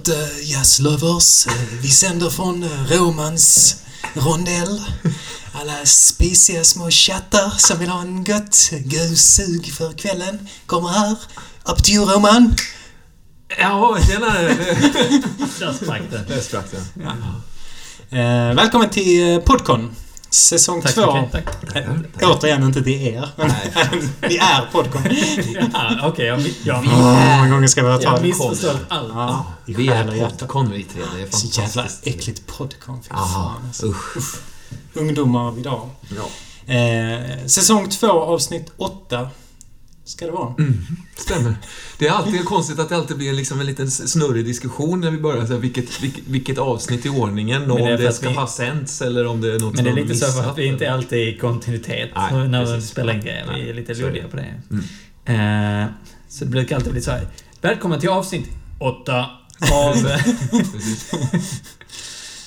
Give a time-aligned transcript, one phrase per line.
[0.00, 1.46] Ute, jazzlovers.
[1.46, 3.76] Eh, Vi sänder från eh, Romans
[4.14, 4.80] rondell.
[5.52, 11.16] Alla spisiga små chattar som vill ha en gött gussug för kvällen kommer här.
[11.64, 12.54] Up to you Roman.
[13.58, 14.54] Ja, tjenare!
[15.58, 16.24] Där sprack det.
[16.28, 16.66] Där sprack.
[18.10, 19.96] Eh, välkommen till eh, Podcon.
[20.30, 21.28] Säsong Tack två.
[21.32, 21.76] Tack.
[21.76, 21.82] Eh,
[22.30, 23.28] återigen inte till er,
[24.28, 25.02] vi är Podcon.
[25.72, 28.22] Ja, Okej, jag, jag, Hur många gånger ska vi ha jag allt.
[28.88, 30.28] Ja, i Vi är.
[30.38, 31.02] Podcon vi tre.
[31.16, 32.16] Det är Så jävla fantastiskt.
[32.16, 33.00] äckligt Podcon.
[33.08, 33.86] Alltså.
[33.86, 34.40] usch.
[34.94, 35.88] Ungdomar av idag.
[36.16, 36.74] Ja.
[36.74, 39.28] Eh, säsong två, avsnitt åtta.
[40.10, 40.54] Ska det vara.
[40.58, 41.54] Mm, stämmer.
[41.98, 45.18] Det är alltid konstigt att det alltid blir liksom en liten snurrig diskussion när vi
[45.18, 45.46] börjar.
[45.46, 49.02] Så här, vilket, vilket, vilket avsnitt i ordningen och om det ska vi- ha sänts
[49.02, 51.18] eller om det är något Men det är lite så för att vi inte alltid
[51.18, 52.90] är i kontinuitet Nej, när vi precis.
[52.90, 53.54] spelar in grejer.
[53.54, 54.62] Vi är lite luddiga på det.
[54.70, 55.82] Mm.
[55.84, 55.88] Eh,
[56.28, 57.26] så det brukar alltid bli så här.
[57.60, 59.26] Välkommen till avsnitt åtta
[59.72, 59.94] av...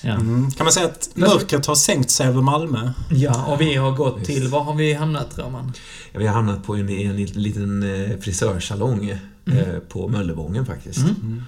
[0.06, 0.14] Ja.
[0.14, 0.52] Mm.
[0.52, 2.92] Kan man säga att mörkret har sänkt sig över Malmö?
[3.10, 4.26] ja, och vi har gått Visst.
[4.32, 4.48] till...
[4.48, 5.74] Var har vi hamnat, Roman?
[6.12, 9.10] Ja, Vi har hamnat på en, en liten- eh, frisörsalong
[9.46, 11.00] eh, på Möllevången faktiskt.
[11.00, 11.44] Mm.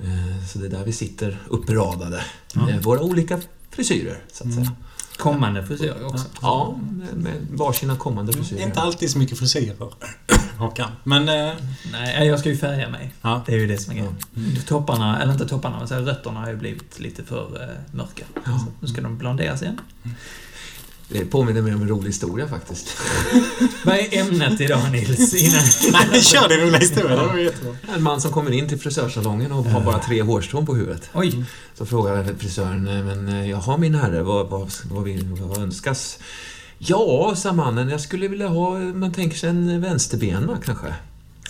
[0.00, 2.24] Eh, Så det är där vi sitter uppradade.
[2.82, 3.40] Våra olika
[3.70, 4.72] frisyrer, så att säga.
[5.18, 6.24] Kommande frisyrer också.
[6.42, 8.60] Ja, med, med varsina kommande Det frisyrer.
[8.60, 9.76] är inte alltid så mycket frisyrer,
[10.58, 10.90] Håkan.
[11.04, 11.28] Men...
[11.28, 11.54] Eh,
[11.92, 13.14] Nej, jag ska ju färga mig.
[13.22, 13.42] ja.
[13.46, 14.16] Det är ju det som är grejen.
[14.66, 18.24] Topparna, eller inte topparna, men så här, rötterna har ju blivit lite för eh, mörka.
[18.34, 18.58] Ja.
[18.58, 19.80] Så nu ska de blonderas igen.
[21.08, 22.96] Det påminner mig om en rolig historia faktiskt.
[23.84, 25.34] Vad är ämnet idag, Nils?
[25.34, 25.62] Innan...
[26.10, 27.16] Nej, kör din roliga historia.
[27.16, 27.74] Det var jättebra.
[27.94, 31.10] En man som kommer in till frisörsalongen och har bara tre hårstrån på huvudet.
[31.14, 31.44] Oj.
[31.74, 36.18] Så frågar frisören, "Eh, men eh, jaha min herre, vad, vad, vad, vill, vad önskas?
[36.78, 40.86] Ja, sa mannen, jag skulle vilja ha, man tänker sig en vänsterbena kanske.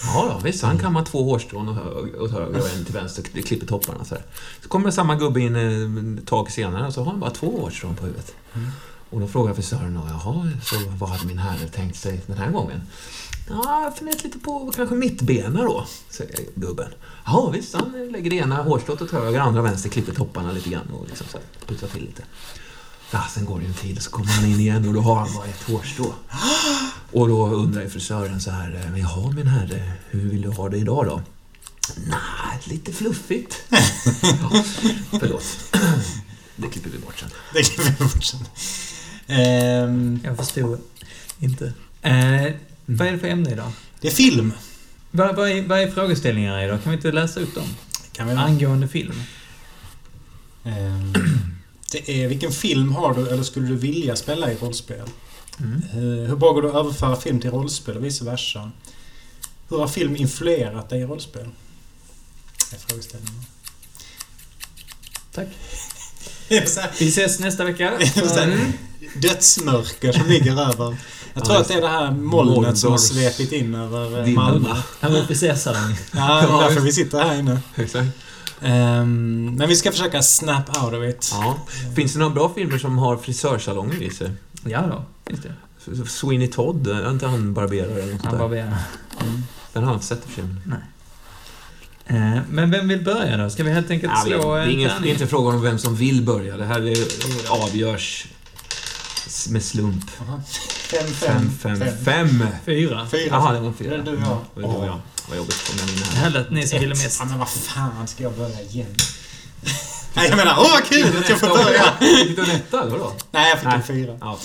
[0.03, 1.69] Ja, ja visst, han kammar två hårstrån
[2.19, 4.25] åt höger, och en till vänster, klipper topparna så här.
[4.63, 7.61] Så kommer samma gubbe in eh, ett tag senare och så har han bara två
[7.61, 8.35] hårstrån på huvudet.
[9.17, 12.83] Och då frågar frisören, jaha, så vad hade min herre tänkt sig den här gången?
[13.49, 16.91] Ja, jag funderat lite på kanske mittbena då, säger gubben.
[17.27, 20.91] Ja, visst, han lägger det ena hårstrået åt höger, andra vänster, klipper topparna lite grann
[20.91, 22.23] och liksom så här, putsar till lite.
[23.11, 25.15] Ja, sen går det en tid och så kommer han in igen och då har
[25.15, 26.15] han bara ett hårstrå.
[27.13, 30.79] Och då undrar ju frisören så här, jaha min herre, hur vill du ha det
[30.79, 31.23] idag då?
[32.07, 33.63] Nej, lite fluffigt.
[34.23, 34.65] ja,
[35.21, 35.45] förlåt.
[36.57, 37.29] Det klipper vi bort sen.
[37.53, 38.41] Det klipper vi bort sen.
[40.25, 40.81] Jag förstod
[41.41, 41.73] inte.
[42.03, 42.53] Eh,
[42.87, 43.73] vad är det för ämne idag?
[44.01, 44.53] det är film.
[45.11, 46.83] Vad, vad, är, vad är frågeställningarna idag?
[46.83, 47.69] Kan vi inte läsa upp dem?
[48.13, 49.23] Kan vi Angående film.
[50.65, 51.13] Ehm,
[51.93, 55.09] det är vilken film har du eller skulle du vilja spela i rollspel?
[55.61, 55.83] Mm.
[55.91, 58.71] Eh, hur bra går det att överföra film till rollspel och vice versa?
[59.69, 61.49] Hur har film influerat dig i rollspel?
[62.71, 63.43] Det är frågeställningen.
[65.33, 65.49] Tack.
[65.49, 66.36] Det är så här-
[66.99, 67.93] Vi ses nästa vecka.
[68.01, 68.73] här
[69.17, 70.97] Dödsmörker som ligger över.
[71.35, 74.25] Jag tror Ja, att det är det här molnet som har svepit in över eh,
[74.25, 74.43] Dimma.
[74.45, 74.75] Malmö.
[75.01, 75.95] Han var uppe i Cesaren.
[76.13, 77.61] Ja, det är därför vi sitter här inne.
[77.75, 78.09] Exakt.
[78.63, 81.31] Ehm, men vi ska försöka snap out of it.
[81.33, 81.59] Ja.
[81.97, 84.31] Finns det några bra filmer som har frisörsalonger i sig?
[84.65, 86.07] Ja då, finns det.
[86.09, 88.49] Sweeney Todd, är inte han barberare eller något Han där?
[88.49, 88.75] ber.
[89.73, 90.63] Den har jag inte sett i filmen.
[90.67, 90.73] Eh,
[92.49, 93.51] men vem vill börja då?
[93.51, 95.63] Ska vi helt enkelt Ja, det, slå är en inget, det är inte frågan om
[95.63, 96.57] vem som vill börja.
[96.57, 96.97] Det här är,
[97.49, 98.27] avgörs
[99.49, 100.05] med slump.
[100.21, 100.41] Aha.
[100.91, 102.47] Fem, Fem, fem, fem.
[102.67, 103.07] Fyra.
[103.11, 103.27] Fyra.
[103.31, 103.91] Jaha, det var fyra.
[103.91, 104.27] Det är du och jag.
[104.27, 105.01] Mm, det var du och jag.
[105.29, 106.31] Vad jobbigt kom in Det här.
[106.31, 107.17] lät ni som ville mest.
[107.21, 108.87] Ja, men vad fan ska jag börja igen?
[110.17, 111.83] Nej, jag menar, åh vad kul att jag får börja!
[112.27, 113.13] Fick du en etta, eller vadå?
[113.31, 114.17] Nej, jag fick en fyra.
[114.21, 114.39] Ja,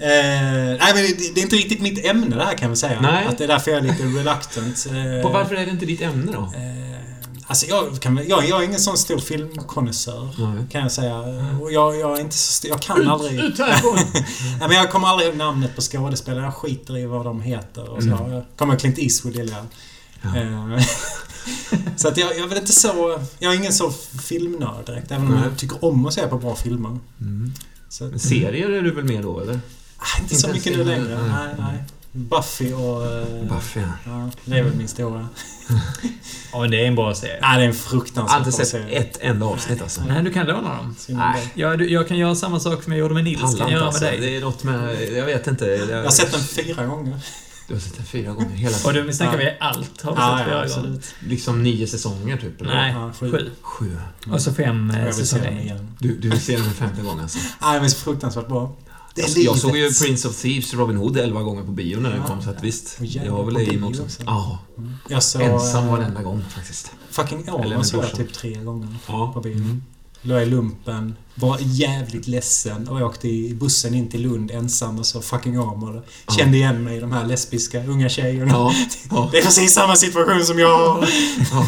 [0.00, 3.00] Eh, nej, men det, det är inte riktigt mitt ämne det här kan vi säga.
[3.00, 3.26] Nej.
[3.26, 4.86] Att det är därför jag är lite reluctant.
[5.20, 6.38] Eh, Och varför är det inte ditt ämne då?
[6.40, 6.97] Eh,
[7.48, 10.28] alltså jag, kan, jag, jag är ingen sån stor filmkonnässör.
[10.70, 11.18] Kan jag säga.
[11.60, 13.40] Och jag, jag är inte så stor, Jag kan aldrig...
[13.40, 13.96] Ut härifrån!
[14.58, 16.44] Nej, men jag kommer aldrig ihåg namnet på skådespelare.
[16.44, 17.88] Jag skiter i vad de heter.
[17.90, 18.08] Och så.
[18.08, 18.32] Mm.
[18.32, 19.66] Jag kommer Clint Eastwood gillar jag.
[20.22, 20.40] Ja.
[20.40, 20.82] Eh,
[21.96, 23.20] så att jag, jag är väl inte så...
[23.38, 23.90] Jag är ingen så
[24.22, 25.10] filmnörd direkt.
[25.10, 25.42] Även om Nej.
[25.48, 26.98] jag tycker om att se på bra filmer.
[27.20, 27.52] Mm.
[27.88, 29.60] Så, Men serier är du väl med då, eller?
[29.98, 31.18] Ah, inte så mycket nu längre.
[31.22, 31.30] nej.
[31.30, 31.84] Nej, nej.
[32.12, 33.06] Buffy och...
[33.06, 33.88] eh, Buffy, ja.
[34.04, 35.28] Ja, det är väl min stora...
[36.52, 37.38] Ja, men det är en bra serie.
[37.42, 38.98] Nej, det är en Jag har fruktansvärt inte bra sett serie.
[38.98, 40.00] ett enda avsnitt alltså.
[40.08, 40.96] Nej, du kan låna dem.
[41.08, 41.52] Nej.
[41.54, 43.40] Ja, du, jag kan göra samma sak som jag gjorde med Nils.
[43.40, 44.04] Kan Pallar jag inte göra alltså.
[44.04, 44.20] med dig.
[44.30, 45.08] Det är något med...
[45.12, 45.64] Jag vet inte.
[45.66, 47.20] Jag, Jag har sett den fyra gånger.
[47.68, 48.50] Du har sett den fyra gånger.
[48.56, 49.38] Hela Och du, snackar Ja.
[49.38, 50.02] vi allt?
[50.02, 50.84] Har du Ja, sett ja, flera absolut.
[50.86, 51.02] gånger?
[51.28, 52.60] Liksom nio säsonger typ?
[52.60, 52.74] Eller?
[52.74, 53.30] Nej, Ja, sju.
[53.32, 53.50] sju.
[53.62, 53.96] Sju.
[54.32, 55.62] Och så fem eh, Jag vill se den säsonger.
[55.62, 55.96] igen.
[55.98, 57.38] Du, du vill se den en femte gång alltså?
[57.62, 58.76] Nej, den är så fruktansvärt bra.
[59.34, 62.10] Det är Jag, såg ju Prince of Thieves, Robin Hood, elva gånger på bio när
[62.10, 62.26] den Ja.
[62.26, 62.96] kom, så att visst.
[63.00, 64.02] Jag har väl i också.
[64.02, 64.22] också.
[64.26, 64.58] Ja,
[65.08, 65.42] Jag såg...
[65.42, 66.90] ensam eh, varenda gång faktiskt.
[67.10, 69.30] Fucking med såg jag typ tre gånger Ja.
[69.34, 69.54] på bio.
[69.56, 69.82] Mm.
[70.22, 75.06] Låg i lumpen, var jävligt ledsen och åkte i bussen in till Lund ensam och
[75.06, 76.02] så fucking Åmål.
[76.26, 76.34] Ja.
[76.34, 78.52] Kände igen mig i de här lesbiska unga tjejerna.
[78.52, 78.72] Ja,
[79.10, 81.08] ja, Det är precis samma situation som jag har.
[81.52, 81.66] ja.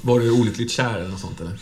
[0.00, 1.58] Var du olyckligt kär eller något sånt eller?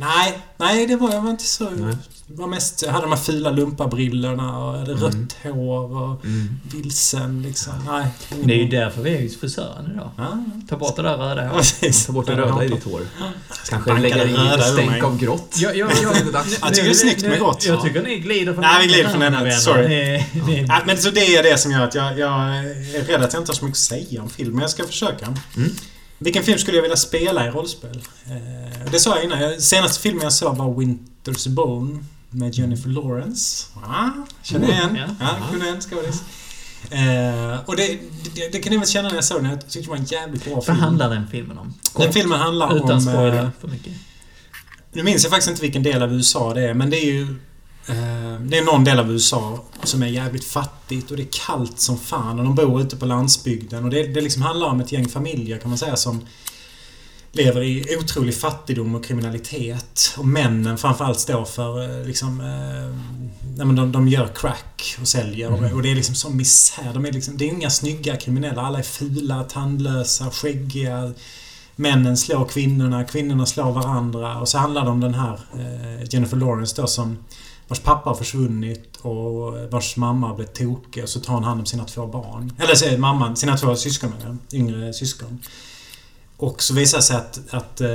[0.00, 1.70] Nej, nej det var jag var inte så...
[1.70, 1.96] Nej.
[2.26, 5.04] Det var mest, jag hade de här fula lumparbrillorna och hade Mm.
[5.04, 6.60] rött hår och Mm.
[6.74, 7.72] vilsen liksom.
[7.86, 8.06] Nej.
[8.44, 10.10] Det är ju därför vi är hos frisören idag.
[10.16, 12.06] Ja, Ta bort det där röda håret.
[12.06, 13.00] Ta bort det röda i ditt hår.
[13.68, 15.54] Kanske lägga det i röda lite stänk av grått.
[15.56, 16.58] Jag, jag, jag, Det är dags.
[16.60, 17.64] Jag tycker det är snyggt med grått.
[17.66, 19.62] Jag tycker ni glider från Nej, vi glider från ämnet.
[19.62, 20.24] Sorry.
[20.86, 23.52] Men så det är det som gör att jag, jag är rädd att jag inte
[23.52, 25.26] har så mycket att säga om film, men jag ska försöka.
[25.56, 25.70] Mm.
[26.22, 28.00] Vilken film skulle jag vilja spela i rollspel?
[28.26, 29.60] Eh, det sa jag innan.
[29.60, 33.66] Senaste filmen jag såg var Winter's Bone med Jennifer Lawrence.
[33.86, 34.08] Ah,
[34.42, 34.98] känner ni igen?
[34.98, 35.14] Ja.
[35.20, 36.22] Ja, kunde en skådis.
[36.90, 37.98] Eh, och det,
[38.34, 39.50] det, det kan ni väl känna när jag såg den.
[39.50, 40.78] Jag tyckte det var en jävligt bra vad film.
[40.78, 41.74] handlar den filmen om?
[41.96, 42.96] Den filmen handlar Utan om...
[42.96, 43.92] eh, spoiler för mycket.
[44.92, 47.36] Nu minns jag faktiskt inte vilken del av USA det är, men det är ju...
[47.90, 51.80] Eh, det är någon del av USA som är jävligt fattigt och det är kallt
[51.80, 54.92] som fan och de bor ute på landsbygden och det, det liksom handlar om ett
[54.92, 56.20] gäng familjer kan man säga som
[57.32, 60.14] lever i otrolig fattigdom och kriminalitet.
[60.18, 62.40] Och männen framförallt står för eh, liksom...
[62.40, 62.96] Eh,
[63.56, 65.74] nej men de, de gör crack och säljer Mm.
[65.74, 66.90] och det är liksom sån misär.
[66.94, 68.62] De är liksom, det är inga snygga kriminella.
[68.62, 71.12] Alla är fula, tandlösa, skäggiga.
[71.76, 74.40] Männen slår kvinnorna, kvinnorna slår varandra.
[74.40, 77.18] Och så handlar det om den här eh, Jennifer Lawrence då som
[77.70, 81.60] vars pappa har försvunnit och vars mamma har blivit tokig och så tar hon hand
[81.60, 82.52] om sina två barn.
[82.58, 84.12] Eller är mamman, sina två syskon
[84.52, 85.42] yngre syskon.
[86.36, 87.88] Och så visar det sig att, att eh,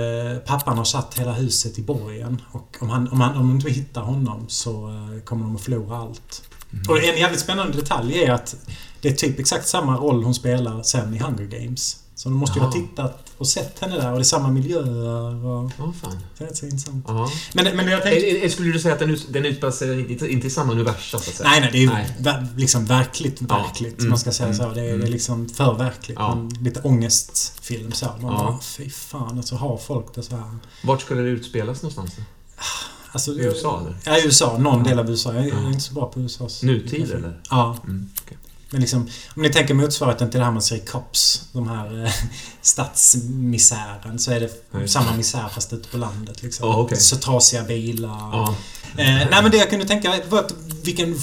[0.46, 2.42] pappan har satt hela huset i borgen.
[2.52, 5.62] Och om, han, om, han, om de inte hittar honom så eh, kommer de att
[5.62, 6.44] förlora allt.
[6.90, 8.56] Och en jävligt spännande detalj är att
[9.02, 12.00] det är typ exakt samma roll hon spelar sen i Hunger Games.
[12.16, 15.46] Så de måste ju ha tittat och sett henne där och det är samma miljöer
[15.46, 15.72] och...
[15.78, 16.20] Ja, fan.
[16.38, 17.06] Det är rätt så intressant.
[17.08, 17.30] Ja.
[17.54, 18.28] Men, men jag tänkte...
[18.28, 20.72] Eh, eh, Skulle du säga att den, ut- den utspelar sig inte, inte i samma
[20.72, 21.50] universum, så att säga?
[21.50, 22.16] Nej, nej, det är ju Nej.
[22.20, 23.58] ver- liksom verkligt, Ja.
[23.64, 24.00] verkligt.
[24.00, 24.10] Mm.
[24.10, 24.64] Man ska säga så.
[24.64, 24.76] Mm.
[24.76, 25.10] Det är, det är Mm.
[25.12, 26.18] liksom för verkligt.
[26.20, 26.36] Ja.
[26.36, 28.06] Men lite ångestfilm så.
[28.06, 28.30] Man Ja.
[28.38, 30.58] bara, fy fan, alltså har folk det så här.
[30.84, 32.12] Vart skulle det utspelas någonstans?
[32.18, 32.24] då?
[33.12, 33.96] Alltså, USA, eller?
[34.06, 34.58] Ja, USA.
[34.58, 34.90] Någon Ja.
[34.90, 35.34] del av USA.
[35.34, 35.68] Jag är, Ja.
[35.68, 36.64] inte så bra på USAs...
[36.64, 37.42] Nutid, eller?
[37.50, 37.78] Ja.
[37.84, 38.10] Mm.
[38.26, 38.38] okej.
[38.70, 42.06] Men liksom, om ni tänker motsvarigheten till det här man ser i Cops, de här
[42.06, 42.12] eh,
[42.62, 46.44] stadsmisären, så är det just samma misär fast ute på landet.
[46.44, 46.68] Liksom.
[46.68, 46.98] Ja, okej.
[46.98, 48.10] Så trasiga bilar.
[48.10, 48.56] Ja.
[48.98, 50.54] Eh, nej men det jag kunde tänka var att
[50.84, 51.16] vilken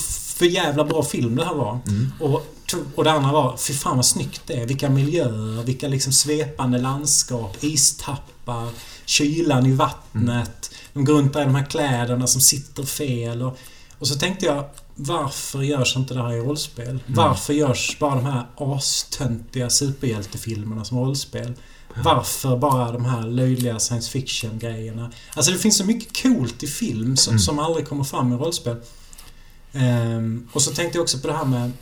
[0.42, 1.80] för jävla bra film det här var.
[1.86, 2.12] Mm.
[2.20, 2.46] Och,
[2.94, 4.66] och det andra var, fy fan vad snyggt det är.
[4.66, 8.68] Vilka miljöer, vilka liksom svepande landskap, istappar,
[9.04, 10.70] kylan i vattnet.
[10.92, 13.42] De går runt där i de här kläderna som sitter fel.
[13.42, 13.58] Och,
[13.98, 16.98] och så tänkte jag, varför görs inte det här i rollspel?
[17.06, 21.52] Varför görs bara de här astöntiga superhjältefilmerna som rollspel?
[22.04, 25.12] Varför bara de här löjliga science fiction-grejerna?
[25.34, 27.38] Alltså det finns så mycket coolt i film som, Mm.
[27.40, 28.76] som aldrig kommer fram i rollspel.
[29.72, 31.72] Ehm, och så tänkte jag också på det här med,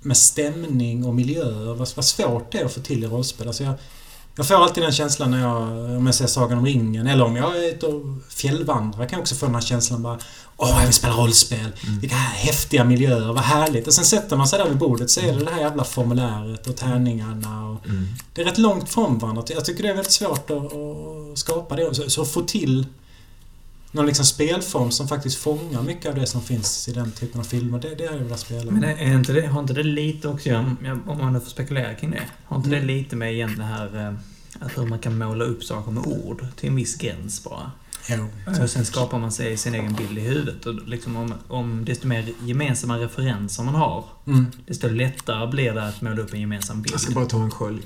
[0.00, 1.74] med stämning och miljöer.
[1.74, 3.46] Vad, vad svårt det är att få till i rollspel.
[3.46, 3.74] Alltså jag,
[4.38, 5.62] jag får alltid den känslan när jag,
[5.96, 9.20] om jag ser Sagan om ringen eller om jag är ute och fjällvandrar kan jag
[9.20, 10.18] också få den här känslan bara
[10.60, 11.58] Åh, jag vill spela rollspel.
[11.60, 12.00] Mm.
[12.00, 13.86] Vilka häftiga miljöer, vad härligt.
[13.86, 16.66] Och sen sätter man sig där vid bordet så är det det här jävla formuläret
[16.66, 18.06] och tärningarna och Mm.
[18.34, 19.42] det är rätt långt från varandra.
[19.48, 21.94] Jag tycker det är väldigt svårt att, att skapa det.
[21.94, 22.86] Så, så få till
[23.98, 27.44] någon liksom spelform som faktiskt fångar mycket av det som finns i den typen av
[27.44, 27.78] filmer.
[27.78, 28.70] Det, det är jag velat spela.
[28.70, 30.54] Men är inte det, har inte det lite också,
[31.06, 34.06] om man nu får spekulera kring det, har inte det lite med igen det här
[34.06, 34.14] eh,
[34.60, 37.70] att hur man kan måla upp saker med ord till en viss gräns bara?
[38.10, 38.26] Jo.
[38.62, 40.66] Och sen skapar man sig sin egen bild i huvudet.
[40.66, 44.46] Och liksom om, om desto mer gemensamma referenser man har, Mm.
[44.66, 46.92] desto lättare blir det att måla upp en gemensam bild.
[46.94, 47.82] Jag ska bara ta en skölj.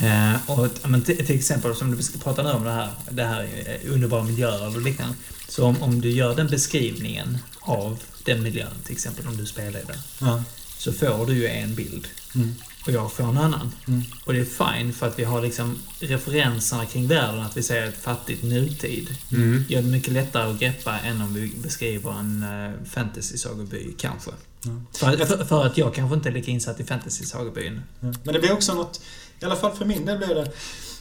[0.00, 3.24] Eh, och men till, till exempel, som du ska prata nu om det här, det
[3.24, 5.14] här eh, underbara miljöer och liknande.
[5.48, 9.80] Så om, om du gör den beskrivningen av den miljön, till exempel om du spelar
[9.86, 10.44] den, Ja.
[10.78, 12.08] så får du ju en bild.
[12.34, 12.54] Mm.
[12.86, 13.72] Och jag får en annan.
[13.88, 14.02] Mm.
[14.24, 17.88] Och det är fine för att vi har liksom referenserna kring världen, att vi säger
[17.88, 19.16] ett fattigt nutid.
[19.32, 19.64] Mm.
[19.68, 24.30] Gör det mycket lättare att greppa än om vi beskriver en uh, fantasy-sagoby, kanske.
[24.62, 24.70] Ja.
[24.92, 27.80] För, för, för att jag kanske inte är lika insatt i fantasy-sagobyn.
[28.00, 28.12] Ja.
[28.24, 29.00] Men det blir också något,
[29.42, 30.52] i alla fall för min del blir det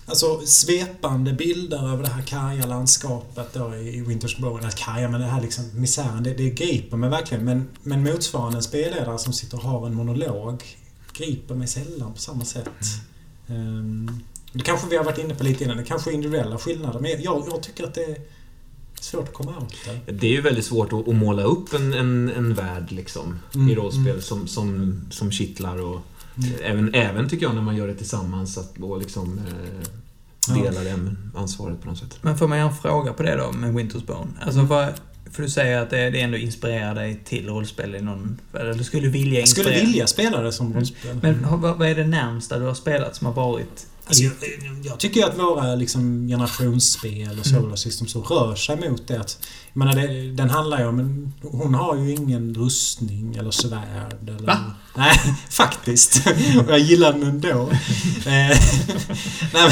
[0.05, 4.59] Alltså svepande bilder över det här karga landskapet då i i Winter's Bone.
[4.59, 6.23] Eller karga, men det här liksom misären.
[6.23, 7.45] Det, det griper mig verkligen.
[7.45, 10.63] Men, men motsvarande en spelledare som sitter och har en monolog
[11.13, 12.69] griper mig sällan på samma sätt.
[13.47, 14.19] Ehm,
[14.53, 15.77] det kanske vi har varit inne på lite innan.
[15.77, 16.99] Det kanske är individuella skillnader.
[16.99, 18.17] Men jag, jag tycker att det
[19.01, 20.11] Svårt att komma åt det.
[20.11, 23.69] Det är ju väldigt svårt att, att måla upp en, en, en värld liksom, Mm,
[23.69, 24.21] i rollspel mm.
[24.21, 26.01] som, som, som kittlar och Mm.
[26.63, 29.87] Även, även tycker jag när man gör det tillsammans att då liksom eh,
[30.47, 30.53] Ja.
[30.63, 32.17] dela det ansvaret på något sätt.
[32.21, 34.27] Men får man göra en fråga på det då med Winter's Bone?
[34.41, 34.67] Alltså Mm.
[34.67, 34.87] vad...
[35.31, 38.39] För du säger att det, det ändå inspirerar dig till rollspel i någon...
[38.53, 39.87] Eller du skulle vilja Jag skulle inspirera.
[39.89, 41.19] vilja spela det som rollspel.
[41.21, 43.87] Men vad, vad är det närmsta du har spelat som har varit...
[44.05, 44.33] Alltså, jag,
[44.83, 49.19] jag tycker att våra liksom, generationsspel och Solar System så rör sig mot det.
[49.19, 49.37] Att,
[49.73, 50.99] jag menar, det den handlar ju om...
[50.99, 54.29] En, hon har ju ingen rustning eller svärd.
[54.29, 54.73] Eller, Va?
[54.97, 56.27] Nej, faktiskt.
[56.59, 57.47] Och jag gillar den ändå.
[57.49, 57.71] Eh,
[58.25, 58.57] Nej,
[59.53, 59.71] men,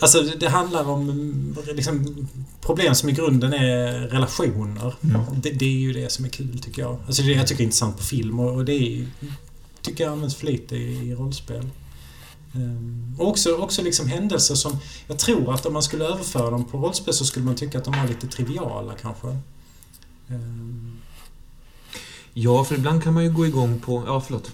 [0.00, 2.28] alltså, det handlar om liksom,
[2.60, 4.94] problem som i grunden är relationer.
[5.04, 5.20] Mm.
[5.42, 6.98] Det, det är ju det som är kul, tycker jag.
[7.06, 9.06] Alltså, det jag tycker är intressant på film och, och det är,
[9.82, 11.70] tycker jag används för lite i, i rollspel.
[12.54, 14.78] Ehm, och också, också liksom händelser som...
[15.08, 17.84] Jag tror att om man skulle överföra dem på rollspel så skulle man tycka att
[17.84, 19.26] de var lite triviala kanske.
[20.28, 20.96] Ehm,
[22.34, 24.04] Ja, för ibland kan man ju gå igång på...
[24.06, 24.50] Ja, förlåt.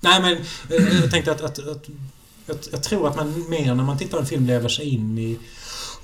[0.00, 0.32] nej men
[0.78, 1.88] eh, jag tänkte att, att, att.
[2.72, 5.38] Jag tror att man mer när man tittar på en film lever sig in i...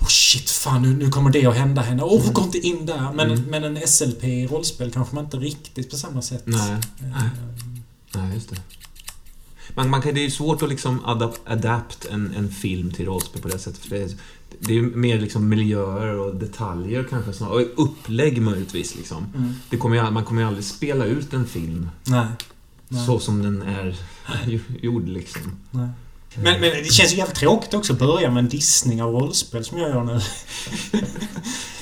[0.00, 2.02] Oh shit, fan nu, nu kommer det att hända henne.
[2.02, 3.12] Åh, oh, gå inte in där.
[3.12, 3.42] Men, Mm.
[3.42, 6.42] men en SLP i rollspel kanske man inte riktigt på samma sätt...
[6.46, 7.82] Nej, Ehm,
[8.14, 8.56] nej just det.
[9.74, 13.06] Man, man kan, det är ju svårt att liksom adapt, adapt en, en film till
[13.06, 13.80] rollspel på det sättet.
[13.80, 14.10] För det, är,
[14.58, 17.64] det är mer liksom miljöer och detaljer kanske snarare.
[17.64, 19.26] Och upplägg möjligtvis liksom.
[19.36, 19.54] mm.
[19.70, 22.26] Det kommer ju, man kommer ju aldrig spela ut en film Nej.
[22.88, 23.06] Nej.
[23.06, 23.96] så som den är
[24.82, 25.42] gjord liksom.
[25.70, 25.88] Nej.
[26.42, 29.64] Men, men det känns ju jävligt tråkigt också att börja med en dissning av rollspel
[29.64, 30.20] som jag gör nu.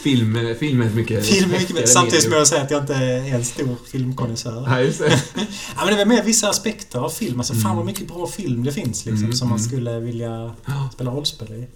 [0.02, 3.34] Film, film är mycket Film är mycket, samtidigt som jag säger att jag inte är
[3.34, 4.64] en stor filmkonnässör.
[4.68, 5.22] Ja, just det.
[5.76, 7.40] Ja, men det är väl mer vissa aspekter av film.
[7.40, 7.76] Alltså, fan Mm.
[7.76, 9.68] vad mycket bra film det finns liksom, Mm, som man mm.
[9.68, 10.88] skulle vilja Ja.
[10.94, 11.66] spela rollspel i.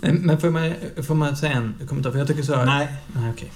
[0.00, 0.74] Men, får, man,
[1.06, 2.10] får man säga en kommentar?
[2.10, 2.64] För jag tycker så...
[2.64, 2.88] Nej.
[3.14, 3.52] Nej, okej.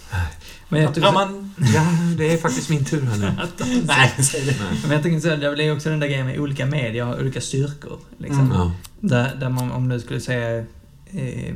[0.73, 1.55] Men jag tycker Ja, man...
[1.75, 1.87] ja,
[2.19, 3.33] det är faktiskt min tur här nu.
[3.87, 4.55] Nej, säg det.
[4.83, 7.41] Men jag tänker så det blir också den där grejen med olika medier har olika
[7.41, 7.99] styrkor.
[8.19, 8.41] Liksom.
[8.41, 8.57] Mm.
[8.57, 8.73] Ja.
[9.01, 10.59] Där, där man, om du skulle säga...
[11.13, 11.55] Eh,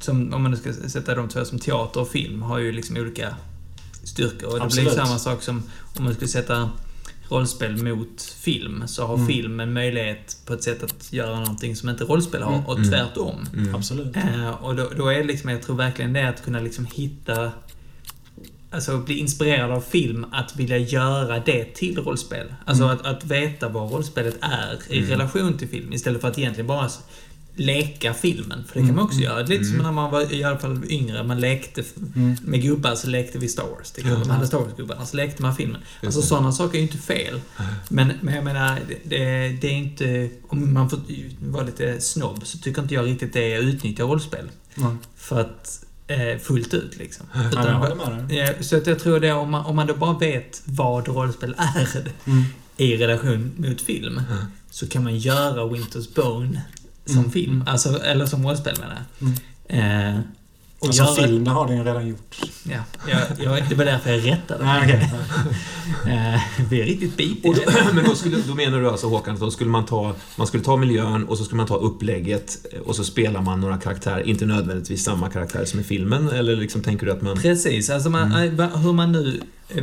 [0.00, 2.96] som, om man nu ska sätta de två som teater och film, har ju liksom
[2.96, 3.34] olika
[4.04, 4.48] styrkor.
[4.52, 4.94] Och det Absolut.
[4.94, 5.62] blir samma sak som
[5.98, 6.70] om man skulle sätta
[7.28, 9.26] rollspel mot film, så har Mm.
[9.26, 12.66] film en möjlighet på ett sätt att göra någonting som inte rollspel har, Mm.
[12.66, 12.90] och Mm.
[12.90, 13.46] tvärtom.
[13.56, 13.74] Mm.
[13.74, 14.16] Absolut.
[14.16, 17.52] Eh, och då, då är det liksom, jag tror verkligen det att kunna liksom hitta
[18.76, 22.46] Alltså bli inspirerad av film, att vilja göra det till rollspel.
[22.64, 22.96] Alltså Mm.
[22.96, 25.10] att, att veta vad rollspelet är i Mm.
[25.10, 26.90] relation till film, istället för att egentligen bara
[27.58, 28.64] leka filmen.
[28.64, 28.96] För det kan Mm.
[28.96, 29.42] man också göra.
[29.42, 29.84] Lite som Mm.
[29.86, 31.82] när man var i alla fall yngre, man lekte
[32.16, 32.36] Mm.
[32.44, 33.92] med gubbar så lekte vi Star Wars.
[33.96, 34.18] Ja.
[34.18, 35.80] Man hade Star Wars-gubbarna, så lekte man filmen.
[36.04, 37.40] Alltså sådana saker är ju inte fel.
[37.88, 40.30] Men, men jag menar, det, det, är inte...
[40.48, 41.00] Om man får
[41.40, 44.50] vara lite snobb så tycker inte jag riktigt det är att utnyttja rollspel.
[45.16, 45.82] För att...
[46.08, 47.26] Eh, fullt ut liksom.
[47.34, 48.38] Med dig.
[48.38, 51.54] Ja, så att jag tror det, om man, om man då bara vet vad rollspel
[51.58, 52.44] är Mm.
[52.76, 54.44] i relation mot film, Mm.
[54.70, 56.62] så kan man göra Winter's Bone
[57.06, 57.30] som Mm.
[57.30, 57.64] film.
[57.66, 59.28] Alltså, eller som rollspel menar jag.
[59.68, 60.14] Mm.
[60.14, 60.20] Eh,
[60.78, 62.36] och som göra, film, det har den ju redan gjort.
[62.62, 62.78] Ja,
[63.08, 64.64] jag, jag, det var därför jag rättade.
[64.64, 65.10] Nej, okej.
[66.06, 66.40] Eh,
[66.70, 67.54] vi är riktigt bitiga.
[67.54, 67.60] Då,
[67.94, 70.62] men då, skulle, då menar du alltså Håkan att då skulle man ta, man skulle
[70.62, 74.28] ta miljön och så skulle man ta upplägget eh, och så spelar man några karaktärer,
[74.28, 77.36] inte nödvändigtvis samma karaktärer som i filmen eller liksom tänker du att man...
[77.36, 78.70] Precis, alltså man, Mm.
[78.74, 79.40] hur man nu,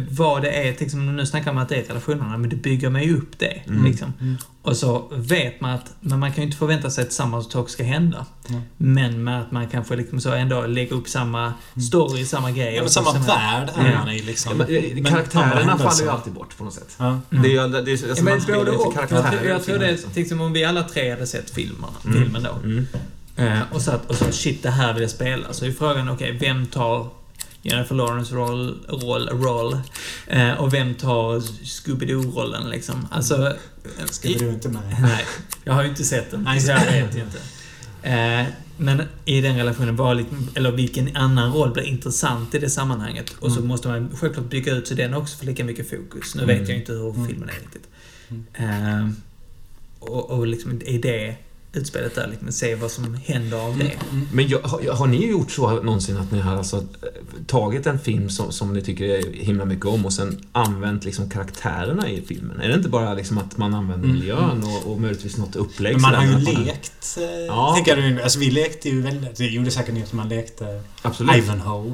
[0.10, 3.04] vad det är, exempel nu snackar man att det är relationerna, men det bygger man
[3.04, 3.62] ju upp det.
[3.68, 3.86] Mm.
[3.86, 4.14] Liksom.
[4.22, 4.38] Mm.
[4.62, 7.70] Och så vet man att, men man kan ju inte förvänta sig att samma sak
[7.70, 8.26] ska hända.
[8.50, 8.62] Mm.
[8.78, 11.54] Men med att man kanske liksom så ändå lägger upp samma
[11.90, 12.76] story, samma grej.
[12.76, 14.52] Ja, men samma värld är man i liksom.
[14.60, 16.96] Ja, men, eh, karaktärerna faller ju alltid bort på något sätt.
[16.98, 17.20] Ja.
[17.32, 17.44] Mm.
[17.44, 18.74] Det är det är, alltså Ja, men man spelar och.
[18.74, 19.38] Jag, karaktärer.
[19.38, 20.12] tror- jag tror det, liksom.
[20.12, 22.24] till exempel om vi alla tre hade sett filmerna, Mm.
[22.24, 22.56] filmen då.
[22.64, 22.88] Mm.
[23.36, 25.54] Eh, och satt och sa shit, det här vill jag spela.
[25.54, 27.10] Så är frågan, okej, vem tar
[27.66, 29.78] Jennifer Lawrence roll, roll, roll
[30.28, 33.08] eh, och vem tar Scooby-Doo-rollen liksom?
[33.12, 33.48] Alltså...
[34.24, 34.82] eh, du inte med?
[35.02, 35.26] Nej,
[35.64, 36.44] jag har ju inte sett den.
[36.44, 37.38] Nej, så jag vet inte.
[38.10, 38.46] Eh,
[38.78, 43.36] men i den relationen, var liksom, eller vilken annan roll blir intressant i det sammanhanget?
[43.40, 43.68] Och så Mm.
[43.68, 46.36] måste man självklart bygga ut så den också får lika mycket fokus.
[46.36, 46.60] Nu Mm.
[46.60, 47.28] vet jag inte hur Mm.
[47.28, 47.88] filmen är riktigt.
[48.30, 48.46] Mm.
[48.54, 49.10] Eh,
[50.00, 51.36] och, och liksom i det
[51.76, 53.92] utspelet där, liksom, se vad som händer av det.
[54.12, 54.28] Mm.
[54.34, 56.84] Men jag, har, har ni gjort så någonsin att ni har alltså eh,
[57.48, 61.30] tagit en film som, som ni tycker är himla mycket om och sen använt liksom
[61.30, 62.60] karaktärerna i filmen?
[62.62, 64.20] Är det inte bara liksom att man använder Mm.
[64.20, 65.94] miljön och, och möjligtvis något upplägg?
[65.94, 67.18] Men man har ju man- lekt.
[67.18, 67.74] Eh, Ja.
[67.76, 69.36] tänker du, alltså vi lekte ju väldigt...
[69.38, 71.36] Det gjorde säkert ni att man lekte Absolut.
[71.36, 71.94] Ivanhoe.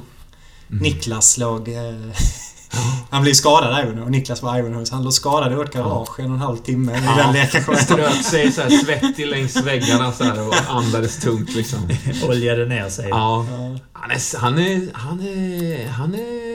[0.72, 0.84] Mm.
[0.84, 1.70] Niklas låg...
[3.10, 4.04] Han blev skadad Ivanhoe.
[4.06, 4.86] och Niklas var Ivanhoe.
[4.92, 7.78] Han låg skadad i vårt garage en och en halv timme i den leken.
[7.78, 11.90] Strök sig så här svettig längs väggarna så här och andades tungt liksom.
[12.30, 13.08] Oljade ner sig.
[13.10, 13.46] Ja.
[13.50, 13.78] Ja.
[13.94, 16.49] Han är, han är, han är, han är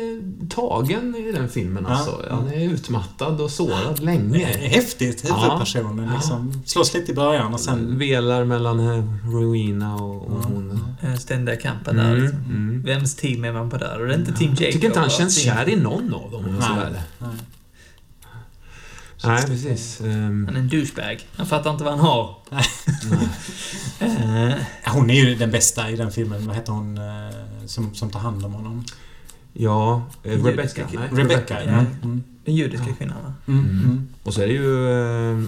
[0.50, 2.24] tagen i den filmen alltså.
[2.28, 2.34] Ja.
[2.34, 4.46] Han är utmattad och sårad länge.
[4.46, 6.10] häftigt, huvudpersonen.
[6.14, 6.62] Liksom.
[6.66, 7.98] Slåss lite i början och sen...
[7.98, 10.94] Velar mellan eh, Rowena och, och hon.
[11.02, 12.38] Eh, Ständiga kampen där Mm, liksom.
[12.40, 12.82] mm.
[12.82, 14.00] Vems team är man på där?
[14.00, 14.64] Och det är inte Team Jacob.
[14.64, 17.00] Jag tycker inte han känns Team- kär i någon av dem Nej.
[17.18, 17.30] Nej.
[19.26, 20.00] Nej, precis.
[20.00, 21.28] Ehm, Han är en douchebag.
[21.36, 22.36] Han fattar inte vad han har.
[23.98, 24.48] Eh,
[24.84, 26.46] Ja, Hon är ju den bästa i den filmen.
[26.46, 26.98] Vad heter hon
[27.66, 28.84] som, som tar hand om honom?
[29.54, 30.44] Ja, eh.
[30.44, 30.86] Rebecca.
[30.92, 31.62] Nej, Rebecca.
[31.64, 31.70] ja.
[31.70, 31.86] Mm.
[32.02, 32.22] Mm.
[32.44, 33.32] den judiska kvinnan va?
[33.46, 33.60] Mm.
[33.64, 33.84] Mm.
[33.84, 34.08] Mm.
[34.22, 35.38] Och så är det ju, eh,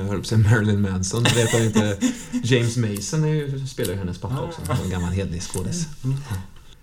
[0.00, 1.98] eh, höll på säga Marilyn Manson, jag vet jag inte.
[2.42, 5.88] James Mason är ju, spelar ju hennes pappa också, en gammal hedlig skådis.
[6.04, 6.16] Mm.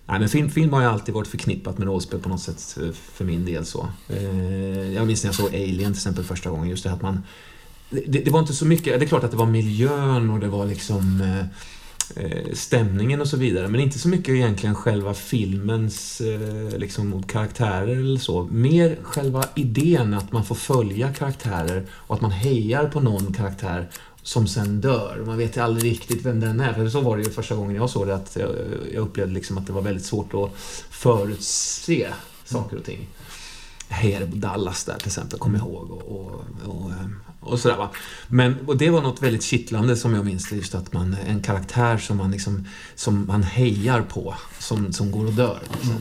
[0.05, 2.89] Nej, men film, film har ju alltid varit förknippat med rollspel på något sätt eh,
[3.13, 3.87] för min del så.
[4.09, 7.23] Eh, Jag minns när jag såg Alien till exempel första gången, just det att man...
[7.89, 10.47] Det, det var inte så mycket, det är klart att det var miljön och det
[10.47, 11.45] var liksom eh,
[12.15, 17.87] Eh, stämningen och så vidare, men inte så mycket egentligen själva filmens eh, liksom, karaktärer
[17.87, 18.43] eller så.
[18.43, 23.89] Mer själva idén att man får följa karaktärer och att man hejar på någon karaktär
[24.23, 25.23] som sen dör.
[25.25, 26.73] Man vet ju aldrig riktigt vem den är.
[26.73, 28.37] För så var det ju första gången jag såg det, att
[28.93, 30.51] jag, upplevde liksom att det var väldigt svårt att
[30.89, 32.07] förutse
[32.45, 33.07] saker och ting.
[33.89, 35.91] Jag hejade på Dallas där till exempel, kommer jag ihåg.
[35.91, 37.07] Och, och, och, eh,
[37.39, 37.89] och sådär va.
[38.27, 41.41] Men, och det var något väldigt kittlande som jag minns det, just att man, en
[41.41, 45.59] karaktär som man liksom, som man hejar på, som, som går och dör.
[45.73, 45.95] Liksom.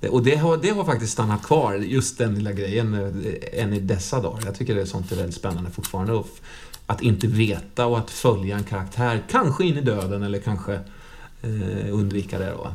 [0.00, 3.72] Det- Och det har, det har faktiskt stannat kvar, just den lilla grejen, eh, än
[3.72, 4.42] i dessa dagar.
[4.44, 6.12] Jag tycker det är sånt är väldigt spännande fortfarande.
[6.12, 6.28] Och
[6.86, 10.74] Att inte veta och att följa en karaktär, kanske in i döden eller kanske
[11.42, 12.72] eh, undvika det då.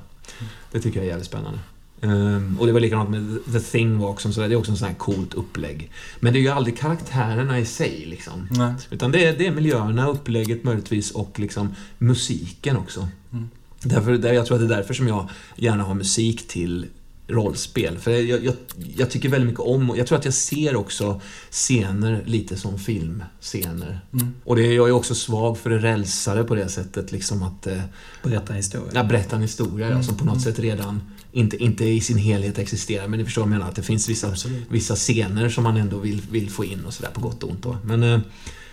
[0.71, 1.59] Det tycker jag är jävligt spännande.
[2.01, 4.71] Ehm, och det var likadant med The Thing var också, så där, det är också
[4.71, 5.91] en sån här coolt upplägg.
[6.19, 8.47] Men det är ju aldrig karaktärerna i sig liksom.
[8.51, 8.73] Nej.
[8.89, 13.07] Utan det är, det är miljöerna, upplägget möjligtvis och liksom musiken också.
[13.31, 13.49] Mm.
[13.83, 16.85] Därför, där, jag tror att det är därför som jag gärna har musik till
[17.27, 17.97] rollspel.
[17.97, 18.53] För jag, jag,
[18.97, 22.79] jag tycker väldigt mycket om, och jag tror att jag ser också scener lite som
[22.79, 23.99] filmscener.
[24.13, 24.33] Mm.
[24.43, 27.81] Och det, jag är också svag för det rälsade på det sättet, liksom att eh,
[28.23, 28.91] Berätta en historia.
[28.93, 30.03] ja, berätta en historia ja, Mm.
[30.03, 33.51] som på något sätt redan, inte, inte i sin helhet existerar, men ni förstår vad
[33.51, 34.63] jag menar, att det finns vissa, Absolut.
[34.69, 37.63] vissa scener som man ändå vill, vill få in och sådär på gott och ont
[37.63, 37.77] då.
[37.83, 38.19] Men eh,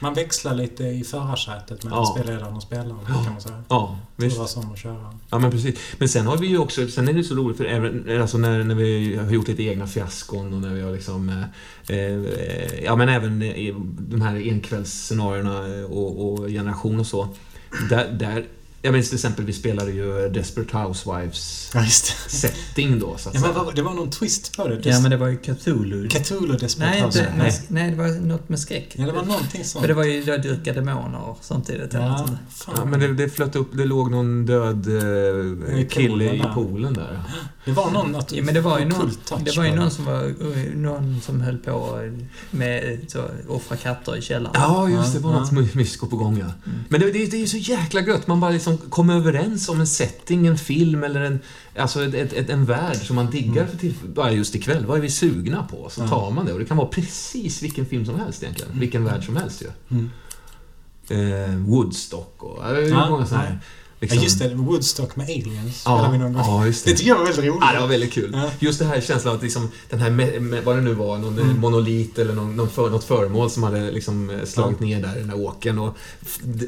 [0.00, 2.16] Man växlar lite i förarsätet mellan Ja.
[2.18, 3.24] spelledaren och spelaren, Ja.
[3.24, 3.62] kan man säga.
[3.68, 4.36] ja, visst.
[4.36, 5.14] Turas om att köra.
[5.30, 5.74] Ja men precis.
[5.98, 8.64] Men sen har vi ju också, sen är det så roligt för även, alltså när,
[8.64, 12.96] när vi har gjort lite egna fiaskon och när vi har liksom eh, eh, Ja
[12.96, 17.28] men även i de här enkvällsscenarierna och, och generation och så.
[17.90, 18.44] Där, där
[18.82, 22.30] jag minns till exempel, vi spelade ju Desperate Housewives Ja, just det.
[22.36, 24.80] setting då så att Ja, men vad- det var någon twist på det.
[24.86, 26.08] Ja, men det var ju Cthulhu.
[26.08, 27.18] Cthulhu Desperate Nej, House.
[27.18, 27.60] inte, nej.
[27.68, 28.92] nej, det var något med skräck.
[28.96, 29.80] Ja, det var någonting sånt.
[29.82, 31.92] För det var ju då dyrka demoner samtidigt.
[31.92, 32.38] Ja, sånt.
[32.50, 32.74] fan.
[32.78, 36.94] Ja, men det, det flöt upp, det låg någon död eh, I kille i poolen
[36.94, 37.20] där.
[37.64, 38.16] Det var någon...
[38.16, 39.10] Att, Ja, men det var ju någon,
[39.44, 40.34] det var ju någon som var
[40.76, 41.98] någon som höll på
[42.50, 44.54] med så, offra katter i källaren.
[44.60, 45.18] Ja, just det.
[45.20, 46.46] Var Ja, något mysko på gång, ja.
[46.88, 48.26] Men det, det, det är ju så jäkla gött.
[48.26, 51.40] Man bara liksom kommer överens om en setting, en film eller en,
[51.76, 54.87] alltså ett, ett, ett, en värld som man diggar för till, bara just ikväll.
[54.87, 55.88] Vad är vi sugna på?
[55.90, 56.09] Så Ja.
[56.09, 56.52] tar man det.
[56.52, 58.81] Och det kan vara precis vilken film som helst egentligen.
[58.81, 59.66] Vilken värld som helst ju.
[59.96, 60.11] Mm.
[61.11, 62.59] Eh, Woodstock och...
[62.64, 63.57] Ja, det är Ja, många sådana ja.
[64.00, 64.16] Här...
[64.16, 64.54] Ja, Liksom, just det.
[64.54, 66.42] Woodstock med aliens spelade Ja, vi någon gång.
[66.46, 66.96] ja, just Det det.
[66.96, 67.58] tycker jag var väldigt roligt.
[67.61, 68.30] Ja, det var väldigt kul.
[68.34, 68.50] Ja.
[68.58, 71.61] Just det här känslan att liksom, den här, vad det nu var, någon Mm.
[71.61, 75.20] monolit eller någon, någon för, något föremål som hade liksom eh, slagit ner där i
[75.20, 75.96] den här åken och,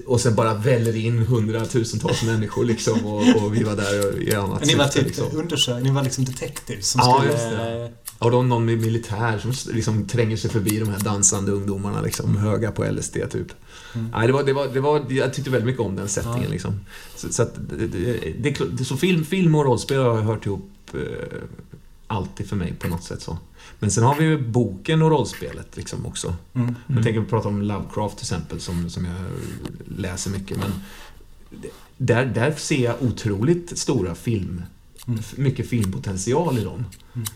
[0.06, 4.34] och sen bara väller in hundratusentals människor liksom och, och vi var där och i
[4.34, 5.26] annat ni var typ liksom.
[5.32, 7.32] undersökare, ni var liksom detectives som Ja, skulle...
[7.32, 7.92] just det.
[8.20, 12.72] Och då någon militär som liksom tränger sig förbi de här dansande ungdomarna liksom, höga
[12.72, 13.52] på LSD typ.
[13.94, 14.10] Mm.
[14.14, 16.50] Nej, det var, det var, det var, jag tyckte väldigt mycket om den settingen Ja.
[16.50, 16.80] liksom.
[17.16, 21.00] Så, så, att, det, det, så film, film och rollspel har jag hört ihop eh,
[22.06, 23.38] alltid för mig på något sätt så.
[23.78, 26.34] Men sen har vi ju boken och rollspelet liksom också.
[26.54, 26.74] Mm.
[26.86, 29.16] Jag tänker prata om Lovecraft till exempel som, som jag
[29.96, 30.72] läser mycket men
[31.96, 34.62] där, där ser jag otroligt stora film Mm.
[35.36, 36.84] Mycket filmpotential i dem.
[37.14, 37.26] Mm.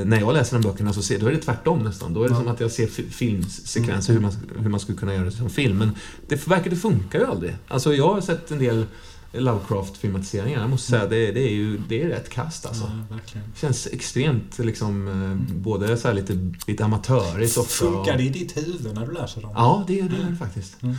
[0.00, 2.14] Eh, när jag läser de böckerna så ser, då är det tvärtom nästan.
[2.14, 2.38] Då är det Ja.
[2.40, 5.50] som att jag ser fi- filmsekvenser, hur, man, hur man skulle kunna göra det som
[5.50, 5.78] film.
[5.78, 5.90] Men
[6.28, 7.56] det verkar det funkar ju aldrig.
[7.68, 8.84] Alltså jag har sett en del
[9.32, 10.60] Lovecraft-filmatiseringar.
[10.60, 12.82] Jag måste säga, det, det är ju det är rätt kast alltså.
[12.84, 13.46] Ja, verkligen.
[13.60, 17.84] Känns extremt liksom, eh, både så lite, lite amatörigt också.
[17.84, 19.50] Funkar det i ditt huvud när du läser dem?
[19.54, 20.82] Ja, det, det gör det faktiskt.
[20.82, 20.96] Mm.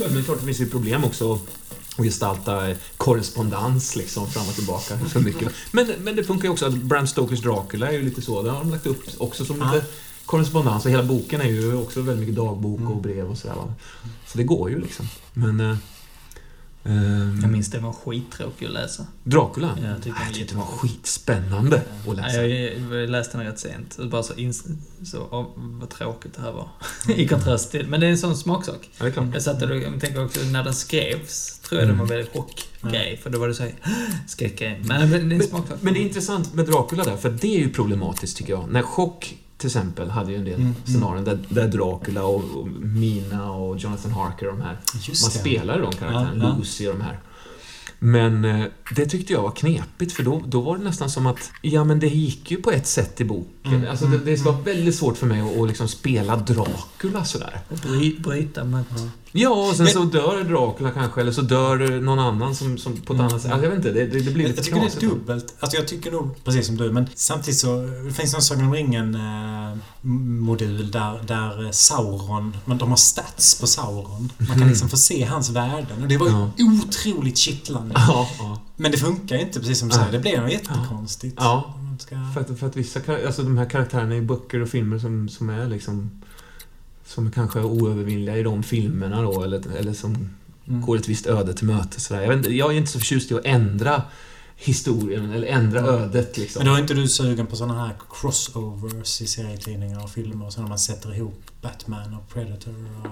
[0.00, 1.38] Men det klart det finns ju problem också
[1.96, 5.52] och gestalta eh, korrespondens liksom fram och tillbaka så mycket.
[5.72, 8.50] Men, men det funkar ju också, att Bram Stokers Dracula är ju lite så, det
[8.50, 9.74] har de lagt upp också som Ja.
[9.74, 9.86] lite
[10.26, 12.92] korrespondens och hela boken är ju också väldigt mycket dagbok Mm.
[12.92, 13.56] och brev och sådär.
[14.26, 15.08] Så det går ju liksom.
[15.32, 15.60] Men...
[15.60, 15.76] Eh,
[16.84, 19.06] ehm, Jag minns det var skittråkigt att läsa.
[19.24, 19.78] Dracula?
[19.82, 22.46] Ja, jag tyckte jag tyckte det var skitspännande att läsa.
[22.46, 23.98] Jag, läste den rätt sent.
[24.10, 26.68] Bara så, ins- så oh, vad tråkigt det här var.
[27.16, 27.86] I kontrast till...
[27.88, 28.90] Men det är en sån smaksak.
[28.98, 29.26] Ja, det är klart.
[29.32, 29.68] Jag satt och
[30.00, 31.96] tänker också när den skrevs, tror jag Mm.
[31.96, 33.20] det var väldigt chockgrej.
[33.22, 33.72] För då var det såhär,
[34.26, 34.80] skräckgrej.
[34.84, 35.78] Men men det är en smaksak.
[35.80, 38.68] Men det är intressant med Dracula där, för det är ju problematiskt tycker jag.
[38.70, 40.76] När Chock till exempel hade ju en del Mm, mm.
[40.86, 45.30] scenarion där, där Dracula och, och Mina och Jonathan Harker och de här, Just man
[45.32, 45.38] det.
[45.38, 46.56] spelar de karaktärerna, Ja, ja.
[46.58, 47.18] Lucy och de här.
[47.98, 48.64] Men eh,
[48.96, 52.00] det tyckte jag var knepigt för då, då var det nästan som att, ja men
[52.00, 53.74] det gick ju på ett sätt i boken.
[53.74, 57.24] Mm, alltså det, det mm, var väldigt svårt för mig att, att liksom spela Dracula
[57.24, 57.60] sådär.
[57.68, 58.84] Och bry, bryta med...
[59.36, 62.92] Ja, och sen Men- så dör Dracula kanske, eller så dör någon annan som, som
[62.92, 63.52] på ett Mm, annat sätt.
[63.52, 65.54] Alltså, jag vet inte, det, det, det blir Jag lite tycker det är dubbelt.
[65.60, 68.72] Alltså jag tycker nog precis som du, men samtidigt så det finns en Sagan om
[70.02, 74.32] ringen-modul där, där Sauron, men de har stats på Sauron.
[74.38, 76.50] Man kan liksom få se hans värden och det var ju Ja.
[76.82, 77.94] otroligt kittlande.
[78.08, 78.60] Ja, ja.
[78.76, 80.12] Men det funkar ju inte precis som du säger.
[80.12, 81.34] Det blir nog jättekonstigt.
[81.38, 81.74] Ja.
[81.98, 82.16] Ska...
[82.34, 85.48] För att, för att vissa alltså de här karaktärerna i böcker och filmer som, som
[85.50, 86.10] är liksom
[87.06, 90.30] som kanske är oövervinnliga i de filmerna då, eller, eller som
[90.68, 90.80] Mm.
[90.80, 92.04] går ett visst öde till mötes.
[92.04, 92.20] sådär.
[92.22, 94.02] Jag, vet jag är inte så förtjust i att ändra
[94.56, 95.94] historien, eller ändra Mm.
[95.94, 96.60] ödet liksom.
[96.60, 100.52] Men då är inte du sugen på såna här crossovers i serietidningar och filmer och
[100.52, 103.10] så när man sätter ihop Batman och Predator och...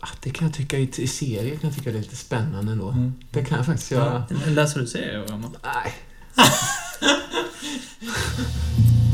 [0.00, 2.72] Ah, det kan jag tycka, i, i serier kan jag tycka det är lite spännande
[2.72, 2.88] ändå.
[2.90, 3.12] Mm.
[3.30, 4.24] Det kan jag faktiskt göra.
[4.46, 5.56] Läser du serier, Roman?
[5.62, 5.94] Nej.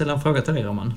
[0.00, 0.94] ställa en fråga till dig, Roman?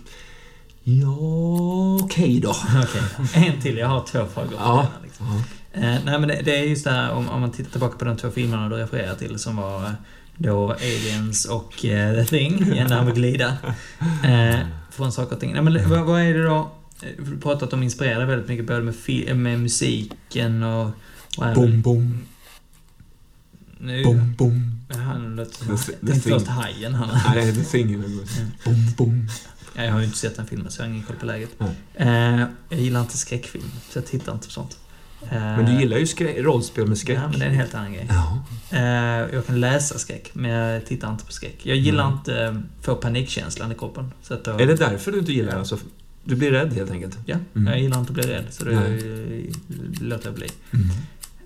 [0.84, 2.50] Ja, okej då.
[2.84, 3.02] Okej,
[3.48, 3.78] en till.
[3.78, 4.54] Jag har två frågor.
[4.58, 4.88] Ja.
[5.04, 5.26] Liksom.
[5.74, 8.06] Eh, nej, men det, det är just det här om, om man tittar tillbaka på
[8.06, 9.90] de två filmerna du refererar till som var eh,
[10.38, 13.58] då Aliens och eh, The Thing, igen där med glida.
[14.26, 14.56] Eh,
[14.92, 15.54] från saker och ting.
[15.54, 16.72] Nej, men det- vad, vad är det då?
[17.02, 20.86] eh, Du har pratat om inspirerade väldigt mycket både med, med musiken och...
[21.38, 22.24] och Bom, bom,
[23.84, 24.80] Nu, bom, bom.
[24.90, 25.78] Han låter som...
[25.78, 26.40] The- Jag the tänkte Thing.
[26.40, 26.94] först Hajen.
[26.94, 27.10] Han.
[27.36, 28.02] Nej, det är ingen.
[28.66, 29.28] Bom, bom.
[29.76, 31.50] Ja, Jag har ju inte sett den filmen så jag har ingen koll på läget.
[31.96, 32.08] Eh,
[32.70, 34.78] jag gillar inte skräckfilm, så jag tittar inte på sånt.
[35.30, 37.18] Eh, Men du gillar ju skrä- rollspel med skräck.
[37.18, 38.08] Ja, men det är en helt annan grej.
[38.10, 38.44] Ja.
[38.78, 41.60] Eh, jag kan läsa skräck, men jag tittar inte på skräck.
[41.64, 42.18] Jag gillar Mm.
[42.18, 44.12] inte få panikkänslan i kroppen.
[44.22, 45.58] Så att då, Är det därför du inte gillar det?
[45.60, 45.78] Alltså,
[46.24, 47.18] du blir rädd helt enkelt?
[47.26, 47.68] Ja, Mm.
[47.74, 48.80] jag gillar inte att bli rädd, så eh,
[50.02, 50.48] låter jag bli.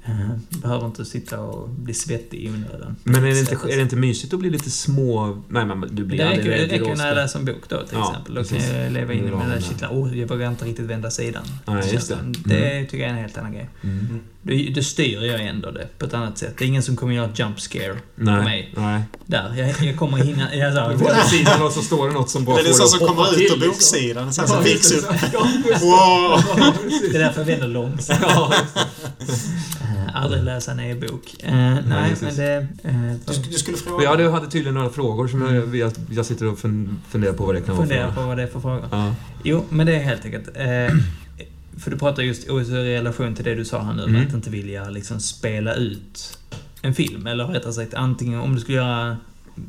[0.08, 2.96] Eh, behöver inte sitta och bli svettig i onödan.
[3.04, 5.44] Men är det, inte, är det inte mysigt att bli lite små...
[5.48, 7.98] Nej, men du blir Det räcker, det räcker när jag läser en bok då till
[7.98, 8.36] Ja, exempel.
[8.36, 9.62] Då kan jag leva in i ja.
[9.62, 9.92] kittlan.
[9.92, 11.44] Oh, jag vågar inte riktigt vända sidan.
[11.66, 11.90] Nej, det.
[11.90, 12.20] känslan.
[12.20, 12.34] Mm.
[12.44, 13.70] Det tycker jag är en helt annan grej.
[13.84, 14.20] Mm.
[14.42, 16.54] Då, då styr jag ändå det på ett annat sätt.
[16.58, 18.44] Det är ingen som kommer göra ett jump scare Nej.
[18.44, 18.74] mig.
[18.78, 19.02] Nej.
[19.26, 19.54] där.
[19.58, 20.56] Jag, jag kommer hinna...
[20.56, 22.88] Jag sa, På sidan och så står det något som bara Det är får så
[22.88, 23.60] som kommer ut ur liksom.
[23.70, 24.34] boksidan.
[24.34, 25.06] Sen så just upp.
[25.82, 26.42] Wow!
[27.12, 28.20] Det är därför jag vänder långsamt.
[28.28, 28.54] Ja.
[29.82, 31.36] Eh, aldrig läsa en e-bok.
[31.44, 32.22] Eh, nej, precis.
[32.22, 32.56] men det...
[32.84, 32.94] Eh,
[33.26, 34.04] Du, sk- du skulle fråga...
[34.04, 37.46] Ja, du hade tydligen några frågor som jag, jag, jag sitter och fun- funderar på
[37.46, 38.84] vad det kan vara för på vad det är för fråga.
[38.92, 39.14] Ja.
[39.44, 40.48] Jo, men det är helt enkelt...
[40.56, 40.98] Eh,
[41.80, 44.14] för du pratar just i relation till det du sa här nu, Mm.
[44.14, 46.38] med att inte vilja liksom spela ut
[46.82, 47.28] en film.
[47.28, 49.18] Eller rättare sagt, antingen om du skulle göra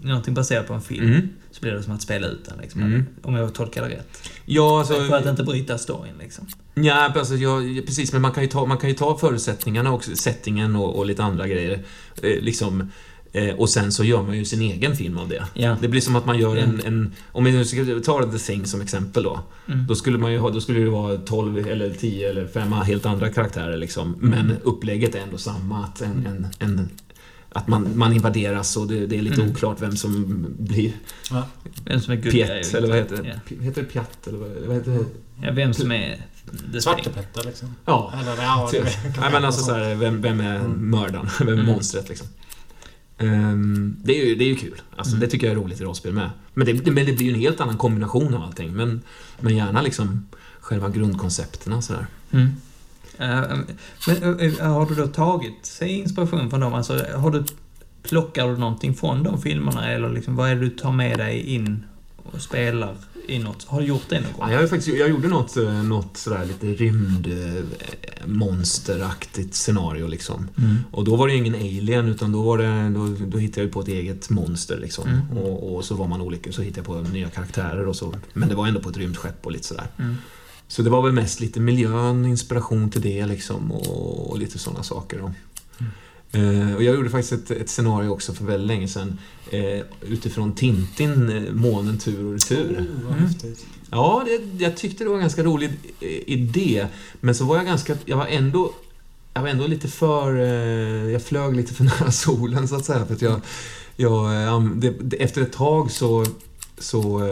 [0.03, 1.29] någonting baserat på en film, Mm.
[1.51, 2.59] så blir det som att spela ut den.
[2.63, 3.07] Liksom, Mm.
[3.23, 4.31] Om jag tolkar det rätt.
[4.45, 4.95] Ja, alltså...
[4.95, 6.47] för att inte bryta storyn liksom.
[6.75, 10.05] Ja, alltså, jag, precis, men man kan, ju ta, man kan ju ta förutsättningarna och
[10.05, 11.73] settingen och, och lite andra grejer.
[12.23, 12.91] Eh, liksom,
[13.57, 15.45] och sen så gör man ju sin egen film av det.
[15.55, 15.77] Ja.
[15.81, 16.87] Det blir som att man gör en, Mm.
[16.87, 17.13] en...
[17.33, 19.41] Om vi nu ska ta The Thing som exempel då.
[19.69, 19.87] Mm.
[19.87, 23.07] Då skulle man ju ha, då skulle det vara 12 eller 10 eller 5 helt
[23.07, 24.17] andra karaktärer liksom.
[24.21, 24.57] Men Mm.
[24.63, 25.85] upplägget är ändå samma.
[25.85, 26.89] Att, en, en, en,
[27.53, 29.51] att man, man invaderas och det, det är lite Mm.
[29.53, 30.93] oklart vem som blir
[31.85, 33.29] Vem som är good Piet, eller vad heter det?
[33.29, 33.35] Ja.
[33.49, 35.05] P- Heter det Piat, eller vad, vad heter det?
[35.47, 36.23] Ja, vem som är...
[36.73, 37.75] the Svartepetter liksom.
[37.85, 38.79] Ja, Eller ja, det
[39.21, 40.71] Nej men alltså så här, vem, vem är Mm.
[40.91, 41.27] mördaren?
[41.39, 41.67] Vem är Mm.
[41.67, 42.27] monstret liksom?
[43.19, 44.81] Ehm, det, är ju, det är ju kul.
[44.97, 45.21] Alltså, Mm.
[45.21, 46.31] Det tycker jag är roligt i rollspel med.
[46.55, 48.73] Men det, men det blir ju en helt annan kombination av allting.
[48.73, 49.01] Men,
[49.41, 50.27] men gärna liksom
[50.61, 52.07] själva grundkoncepterna sådär.
[52.31, 52.49] Mm.
[53.19, 53.59] Eh,
[54.07, 56.75] men eh, har du då tagit sig inspiration från dem?
[56.75, 57.45] Alltså, har du,
[58.03, 59.91] plockar du någonting från de filmerna?
[59.91, 61.85] Eller liksom, vad är det du tar med dig in
[62.17, 62.97] och spelar
[63.29, 63.65] i något.
[63.65, 64.49] Har du gjort det någon gång?
[64.49, 70.49] Ja, jag, har faktiskt, jag gjorde något, eh, något sådär lite rymdmonsteraktigt scenario liksom.
[70.59, 70.77] Mm.
[70.91, 73.73] Och då var det ju ingen alien utan då, var det, då, då hittade jag
[73.73, 75.09] på ett eget monster liksom.
[75.09, 75.39] Mm.
[75.39, 78.15] Och, och så var man olika, så hittade jag på nya karaktärer och så.
[78.33, 79.87] Men det var ändå på ett rymdskepp och lite sådär.
[79.99, 80.17] Mm.
[80.69, 84.83] Så det var väl mest lite miljön, inspiration till det liksom och, och lite sådana
[84.83, 85.33] saker då.
[86.33, 89.19] Eh, och jag gjorde faktiskt ett, ett scenario också för väldigt länge sedan
[89.51, 92.87] eh, utifrån Tintin, eh, Månen tur och retur.
[93.07, 93.27] Oh, Mm.
[93.27, 93.67] häftigt.
[93.91, 96.87] Ja, det, jag tyckte det var en ganska rolig eh, idé.
[97.21, 97.97] Men så var jag ganska...
[98.05, 98.73] Jag var ändå...
[99.35, 100.37] Jag var ändå lite för...
[100.39, 103.07] Eh, jag flög lite för nära solen, så att säga.
[103.07, 103.41] För att jag...
[103.97, 104.31] jag
[104.77, 106.27] det, det, efter ett tag så...
[106.81, 107.29] Så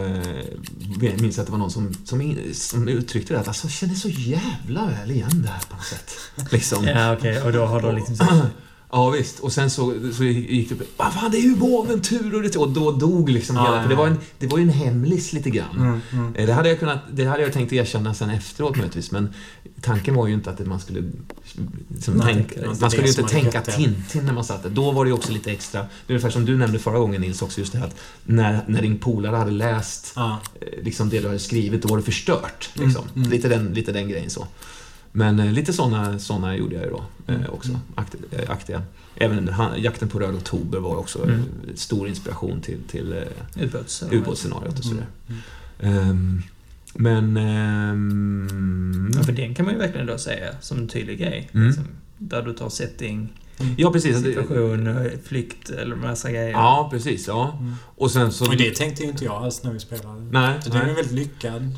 [1.00, 3.72] jag minns jag att det var någon som, som, som uttryckte det att alltså, jag
[3.72, 6.10] känner så jävla väl igen det här på något sätt.
[6.52, 6.84] Liksom.
[6.84, 7.42] Ja, okej.
[7.42, 8.16] Och då har du liksom...
[8.90, 9.40] Ja, visst.
[9.40, 10.74] Och sen så, så gick det...
[10.96, 12.62] Vad fan, det är ju månen tur och.
[12.62, 13.82] Och då dog liksom Ja, hela...
[13.82, 15.76] För det var, en, det var ju en hemlis lite grann.
[15.76, 16.34] Mm, mm.
[16.34, 19.28] Eh, Det hade jag, kunnat, det hade jag tänkt erkänna sen efteråt möjligtvis, men
[19.80, 21.02] tanken var ju inte att man skulle...
[22.00, 23.60] Som Nej, tänk, inte man skulle ju inte tänka.
[23.60, 24.70] Tintin när man satt där.
[24.70, 25.80] Då var det ju också lite extra.
[25.80, 28.60] Det är ungefär som du nämnde förra gången Nils också, just det här att när,
[28.66, 30.38] när din polare hade läst Ja.
[30.60, 32.70] eh, liksom det du hade skrivit, då var det förstört.
[32.76, 33.04] Mm, Liksom.
[33.16, 33.30] mm.
[33.30, 34.46] Lite, den, lite den grejen så.
[35.16, 38.82] Men eh, lite såna, såna gjorde jag ju då eh, Mm, också, akt, eh, aktiga.
[39.16, 41.40] Även han, Jakten på röd oktober var också Mm.
[41.40, 43.24] eh, stor inspiration till, till
[43.60, 44.04] Ubåts...
[44.10, 45.06] ubåtsscenariot och sådär.
[45.80, 45.98] Mm.
[46.10, 46.42] Ehm,
[46.94, 47.36] men...
[47.36, 51.48] ehm, Ja, för den kan man ju verkligen då säga som en tydlig grej.
[51.52, 51.66] Mm.
[51.66, 51.84] Liksom,
[52.18, 53.28] där du tar setting,
[53.76, 54.16] ja, precis.
[54.16, 56.50] Situation, eh, flykt eller massa grejer.
[56.50, 57.26] Ja, precis.
[57.28, 57.56] Ja.
[57.60, 57.74] Mm.
[57.96, 58.46] Och sen så...
[58.46, 60.20] Och det tänkte ju inte jag alls när vi spelade.
[60.30, 61.72] Nej, Så det är väldigt lyckad.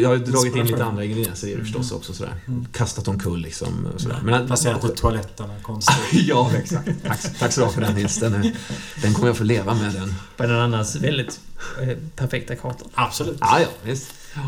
[0.00, 1.98] Jag har dragit in lite andra ingredienser i det förstås Mm.
[1.98, 2.12] också.
[2.12, 2.34] Sådär.
[2.46, 2.66] Mm.
[2.72, 3.88] Kastat omkull liksom.
[3.96, 4.20] Sådär.
[4.24, 5.96] Men, Placerat på toaletterna konstigt.
[6.12, 6.88] ja, exakt.
[7.06, 8.16] Tack, tack så ha för den Nils.
[8.20, 8.52] Den, är-
[9.02, 10.14] den kommer jag få leva med den.
[10.36, 11.40] På den annars väldigt
[11.82, 12.88] eh, perfekta kartan.
[12.94, 13.36] Absolut.
[13.40, 14.12] Ja, ja, visst.
[14.34, 14.40] Ja.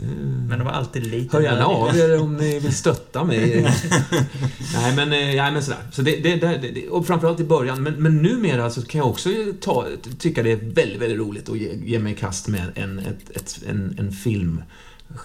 [0.00, 0.04] Det-
[0.48, 1.36] Men de var alltid lite...
[1.36, 3.62] Hör gärna av er om ni vill stötta mig.
[4.74, 5.78] nej, men, eh, nej, men sådär.
[5.92, 7.82] Så det, det, det, det, och framförallt i början.
[7.82, 9.28] Men, men numera så kan jag också
[9.60, 9.86] ta,
[10.18, 13.36] tycka det är väldigt, väldigt roligt att ge, ge mig i kast med en, ett,
[13.36, 14.62] ett, en, en film.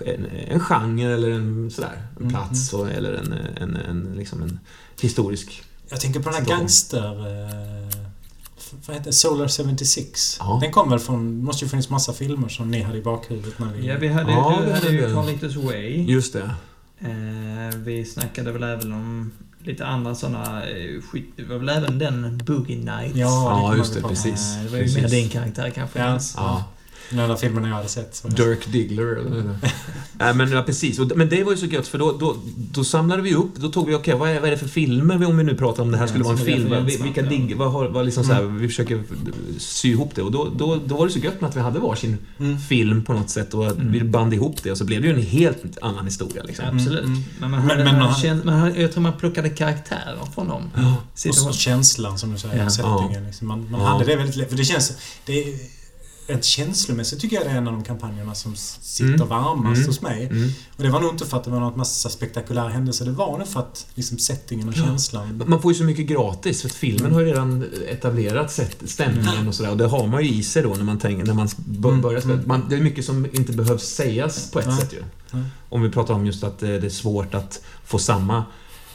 [0.06, 4.42] En, en genre eller en, sådär, en Mm, plats och, eller en, en, en, liksom
[4.42, 4.60] en
[5.02, 5.64] historisk...
[5.90, 7.20] Jag tänker på den här gangster...
[7.20, 8.03] Eh,
[8.88, 9.12] vad heter?
[9.12, 10.38] Solar 76.
[10.40, 10.58] Ja.
[10.62, 11.44] Den kom väl från...
[11.44, 13.88] måste ju funnits massa filmer som ni hade i bakhuvudet när vi...
[13.88, 15.14] Ja, vi hade, Ja, du det hade hade ju vi.
[15.14, 16.04] Carlitos Way.
[16.06, 16.52] Just det.
[17.00, 19.32] Eh, vi snackade väl även om
[19.64, 21.34] lite andra sådana eh, skit.
[21.36, 23.16] Det var väl även den Boogie Nights.
[23.18, 23.28] Ja,
[23.72, 24.56] Ja, just vi det, precis.
[24.58, 25.02] Eh, det var ju Precis.
[25.02, 26.00] mer din karaktär kanske.
[26.36, 26.64] Ja.
[27.10, 27.16] Ja.
[27.16, 28.16] Den enda filmen jag hade sett.
[28.16, 29.60] Så Dirk Diggler eller
[30.14, 31.00] Nej men ja, precis.
[31.16, 32.36] Men det var ju så gött för då, då,
[32.72, 35.26] då samlade vi upp, då tog vi, okej vad, är, vad är det för filmer
[35.26, 36.70] om vi nu pratar om det här Ja, skulle vara en film?
[36.70, 36.86] Vad-.
[36.86, 39.04] Vilka digg, vad har, vad liksom så här, vi försöker
[39.58, 41.80] sy ihop det och då, då, då var det så gött med att vi hade
[41.80, 42.60] varsin Mm.
[42.60, 43.92] film på något sätt och Mm.
[43.92, 46.66] vi band ihop det och så blev det ju en helt annan historia liksom.
[46.74, 47.00] Absolut.
[47.04, 47.24] Mm, mm.
[47.40, 50.72] Men, man Men- hade, men man man- jag tror man plockade karaktärer från dem.
[50.76, 50.96] Ja.
[51.48, 52.70] Och känslan som du säger, Ja.
[52.70, 53.26] settingen.
[53.26, 53.48] Liksom.
[53.48, 53.88] Man, man Ja.
[53.88, 54.50] hade det väldigt lätt.
[54.50, 54.94] För det känns...
[55.26, 55.34] Det
[56.28, 59.28] rent känslomässigt tycker jag det är en av de kampanjerna som sitter Mm.
[59.28, 59.88] varmast Mm.
[59.88, 60.26] hos mig.
[60.26, 60.50] Mm.
[60.78, 63.06] Och det var nog inte för att det var något massa spektakulära händelser.
[63.06, 64.84] Det var nog för att liksom settingen och Ja.
[64.86, 65.44] känslan...
[65.48, 69.56] Man får ju så mycket gratis för att filmen har ju redan etablerat stämningen och
[69.56, 71.50] sådär och det har man ju i sig då när man, tänker, när man
[71.86, 72.34] Mm, börjar spela.
[72.34, 72.48] mm.
[72.48, 74.78] Man, det är mycket som inte behövs sägas på ett Nej.
[74.78, 75.04] sätt ju.
[75.32, 75.44] Nej.
[75.70, 78.44] Om vi pratar om just att eh, det är svårt att få samma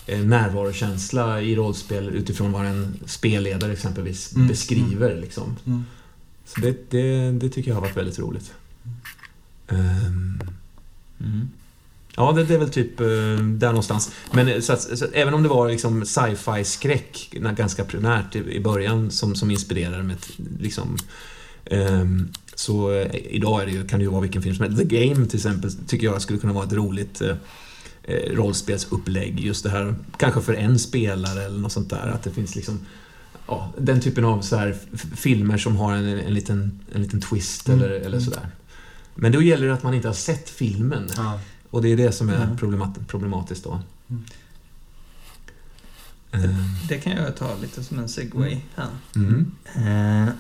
[0.07, 5.21] eh, närvarokänsla i rollspel utifrån vad en spelledare exempelvis Mm, beskriver.
[5.21, 5.57] Liksom.
[6.55, 8.53] Så det, det, det tycker jag har varit väldigt roligt.
[9.69, 10.41] Ehm,
[11.21, 11.49] Mm.
[12.17, 13.07] Ja, det, det är väl typ eh,
[13.39, 14.13] där någonstans.
[14.33, 18.37] Men eh, så att, så att, även om det var liksom sci-fi skräck ganska primärt
[18.37, 20.17] i, i början som, som inspirerade mig
[20.61, 20.97] liksom
[21.65, 24.89] ehm, så eh, idag är det ju, kan det ju vara vilken film som helst.
[24.89, 27.37] The Game till exempel tycker jag skulle kunna vara ett roligt eh,
[28.31, 29.41] rollspelsupplägg.
[29.41, 32.07] Just det här, kanske för en spelare eller något sånt där.
[32.15, 32.81] Att det finns liksom
[33.49, 34.77] ja, den typen av så här
[35.17, 38.21] filmer som har en, en, liten, en liten twist Mm, eller, eller mm.
[38.21, 38.49] sådär.
[39.15, 41.09] Men då gäller det att man inte har sett filmen.
[41.17, 41.41] Ja.
[41.71, 42.57] Och det är det som är Mm.
[42.57, 43.81] problemat problematiskt då.
[44.11, 44.25] Mm.
[46.33, 48.89] Ehm, Det kan jag ta lite som en segway här.
[49.17, 49.51] Mm.
[49.77, 50.33] Eh,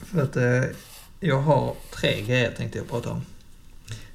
[0.00, 0.76] för att eh,
[1.20, 3.22] jag har tre grejer tänkte jag prata om.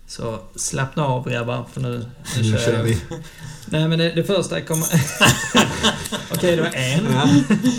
[0.07, 2.05] Så slappna av grabbar, för nu,
[2.37, 3.01] nu, Nu kör vi.
[3.65, 4.85] Nej men det, det första kommer...
[6.31, 7.05] Okej, det var en.
[7.13, 7.29] Ja.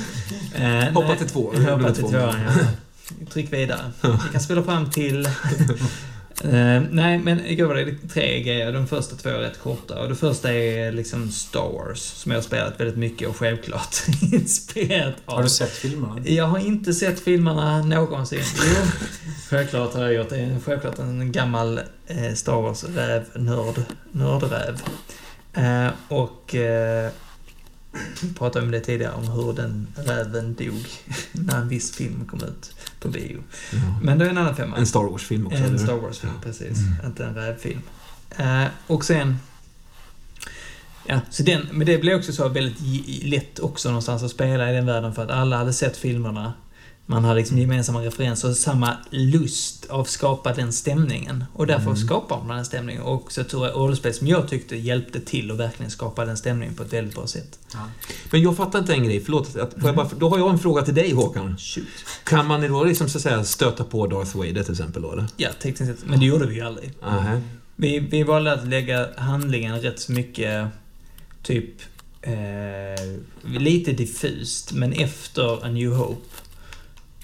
[0.54, 1.52] Eh, Hoppa till två.
[1.70, 2.52] Hoppa till tvåan, ja.
[3.32, 3.92] Tryck vidare.
[4.02, 5.28] Vi kan spela fram till...
[6.44, 8.72] Eh, nej, men igår var det tre grejer.
[8.72, 10.00] De första två är rätt korta.
[10.00, 13.96] Och det första är liksom Star Wars, som jag har spelat väldigt mycket och självklart
[14.32, 15.34] inspirerat av.
[15.34, 16.20] Har du sett filmerna?
[16.24, 18.40] Jag har inte sett filmerna någonsin.
[18.66, 19.06] Jo,
[19.48, 20.56] Självklart har jag gjort det.
[20.64, 23.82] Självklart en gammal eh, Star Wars-räv-nörd.
[24.12, 24.80] Nördräv.
[25.54, 26.54] Eh, och...
[26.54, 27.10] Eh,
[28.38, 30.86] pratade om det tidigare, om hur den räven dog
[31.32, 33.42] när en viss film kom ut på bio.
[33.72, 33.78] Ja.
[34.02, 34.76] Men det är en annan femma.
[34.76, 35.78] En Star Wars-film också, En?
[35.78, 36.42] Star Wars-film, Ja.
[36.44, 36.78] precis.
[36.78, 37.06] Mm.
[37.06, 37.80] Inte en rävfilm.
[38.36, 39.36] Eh, och sen...
[41.08, 42.80] Ja, så den, men det blev också så väldigt
[43.24, 46.52] lätt också någonstans att spela i den världen för att alla hade sett filmerna.
[47.08, 51.44] Man hade liksom gemensamma referenser och samma lust av att skapa den stämningen.
[51.52, 51.96] Och därför Mm.
[51.96, 53.02] skapar man den stämningen.
[53.02, 56.74] Och så tror jag rollspel som jag tyckte hjälpte till att verkligen skapa den stämningen
[56.74, 57.58] på ett väldigt bra sätt.
[58.30, 59.56] Men jag fattar inte en grej, förlåt.
[59.56, 61.56] Att, jag bara, då har jag en fråga till dig Håkan.
[61.58, 61.84] Shoot.
[62.24, 65.26] Kan man då liksom så att säga stöta på Darth Vader till exempel då, eller?
[65.36, 66.08] Ja, tekniskt sett.
[66.10, 66.92] Men det gjorde vi ju aldrig.
[67.02, 67.42] Nähä.
[67.76, 70.66] Vi, vi valde att lägga handlingen rätt så mycket,
[71.42, 71.70] typ,
[72.22, 76.35] eh, lite diffust, men efter A New Hope.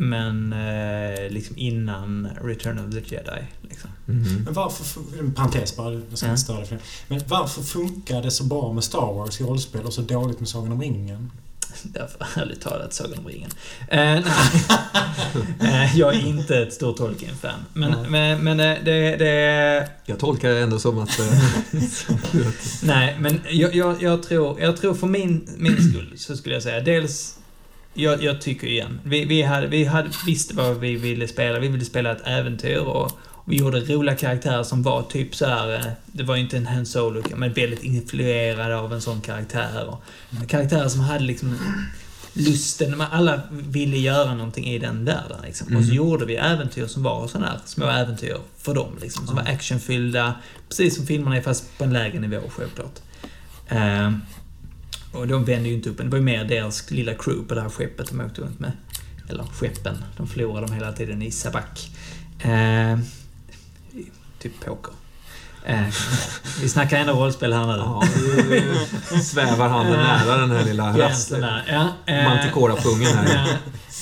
[0.08, 3.42] Men eh, liksom innan Return of the Jedi.
[3.62, 3.90] Liksom.
[4.06, 4.42] Mhm.
[4.44, 6.30] Men varför, en parentes bara, jag ska Ja.
[6.30, 6.82] inte störa för det.
[7.08, 10.48] Men varför funkar det så bra med Star Wars i rollspel och så dåligt med
[10.48, 11.30] Sagan om ringen?
[11.82, 13.50] Därför, ärligt talat, Sagan om ringen.
[13.88, 14.22] Eh, nej.
[15.84, 17.60] eh, jag är inte ett stort Tolkien-fan.
[17.72, 21.18] Men, men, men eh, det, det, Jag tolkar det ändå som att...
[21.20, 21.26] eh,
[22.82, 26.62] Nej, men jag, jag, jag, tror, jag tror för min, min skull så skulle jag
[26.62, 27.38] säga dels
[27.94, 31.58] jag, jag tycker igen, vi, vi, hade, vi hade, visste vad vi ville spela.
[31.58, 35.74] Vi ville spela ett äventyr och vi gjorde roliga karaktärer som var typ så här.
[35.74, 39.86] eh, Det var ju inte en Han Solo, men väldigt influerad av en sån karaktär.
[39.88, 40.02] Och
[40.48, 41.58] karaktärer som hade liksom
[42.34, 45.38] lusten, man- alla ville göra någonting i den världen.
[45.44, 45.66] Liksom.
[45.66, 45.96] Och så Mm.
[45.96, 48.98] gjorde vi äventyr som var sådana här små äventyr för dem.
[49.02, 50.34] Liksom, som var actionfyllda,
[50.68, 52.98] precis som filmerna är fast på en lägre nivå självklart.
[53.68, 54.20] Ehm,
[55.12, 56.06] och de vände ju inte upp en.
[56.06, 58.72] Det var ju mer deras lilla crew på det här skeppet de åkte runt med.
[59.28, 60.04] Eller skeppen.
[60.16, 61.90] De förlorade dem hela tiden i Sabak.
[62.42, 63.00] Ehm,
[64.38, 64.92] typ poker.
[65.66, 65.90] Ehm,
[66.60, 67.72] vi snackar ändå rollspel här nu.
[67.72, 68.02] ja,
[69.12, 70.98] nu svävar handen nära den här lilla rast...
[70.98, 71.64] Gränsen där.
[71.68, 73.46] Ja, eh, Manticora-pungen här.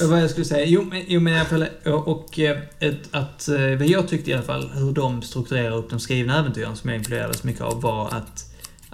[0.00, 0.64] Ja, vad jag skulle säga?
[0.64, 4.08] Jo, men, jo, men i alla fall, och, och eh, ett, att, eh, vad jag
[4.08, 7.62] tyckte i alla fall, hur de strukturerar upp de skrivna äventyren som jag influerades mycket
[7.62, 8.49] av var att,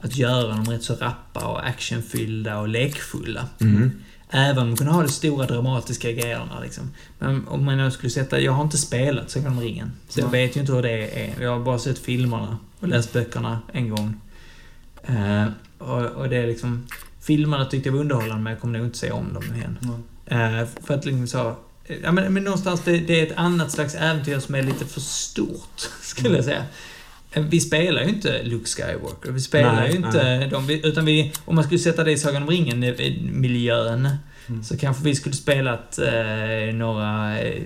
[0.06, 3.48] att göra dem rätt så rappa och actionfyllda och lekfulla.
[3.60, 3.92] Mm.
[4.30, 6.90] Även om de kunde ha de stora dramatiska grejerna liksom.
[7.18, 9.92] Men om man skulle sätta, jag har inte spelat Sagan om ringen.
[10.08, 11.42] Så jag vet ju inte hur det är.
[11.42, 14.20] Jag har bara sett filmerna och läst böckerna en gång.
[15.06, 15.46] Eh,
[15.78, 16.86] och, och det är liksom,
[17.20, 19.78] filmerna tyckte jag var underhållande men jag kommer nog inte se om dem igen.
[20.26, 21.56] Eh, för att liksom så...
[22.02, 25.00] Ja, men, men någonstans, det, det är ett annat slags äventyr som är lite för
[25.00, 26.64] stort, skulle jag säga.
[27.37, 31.05] Eh, Vi spelar ju inte Luke Skywalker, vi spelar Nej, ju inte dem, vi- utan
[31.05, 31.33] vi...
[31.44, 34.09] Om man skulle sätta det i Sagan om ringen-miljön,
[34.49, 34.64] Mm.
[34.64, 37.40] så kanske vi skulle spelat eh, några...
[37.40, 37.62] Eh,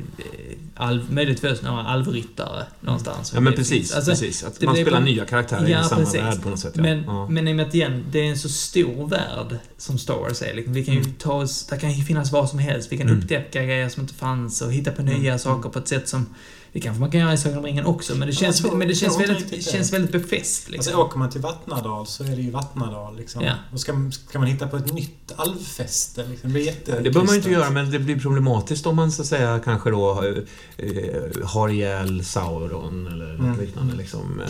[0.75, 3.33] alv, möjligtvis några alvryttare någonstans.
[3.35, 3.93] Ja, men precis.
[3.95, 4.45] alltså, precis.
[4.45, 6.21] Att man spelar på- nya karaktärer Ja, i samma precis.
[6.21, 6.73] värld på något sätt.
[6.77, 6.83] Ja.
[6.83, 7.29] Men, ja.
[7.29, 10.43] men i och med att igen, det är en så stor värld som Star Wars
[10.43, 10.55] är.
[10.55, 11.13] Liksom, vi kan ju Mm.
[11.19, 12.93] ta oss, där kan ju finnas vad som helst.
[12.93, 13.19] Vi kan Mm.
[13.21, 15.15] upptäcka grejer som inte fanns och hitta på Mm.
[15.21, 16.27] nya saker på ett sätt som
[16.73, 18.89] det kanske man kan göra i Sagan om ringen också, men det känns, så- men
[18.89, 19.63] det känns, väldigt, det.
[19.63, 20.71] känns väldigt befäst.
[20.71, 20.93] Liksom.
[20.93, 23.43] Alltså åker man till Vattnadal så är det ju Vattnadal liksom.
[23.45, 23.55] Ja.
[23.73, 26.49] Då ska, ska man hitta på ett nytt alvfäste liksom.
[26.49, 26.91] Det blir jätte...
[26.93, 29.61] Det behöver man ju inte göra, men det blir problematiskt om man så att säga
[29.65, 33.61] kanske då eh, eh, har ihjäl Sauron eller något Mm.
[33.61, 34.41] liknande liksom.
[34.41, 34.47] Eh,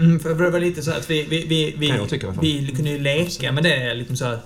[0.00, 1.92] Mm, för det var lite så att vi, vi, vi, vi,
[2.40, 3.94] vi kunde ju leka med det.
[3.94, 4.40] Liksom så här,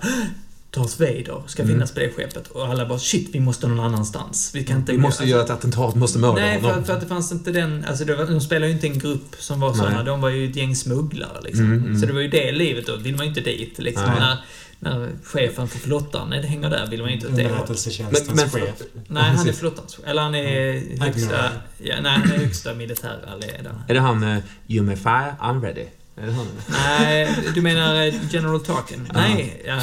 [0.71, 1.75] Darth Vader ska Mm.
[1.75, 2.47] finnas på det skeppet.
[2.47, 4.51] Och alla bara shit, vi måste någon annanstans.
[4.55, 4.91] Vi kan inte...
[4.91, 6.75] Vi måste alltså, göra ett attentat, måste mörda Nej, honom.
[6.75, 7.85] för, för att det fanns inte den...
[7.87, 9.89] Alltså det var, de spelade ju inte en grupp som var såna.
[9.89, 10.05] Nej.
[10.05, 11.65] De var ju ett gäng smugglare liksom.
[11.65, 11.99] Mm, mm.
[11.99, 12.95] Så det var ju det livet då.
[12.95, 14.05] vill man ju inte dit liksom.
[14.05, 14.19] Nej.
[14.19, 14.37] När,
[14.79, 17.43] när chefen för flottan nej, det hänger där vill man ju inte åt det.
[17.45, 18.81] Underrättelsetjänstens Men- men- chef.
[19.07, 21.35] Nej, han är flottans Eller han är högsta...
[21.35, 21.51] Admiral.
[21.77, 23.81] Ja, nej, han är högsta militära ledaren.
[23.87, 25.85] Är det han uh, You may fire, I'm ready?
[26.15, 26.45] Är det han?
[26.67, 29.09] Nej, du menar eh, General Tarkin?
[29.13, 29.81] Nej, ja.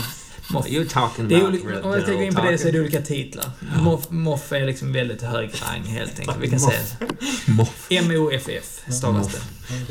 [0.51, 3.51] You're talking about olika, om jag gå in på det så är det olika titlar.
[3.83, 6.37] Moff, Moff är liksom väldigt hög rang helt enkelt.
[6.41, 6.81] Vi kan säga
[7.47, 7.87] Moff.
[7.91, 9.39] M-O-F-F stavas det.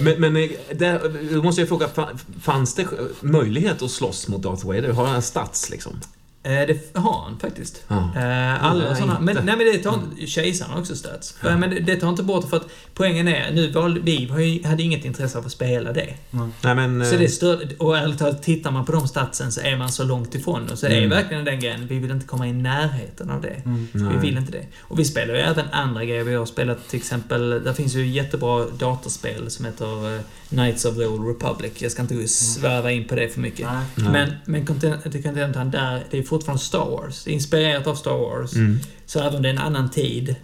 [0.04, 2.88] Men, men eh, där, då måste jag fråga, fa- fanns det
[3.22, 4.90] möjlighet att slåss mot Darth Vader?
[4.92, 6.00] Har han stats liksom?
[6.48, 7.84] Eh, Det har han faktiskt.
[7.88, 7.96] Ja.
[8.16, 9.20] Eh, Alla sådana.
[9.20, 10.28] Men, nej, men det tar inte...
[10.28, 11.36] Kejsaren har också stöts.
[11.44, 11.58] Ja.
[11.58, 14.64] Men det, det tar inte bort för att poängen är, nu valde vi, har ju-
[14.68, 16.14] hade inget intresse av att spela det.
[16.62, 17.06] Nej men...
[17.06, 19.90] Så eh, det stör, och ärligt talat, tittar man på de statsen så är man
[19.92, 20.70] så långt ifrån.
[20.72, 21.10] Och så är Mm.
[21.10, 23.62] verkligen den grejen, vi vill inte komma i närheten av det.
[23.66, 23.88] Mm.
[23.94, 24.66] Vi vill inte det.
[24.80, 26.24] Och vi spelar ju även andra grejer.
[26.24, 30.96] Vi har spelat till exempel, där finns ju jättebra datorspel som heter eh, Knights of
[30.96, 31.72] the Old Republic.
[31.82, 33.68] Jag ska inte sväva in på det för mycket.
[33.96, 34.10] Nej.
[34.12, 37.28] Men, men content- contentan där, det är fortfarande Star Wars.
[37.28, 38.54] Inspirerat av Star Wars.
[38.56, 38.80] Mm.
[39.06, 40.36] Så även om det är en annan tid,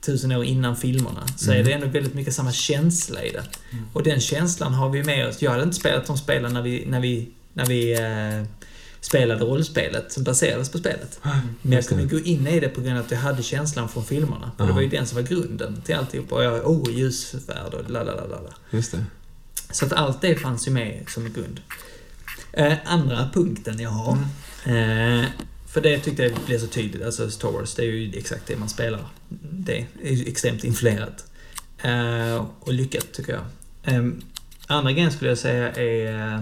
[0.00, 1.60] tusen år innan filmerna, så Mm.
[1.60, 3.44] är det ändå väldigt mycket samma känsla i det.
[3.92, 5.42] Och den känslan har vi med oss.
[5.42, 8.46] Jag hade inte spelat de spelen när vi, när vi, när vi eh,
[9.00, 11.20] spelade rollspelet som baserades på spelet.
[11.62, 14.04] Men jag kunde gå in i det på grund av att jag hade känslan från
[14.04, 14.50] filmerna.
[14.58, 14.64] Ja.
[14.64, 16.32] det var ju den som var grunden till alltihop.
[16.32, 18.50] Och jag, oh, ljusvärld och la la la la.
[18.70, 19.04] Just det.
[19.70, 21.60] Så att allt det fanns ju med som en grund.
[22.52, 24.18] Eh, andra punkten jag har.
[24.66, 25.24] Eh,
[25.68, 27.02] för det tyckte jag blev så tydligt.
[27.04, 29.00] Alltså Star Wars, det är ju exakt det man spelar.
[29.50, 31.24] Det är ju extremt influerat.
[31.82, 33.94] Eh, och lyckat, tycker jag.
[33.94, 34.04] Eh,
[34.66, 36.32] andra grejen skulle jag säga är...
[36.34, 36.40] eh,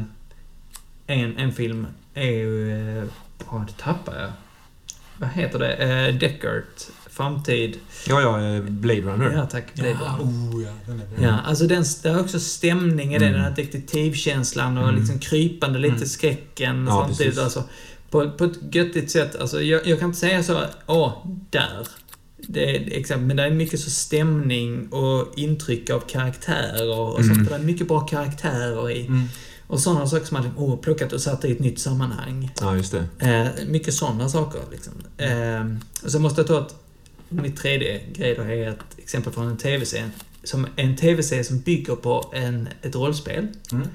[1.07, 2.71] En, en film är ju...
[2.99, 3.05] Eh,
[3.51, 4.33] oh, det tappar jag.
[5.19, 5.75] Vad heter det?
[5.75, 6.63] Eh, Deckard.
[7.11, 7.77] Framtid.
[8.09, 9.33] Ja, ja, eh, Blade Runner.
[9.33, 9.75] Ja, tack.
[9.75, 10.57] Blade Ja, Runner.
[10.57, 11.19] oh, ja, den är bra.
[11.29, 13.33] Ja, alltså den, det är också stämning i Mm.
[13.33, 15.01] den här detektivkänslan och Mm.
[15.01, 16.07] liksom krypande lite Mm.
[16.09, 17.27] skräcken Ja, samtidigt.
[17.35, 17.45] precis.
[17.45, 17.65] Alltså,
[18.15, 19.37] på, på ett göttigt sätt.
[19.37, 21.89] Alltså, jag, jag kan inte säga så, åh, där.
[22.37, 27.35] Det är exakt, men det är mycket så stämning och intryck av karaktärer och Mm.
[27.35, 27.49] sånt.
[27.49, 29.07] Det är mycket bra karaktärer i.
[29.07, 29.25] Mm.
[29.67, 32.51] Och sådana saker som man åh, plockat och satt i ett nytt sammanhang.
[32.61, 33.29] Ja, just det.
[33.29, 34.61] Eh, mycket sådana saker.
[34.73, 34.93] Liksom.
[35.17, 36.75] Eh, och så måste jag ta ett,
[37.29, 40.11] mitt tredje grej då är ett exempel från en tv-serie.
[40.45, 43.49] Som en tv-serie som bygger på en, ett rollspel.
[43.73, 43.89] Mm.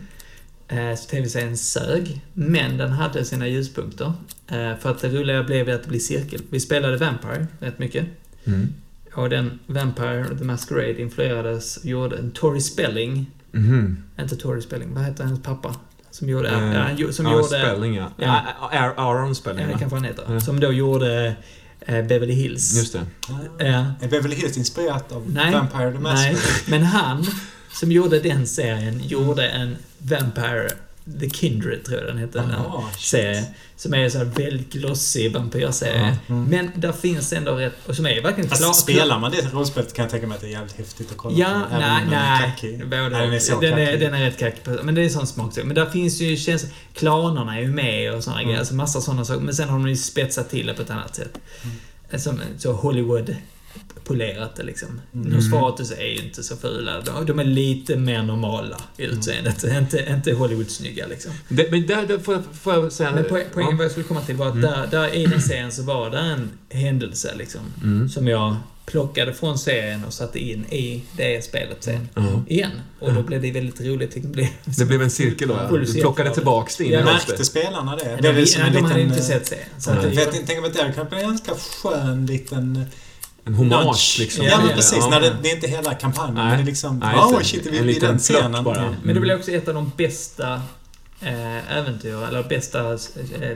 [0.71, 4.13] Eh, så tv-serien sög, men den hade sina ljuspunkter.
[4.47, 6.41] Eh, för att det roliga blev att det blev cirkel.
[6.49, 8.05] Vi spelade Vampire rätt mycket.
[8.45, 8.67] Mm.
[9.13, 13.31] Och den Vampire The Masquerade influerades och gjorde en Tori Spelling.
[13.51, 14.03] Mhm.
[14.19, 15.75] Inte Tori Spelling, vad heter hennes pappa?
[16.11, 16.49] Som gjorde...
[16.49, 17.43] Eh, ja, som ja, gjorde...
[17.47, 18.11] Spelling, ja.
[18.17, 18.41] Ja.
[18.71, 18.79] ja.
[18.79, 19.79] Aaron- Aaron Spelling, Ja, det va?
[19.79, 20.23] kanske han heter.
[20.33, 20.39] Ja.
[20.39, 21.35] Som då gjorde
[21.87, 22.77] Beverly Hills.
[22.77, 23.05] Just det.
[23.29, 23.65] Ja.
[23.65, 23.85] Ja.
[24.01, 25.51] Är Beverly Hills inspirerat av Nej.
[25.53, 26.39] Vampire the Nej, Masquerade?
[26.67, 27.25] men han
[27.71, 30.69] som gjorde den serien gjorde en Vampire
[31.19, 33.01] The Kindred, tror jag den den här Jaha, shit.
[33.01, 33.43] serien.
[33.75, 36.17] Som är en sån här väldigt glossig vampyrserie.
[36.27, 36.45] Mm.
[36.45, 37.73] Men där finns ändå rätt...
[37.87, 38.73] Och som är verkligen klar...
[38.73, 41.37] spelar man det rollspelet kan jag tänka mig att det är jävligt häftigt att kolla
[41.37, 41.77] Ja, på.
[41.79, 42.41] nej, är nej.
[42.55, 42.79] kackig.
[42.89, 44.61] Både, Nej, den är så den, är, den är rätt kackig.
[44.83, 45.63] Men det är sån smaksak.
[45.65, 48.47] Men där finns ju känns, Klanerna är ju med och såna Mm.
[48.47, 48.59] grejer.
[48.59, 49.41] Alltså massa såna saker.
[49.41, 51.37] Men sen har de ju spetsat till det på ett annat sätt.
[52.11, 52.19] Mm.
[52.21, 53.35] Som så Hollywood
[54.09, 55.01] polerat det liksom.
[55.13, 55.27] Mm.
[55.31, 57.01] Nosferatus är ju inte så fula.
[57.01, 59.17] De, de är lite mer normala i Mm.
[59.17, 59.63] utseendet.
[59.79, 61.31] Inte, inte Hollywood-snygga liksom.
[61.49, 63.11] Det, men där, där får, jag- får jag säga...
[63.11, 63.77] Men poäng, poängen ja.
[63.77, 64.71] vad jag skulle komma till var att Mm.
[64.71, 67.61] där, där i den serien så var det en händelse liksom.
[67.83, 68.09] Mm.
[68.09, 68.55] Som jag
[68.85, 72.09] plockade från serien och satte in i det spelet sen.
[72.15, 72.43] Ja.
[72.47, 72.71] Igen.
[72.99, 74.11] Och då blev det väldigt roligt.
[74.13, 74.47] Det blev,
[74.77, 75.77] Det blev en cirkel då, ja.
[75.77, 76.35] Du plockade det.
[76.35, 78.03] tillbaks det in Ja, Märkte spelarna det?
[78.15, 79.09] de, Blev det som nej, en de hade liten...
[79.19, 80.15] inte eh, sett serien.
[80.15, 82.85] Det, inte, tänk att det kan bli en ganska skön liten...
[83.49, 84.45] En hommage liksom.
[84.45, 84.97] Ja, men precis.
[85.01, 85.09] Ja.
[85.09, 86.45] När det, det är inte hela kampanjen, Nej.
[86.47, 86.99] men det är liksom...
[86.99, 87.45] Nej, det.
[87.45, 88.63] shit, vi blir liten den scenen.
[88.63, 88.77] bara.
[88.83, 88.93] Ja.
[89.03, 90.61] Men det blev också ett av de bästa
[91.21, 92.79] eh, äventyr, eller bästa...
[92.93, 92.97] Eh,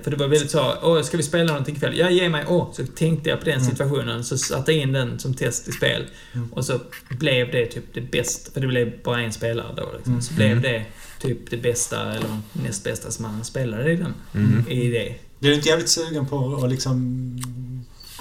[0.04, 1.98] för det var väldigt så, åh, ska vi spela någonting ikväll?
[1.98, 2.68] Ja, ge mig, åh.
[2.74, 3.70] Så tänkte jag på den Mm.
[3.70, 6.06] situationen, så satte jag in den som test i spel.
[6.34, 6.54] Mm.
[6.54, 6.80] Och så
[7.10, 10.22] blev det typ det bästa, för det blev bara en spelare då liksom.
[10.22, 10.38] Så Mm.
[10.38, 10.62] blev Mm.
[10.64, 10.86] det
[11.28, 14.14] typ det bästa, eller näst bästa som man spelade i den.
[14.32, 14.66] Mhm.
[14.70, 15.16] I det.
[15.39, 17.08] Blir du inte jävligt sugen på att liksom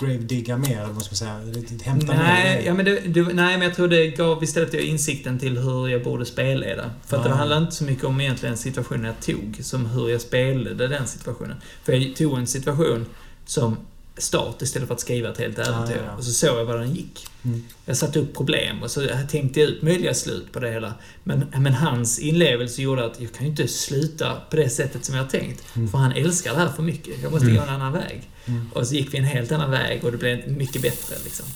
[0.01, 1.64] grave-digga mer, eller vad ska man säga?
[1.84, 2.66] Hämta Nej, mer?
[2.66, 6.03] ja, men det, det, nej, men jag tror det gav istället insikten till hur jag
[6.05, 6.90] borde spelleda.
[7.07, 7.36] För att det Ah.
[7.36, 11.57] handlar inte så mycket om egentligen situationen jag tog, som hur jag spelade den situationen.
[11.84, 13.07] För jag tog en situation
[13.47, 13.76] som
[14.23, 15.95] start istället för att skriva ett helt äventyr.
[15.97, 16.16] ja, ja.
[16.16, 17.27] Och så såg jag vad den gick.
[17.45, 17.64] Mm.
[17.85, 20.95] Jag satte upp problem och så tänkte jag ut möjliga slut på det hela.
[21.25, 25.14] Men, men hans inlevelse gjorde att jag kan ju inte sluta på det sättet som
[25.14, 25.77] jag har tänkt.
[25.77, 25.89] Mm.
[25.89, 27.14] För han älskar det här för mycket.
[27.23, 27.57] Jag måste Mm.
[27.57, 28.29] gå en annan väg.
[28.47, 28.70] Mm.
[28.75, 31.47] Och så gick vi en helt annan väg och det blev mycket bättre liksom.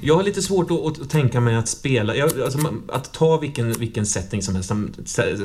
[0.00, 3.72] Jag har lite svårt att, att tänka mig att spela, jag, alltså, att ta vilken,
[3.72, 4.68] vilken setting som helst,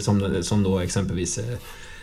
[0.01, 1.58] som, som, då exempelvis eh,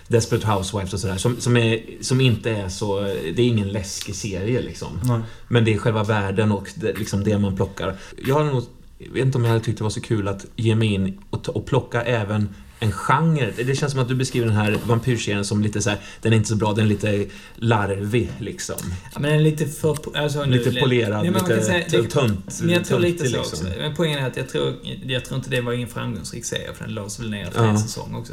[0.09, 3.01] Desperate Housewives och sådär, som, som, är, som inte är så...
[3.01, 5.01] Det är ingen läskig serie liksom.
[5.05, 5.21] Nej.
[5.49, 7.97] Men det är själva världen och det, liksom det man plockar.
[8.27, 8.65] Jag har nog,
[8.99, 11.19] jag vet inte om jag hade tyckt det var så kul att ge mig in
[11.31, 12.49] och, och plocka även
[12.83, 13.53] en genre.
[13.57, 16.37] Det känns som att du beskriver den här vampyrserien som lite så här, den är
[16.37, 17.27] inte så bra, den är lite
[17.57, 18.77] larvig liksom.
[19.15, 19.97] Ja, men den är lite för...
[20.19, 22.61] Alltså, nu- Lite polerad, kan lite säga- t- tunt.
[22.63, 23.67] Men jag tror lite töntig, så liksom.
[23.69, 23.79] också.
[23.81, 24.75] Men poängen är att jag tror,
[25.07, 27.71] jag tror inte det var ingen framgångsrik serie, för den lades väl ner efter Ja.
[27.71, 28.33] en säsong också.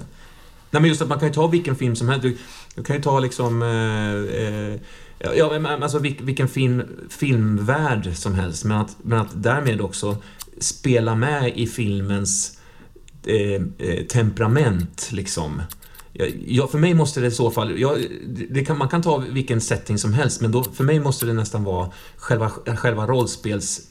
[0.72, 2.22] Nej men just att man kan ju ta vilken film som helst.
[2.24, 2.38] Du,
[2.76, 3.62] du kan ju ta liksom...
[3.62, 4.44] Eh,
[5.28, 8.64] eh, ja, men alltså vil, vilken film, filmvärld som helst.
[8.66, 10.18] Men att, men att därmed också
[10.60, 12.59] spela med i filmens
[13.30, 15.62] eh, eh, temperament liksom.
[16.48, 17.98] Jag, för mig måste det i så fall...
[18.50, 21.34] Det kan, man kan ta vilken setting som helst, men då, för mig måste det
[21.34, 23.82] nästan vara själva, själva rollspels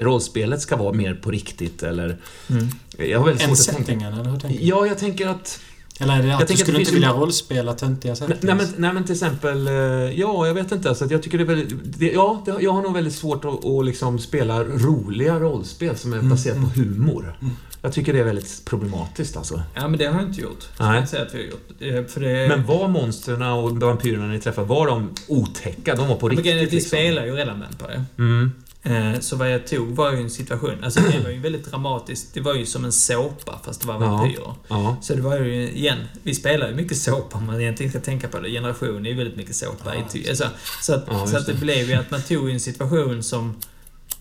[0.00, 2.18] rollspelet ska vara mer på riktigt eller...
[2.50, 2.68] Mm.
[2.98, 4.06] Jag har väldigt En svårt att tänka...
[4.06, 4.66] eller hur tänker du?
[4.66, 5.60] Ja, jag tänker att...
[6.00, 8.42] Eller är det att Jag du att skulle det inte vilja rollspela töntiga Nej, settings?
[8.42, 9.74] nej, men, nej men till exempel, eh,
[10.20, 10.88] ja, jag vet inte.
[10.88, 13.44] Alltså, att jag tycker det är väldigt, det, ja, det, jag har nog väldigt svårt
[13.44, 16.70] att, att liksom spela roliga rollspel som är Mm, baserat mm.
[16.70, 17.36] på humor.
[17.40, 17.56] Mm.
[17.82, 19.62] Jag tycker det är väldigt problematiskt alltså.
[19.74, 20.64] Ja, men det har jag inte gjort.
[20.80, 20.98] Nej.
[21.00, 22.06] jag säga att vi har gjort.
[22.06, 22.48] Eh, För det...
[22.48, 25.94] Men var monstren och vampyrerna ni träffade, var de otäcka?
[25.94, 26.88] De var på Men riktigt att vi liksom.
[26.88, 28.04] spelar ju redan vampire.
[28.18, 28.52] Mm.
[28.82, 32.34] Eh, Så vad jag tog var ju en situation, alltså det var ju väldigt dramatiskt.
[32.34, 34.54] Det var ju som en såpa fast det var vampyrer.
[34.68, 34.96] Ja.
[35.02, 38.28] Så det var ju, igen, vi spelar ju mycket såpa om man egentligen ska tänka
[38.28, 38.50] på det.
[38.50, 39.94] Generation är ju väldigt mycket såpa.
[39.94, 40.44] Ja, alltså,
[40.82, 41.58] så att, Ja, så att det det.
[41.58, 43.56] blev ju att man tog en situation som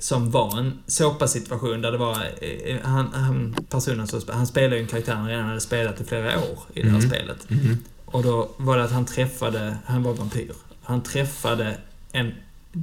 [0.01, 4.75] som var en såpasituation där det var eh, han, han, personen som sp- han spelade
[4.75, 7.09] ju en karaktär han redan hade spelat i flera år i det här Mm.
[7.09, 7.49] spelet.
[7.49, 7.77] Mhm.
[8.05, 10.51] Och då var det att han träffade, han var vampyr.
[10.83, 11.77] Han träffade
[12.11, 12.31] en,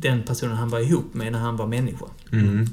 [0.01, 2.07] den personen han var ihop med när han var människa.
[2.33, 2.67] Mm.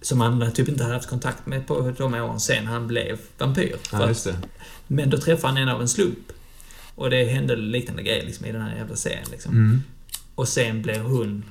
[0.00, 3.76] Som han typ inte hade haft kontakt med på de åren sen han blev vampyr.
[3.92, 4.28] Ja, att-
[4.86, 6.32] men då träffade han en av en slump.
[6.94, 9.26] Och det hände liknande grejer liksom, i den här jävla serien.
[9.30, 9.52] Liksom.
[9.52, 9.82] Mm.
[10.34, 11.44] Och sen blev hon...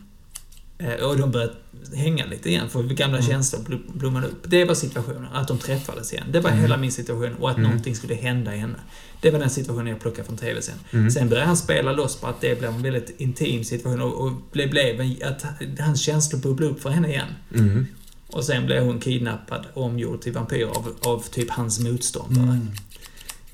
[0.78, 1.54] eh, Och de började
[1.96, 3.30] hänga lite igen, för gamla Mm.
[3.30, 4.44] känslor bl- blommade upp.
[4.48, 6.26] Det var situationen, att de träffades igen.
[6.32, 6.62] Det var Mm.
[6.62, 7.70] hela min situation och att Mm.
[7.70, 8.80] någonting skulle hända henne.
[9.26, 10.76] Det var den situationen jag plockade från TV sen.
[10.92, 11.12] Mm.
[11.12, 14.32] Sen började han spela loss på att det blev en väldigt intim situation och, och
[14.54, 15.46] det blev en, att
[15.80, 17.28] hans känslor bubblade upp för henne igen.
[17.56, 17.88] Mm.
[18.28, 22.44] Och sen blev hon kidnappad och omgjord till vampyr av, av typ hans motståndare.
[22.44, 22.72] Mm.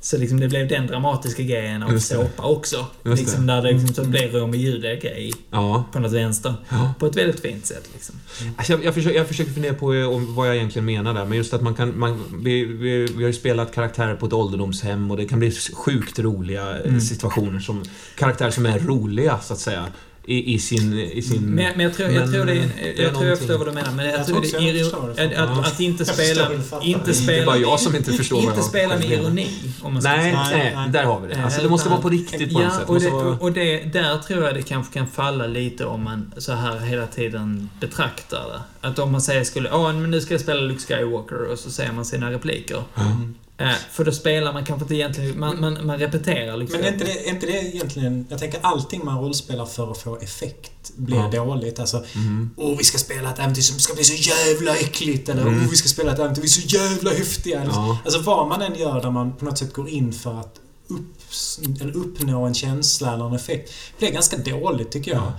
[0.04, 2.86] Så liksom det blev den dramatiska grejen av såpa också.
[3.06, 3.54] Just liksom det.
[3.54, 4.12] där det liksom så Mm.
[4.12, 5.84] blev Romeo och Julia-grej Ja.
[5.92, 6.54] på något vänster.
[6.70, 6.94] ja.
[7.00, 8.16] På ett väldigt fint sätt liksom.
[8.58, 11.26] Alltså jag, jag, försöker, jag försöker fundera på eh, om vad jag egentligen menar där,
[11.26, 12.00] men just att man kan...
[12.00, 15.52] Man, vi, vi, vi har ju spelat karaktärer på ett ålderdomshem och det kan bli
[15.74, 17.02] sjukt roliga eh, Mm.
[17.02, 17.84] situationer som...
[18.16, 19.86] Karaktärer som är roliga, så att säga.
[20.26, 20.94] I, i sin...
[20.94, 23.10] I sin Men, men jag tror, jag men, tror det är, eh, jag, det är
[23.12, 23.92] tror jag förstår vad du menar.
[23.92, 26.50] Men jag, Jag tror tror det är att, att, att inte spela...
[26.82, 27.46] Inte Det är spela...
[27.46, 29.48] bara jag som inte förstår Inte jag spela med ironi,
[29.82, 30.90] om man ska Nej, nej, Nej.
[30.90, 31.44] där har vi det.
[31.44, 32.90] Alltså det måste vara på riktigt på något Ja, sätt.
[32.90, 33.38] och, det, vara...
[33.38, 37.08] och det, där tror jag det kanske kan falla lite om man så här hela
[37.08, 38.88] tiden betraktar det.
[38.88, 41.72] Att om man säger skulle, ja men nu ska jag spela Luke Skywalker och så
[41.72, 42.84] säger man sina repliker.
[42.98, 43.36] Mm.
[43.70, 46.80] Eh, för då spelar man kanske inte egentligen, man, man, man repeterar liksom.
[46.80, 48.26] Men är inte, det, är inte det egentligen...
[48.30, 51.28] Jag tänker allting man rollspelar för att få effekt blir Ja.
[51.46, 51.80] dåligt.
[51.80, 52.50] Alltså, Mm.
[52.58, 55.30] Åh, vi ska spela ett äventyr som ska bli så jävla äckligt.
[55.30, 55.54] Eller Mm.
[55.64, 57.64] åh, vi ska spela ett äventyr som är så jävla häftiga.
[57.66, 57.98] Ja.
[58.06, 60.56] Alltså vad man än gör där man på något sätt går in för att
[60.88, 63.72] upps, eller uppnå en känsla eller en effekt.
[64.00, 65.22] Det blir ganska dåligt tycker jag.
[65.22, 65.34] Ja.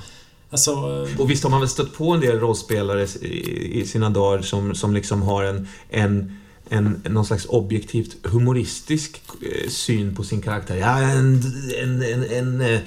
[0.51, 0.73] Alltså...
[1.19, 4.75] Och visst har man väl stött på en del rollspelare i, i sina dagar som,
[4.75, 6.39] som liksom har en, en,
[6.73, 10.77] en, någon slags objektivt humoristisk eh, syn på sin karaktär.
[10.77, 11.43] Ja, en,
[11.83, 12.81] en, en, en, eh,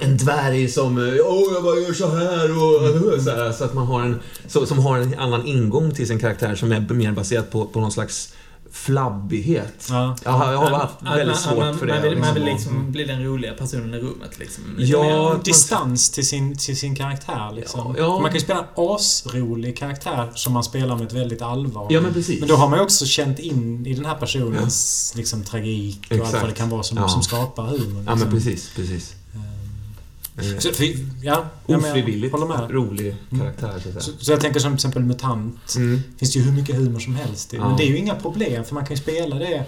[0.00, 3.74] en dvärg som eh, Åh, jag bara gör så här och så, här, så att
[3.74, 7.12] man har en så, som har en annan ingång till sin karaktär som är mer
[7.12, 8.34] baserad på, på någon slags
[8.74, 9.86] flabbighet.
[9.90, 10.16] Ja.
[10.24, 11.92] Jag har, jag har haft Att väldigt man, svårt man, för det.
[11.94, 12.72] Man vill, man vill liksom.
[12.72, 14.64] liksom bli den roliga personen i rummet liksom.
[14.76, 15.02] Lite Ja,
[15.34, 17.94] mer- Distans till sin, till sin karaktär liksom.
[17.98, 18.12] Ja, ja.
[18.20, 21.86] Man kan ju spela en asrolig karaktär som man spelar med ett väldigt allvar.
[21.90, 22.40] Ja, men precis.
[22.40, 26.12] Men då har man ju också känt in i den här personens liksom, tragik och
[26.16, 26.42] allt Exakt.
[26.42, 27.80] vad det kan vara som, som skapar humor.
[28.06, 28.30] Ja, men liksom.
[28.30, 29.14] precis, precis.
[30.38, 30.84] Eh, Så, för,
[31.22, 32.70] ja, ja, Ofrivilligt håller med.
[32.70, 34.00] rolig karaktär, så att säga.
[34.00, 35.74] Så, så jag tänker som till exempel MUTANT.
[35.76, 36.02] Mm.
[36.18, 37.56] finns det ju hur mycket humor som helst i.
[37.56, 37.68] Ja.
[37.68, 39.64] Men det är ju inga problem för man kan ju spela det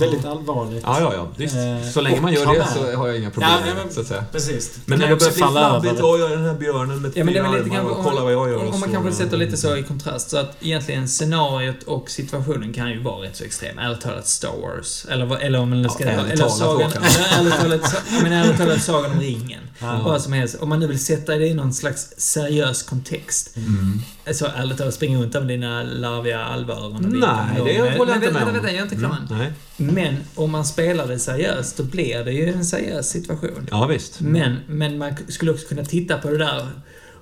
[0.00, 0.82] väldigt allvarligt.
[0.86, 1.28] Ja, ja, ja.
[1.36, 1.56] Visst.
[1.56, 2.68] Eh, Så länge man gör det med.
[2.74, 4.24] så har jag inga problem Ja, ja, men- så att säga.
[4.32, 4.78] Precis.
[4.86, 6.04] Men när det börjar falla över.
[6.04, 8.32] åh, jag är den här björnen med Ja, men det är lite och kolla vad
[8.32, 8.56] jag gör.
[8.56, 12.10] om, och om man kanske sätter lite så i kontrast, så att egentligen scenariot och
[12.10, 13.78] situationen kan ju vara rätt så extrem.
[13.78, 15.06] Ärligt talat Star Wars.
[15.10, 16.04] Eller, eller om man ska...
[16.04, 16.40] Ja, ärligt
[18.58, 19.60] talat Sagan om ringen.
[20.04, 20.54] Vad som helst.
[20.60, 23.56] Om man nu vill sätta det i någon slags seriös kontext.
[23.56, 24.00] Mm.
[24.34, 27.20] Så ärligt talat, springa runt med dina larviga alvöron och Nej,
[27.64, 28.52] det håller jag inte med om.
[28.52, 29.52] vänta, jag är inte klar Mm, än.
[29.76, 29.92] Nej.
[29.94, 33.68] Men om man spelar det seriöst, då blir det ju en seriös situation.
[33.70, 34.20] Ja, visst.
[34.20, 36.68] Men, men man skulle också kunna titta på det där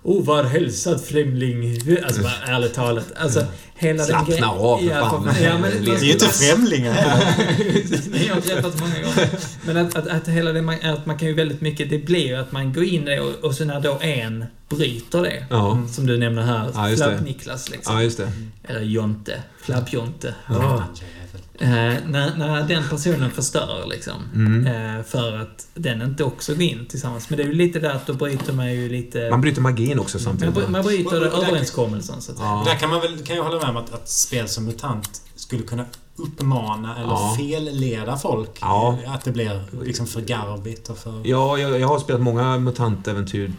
[0.04, 1.78] Oh, var hälsad främling.
[2.04, 3.12] Alltså, bara, ärligt talat.
[3.16, 3.44] Alltså,
[3.82, 5.34] hela Slappna den grejen- av, ja, fan.
[5.42, 6.94] ja, men, Det är ju inte främlingar.
[8.10, 9.28] Nej, jag har träffat många gånger.
[9.66, 12.26] Men att, att, att hela det, man, att man kan ju väldigt mycket, det blir
[12.26, 15.46] ju att man går in i det och, och så när då en bryter det,
[15.50, 15.82] Ja.
[15.92, 16.96] som du nämner här, Ja.
[16.96, 17.94] Flabb-Niklas liksom.
[17.94, 18.32] ja, just det.
[18.68, 19.42] Eller Jonte.
[19.62, 20.34] Flabb-Jonte.
[20.48, 20.84] Ja.
[21.58, 24.12] Eh, när, när den personen förstör liksom.
[24.34, 24.66] Mm.
[24.96, 27.30] Eh, för att den inte också går in tillsammans.
[27.30, 29.30] Men det är ju lite där att då bryter man ju lite...
[29.30, 30.68] Man bryter magin också samtidigt.
[30.68, 32.48] man bryter Och- och där- överenskommelsen så att säga.
[32.48, 32.62] Ja.
[32.66, 35.62] Där kan man väl, kan jag hålla med om att, att spel som MUTANT skulle
[35.62, 35.84] kunna
[36.16, 37.34] uppmana eller Ja.
[37.38, 38.50] felleda folk.
[38.60, 38.98] Ja.
[39.06, 41.20] Att det blir liksom för garvigt och för...
[41.24, 43.52] Ja, jag, jag har spelat många MUTANT-äventyr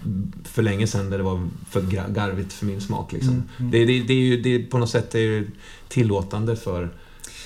[0.43, 3.11] för länge sedan där det var för garvigt för min smak.
[3.11, 3.29] Liksom.
[3.33, 3.71] Mm, mm.
[3.71, 5.47] Det, det, det är ju det, på något sätt är
[5.87, 6.89] tillåtande för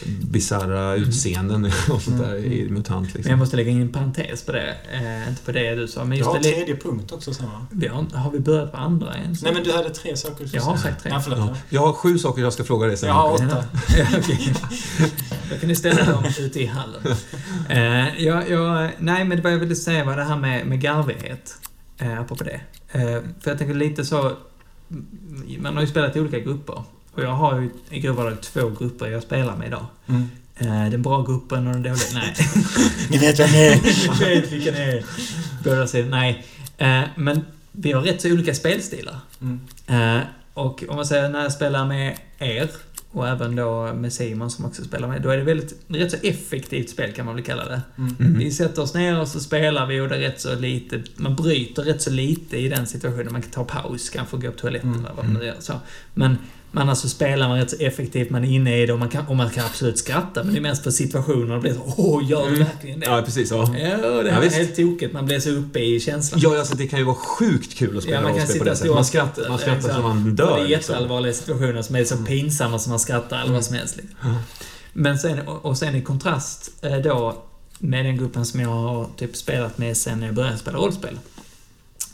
[0.05, 3.01] bisarra utseenden och sånt där Mm, i MUTANT.
[3.01, 3.39] Men jag Liksom.
[3.39, 4.75] måste lägga in en parentes på det.
[4.93, 6.43] Eh, inte på det du sa, men Du just har det...
[6.43, 7.65] li- tredje punkt också va?
[7.71, 9.41] Vi har, har vi börjat på andra ens?
[9.43, 11.13] Nej men du hade tre saker du Jag har sagt tre.
[11.23, 11.39] Förlåt.
[11.39, 11.55] Ja.
[11.69, 13.09] Jag har sju saker jag ska fråga dig sen.
[13.09, 13.63] Jag har åtta.
[15.49, 17.01] Då kan ni ställa dem ute i hallen.
[17.69, 21.53] Eh, jag, jag, nej, men vad jag ville säga var det här med, med garvighet.
[21.97, 22.61] Eh, apropå det.
[22.91, 24.19] Eh, för jag tänker lite så...
[24.91, 26.83] mm, Man har ju spelat i olika grupper.
[27.17, 29.85] Och jag har ju i grova drag två grupper jag spelar med idag.
[30.07, 30.29] Mm.
[30.55, 31.97] Eh, den bra gruppen och den dåliga.
[32.13, 32.33] Nej.
[33.09, 34.19] Ni vet vem det är.
[34.19, 35.05] Ni vet vilka ni är.
[35.63, 36.09] Båda sidor.
[36.09, 36.45] Nej.
[36.77, 39.19] Eh, men vi har rätt så olika spelstilar.
[39.41, 39.59] Mm.
[39.87, 42.69] Eh, och om man säger när jag spelar med er
[43.11, 46.17] och även då med Simon som också spelar med, då är det väldigt, rätt så
[46.23, 47.81] effektivt spel kan man väl kalla det.
[47.97, 48.15] Mm.
[48.19, 48.39] Mm.
[48.39, 51.35] Vi sätter oss ner och så spelar vi och det är rätt så lite, man
[51.35, 53.31] bryter rätt så lite i den situationen.
[53.31, 55.05] Man kan ta paus, kanske gå på toaletten Mm.
[55.05, 55.55] eller vad man nu gör.
[55.59, 55.73] Så.
[56.13, 56.37] Men
[56.77, 59.27] man alltså spelar man rätt så effektivt, man är inne i det och man kan,
[59.27, 62.29] och man kan absolut skratta men det är mest för situationer och blir så åh,
[62.29, 62.59] gör du Mm.
[62.67, 63.05] verkligen det?
[63.05, 63.51] Ja, precis.
[63.51, 63.75] Ja.
[63.77, 65.13] Ja, det Ja, är helt tokigt.
[65.13, 66.39] Man blir så uppe i känslan.
[66.43, 68.63] Ja, alltså det kan ju vara sjukt kul att spela Ja, man kan rollspel på
[68.63, 68.89] sitta det sättet.
[68.89, 70.45] och Man skrattar, man skrattar så man Och dör.
[70.45, 70.71] det är liksom.
[70.93, 73.97] jätteallvarliga situationer som är så pinsamma som man skrattar eller vad som helst.
[73.97, 74.35] Liksom.
[74.93, 77.43] Men sen, och och sen i kontrast eh, då
[77.79, 81.17] med den gruppen som jag har typ spelat med sen jag började spela rollspel.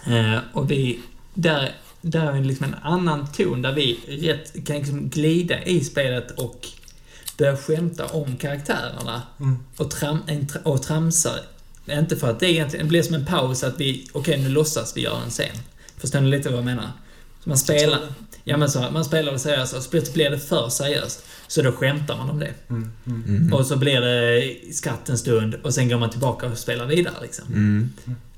[0.05, 0.99] Eh, och vi,
[1.33, 1.71] där,
[2.05, 6.67] där är liksom en annan ton där vi rätt kan liksom glida i spelet och
[7.37, 9.57] börja skämta om karaktärerna Mm.
[9.77, 11.39] och, tram, en, och tramsar.
[11.85, 14.97] Inte för att det egentligen det blir som en paus att vi, okej nu låtsas
[14.97, 15.55] vi göra en scen.
[15.97, 16.91] Förstår ni lite vad jag menar?
[17.43, 17.99] Så man spelar,
[18.43, 21.25] ja men så, man spelar det seriöst och så blir det för seriöst.
[21.47, 22.53] Så då skämtar man om det.
[22.69, 22.91] Mm.
[23.05, 23.23] Mm.
[23.27, 23.53] Mm.
[23.53, 27.15] Och så blir det skratt en stund och sen går man tillbaka och spelar vidare
[27.21, 27.45] liksom.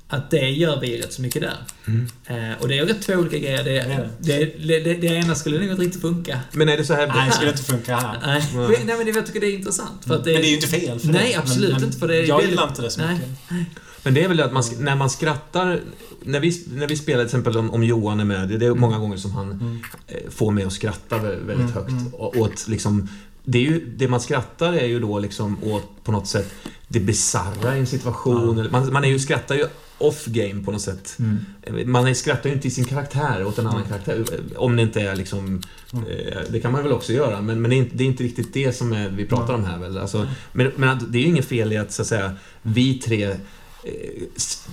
[0.08, 0.22] Mm.
[0.24, 1.56] Att det gör vi rätt så mycket där.
[1.86, 2.06] Mm.
[2.26, 3.64] Eh, och det är rätt två olika grejer.
[3.64, 3.98] Det, Ja.
[4.18, 6.40] det, det, det, det ena skulle nog inte riktigt funka.
[6.52, 7.06] Men är det så här...
[7.06, 8.18] Nej, det skulle inte funka här.
[8.26, 8.68] Nej, Nej.
[8.78, 10.04] men- nej men jag tycker det är intressant.
[10.06, 12.08] För att det, Men det är ju inte fel för Nej, absolut men, inte, för
[12.08, 13.14] det är Jag gillar inte det så Nej.
[13.14, 13.78] mycket.
[14.02, 15.80] Men det är väl det att man, när man skrattar...
[16.22, 18.98] När vi, när vi spelar till exempel om, om Johan är med, det är många
[18.98, 19.78] gånger som han Mm.
[20.06, 21.90] eh, får mig att skratta vä- väldigt Mm, högt.
[21.90, 22.14] mm.
[22.14, 23.08] Och, åt liksom,
[23.44, 26.54] det, är ju, det man skrattar är ju då liksom åt på något sätt
[26.88, 28.58] det bisarra i en situation.
[28.58, 28.64] Ja.
[28.70, 29.66] Man, man är ju, skrattar ju
[29.98, 31.16] off game på något sätt.
[31.18, 31.90] Mm.
[31.90, 33.88] Man skrattar ju inte i sin karaktär åt en annan Mm.
[33.88, 34.24] karaktär.
[34.56, 35.62] Om det inte är liksom...
[35.92, 36.04] Mm.
[36.06, 38.22] Eh, det kan man väl också göra, men, men det, är inte, det är inte
[38.24, 39.98] riktigt det som är, vi pratar om här väl.
[39.98, 40.28] Alltså, Mm.
[40.52, 42.32] men, men det är ju inget fel i att, så att säga,
[42.62, 43.36] vi tre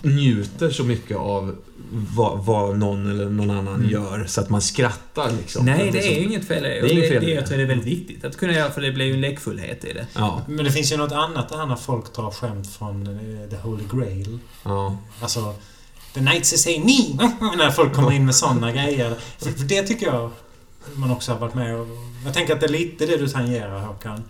[0.01, 1.55] njuter så mycket av
[2.16, 3.89] vad, vad någon eller någon annan Mm.
[3.89, 5.66] gör så att man skrattar liksom.
[5.66, 6.82] Nej, det är så- ju inget fel i det.
[6.82, 7.28] Det är inget fel det.
[7.28, 7.34] det.
[7.34, 9.86] Jag tror det är väldigt viktigt att kunna göra, för det blir ju en lekfullhet
[9.86, 10.07] i det.
[10.16, 13.55] Ja, Men det finns ju något annat där när folk tar skämt från eh, The
[13.55, 14.39] Holy Grail.
[14.64, 14.97] ja.
[15.22, 15.55] Alltså,
[16.14, 17.28] The Knights say me!
[17.57, 19.16] När folk kommer in med såna grejer.
[19.38, 20.32] För, det tycker jag
[20.93, 21.88] man också har varit med och...
[22.26, 24.24] Jag tänker att det är lite det du tangerar Håkan.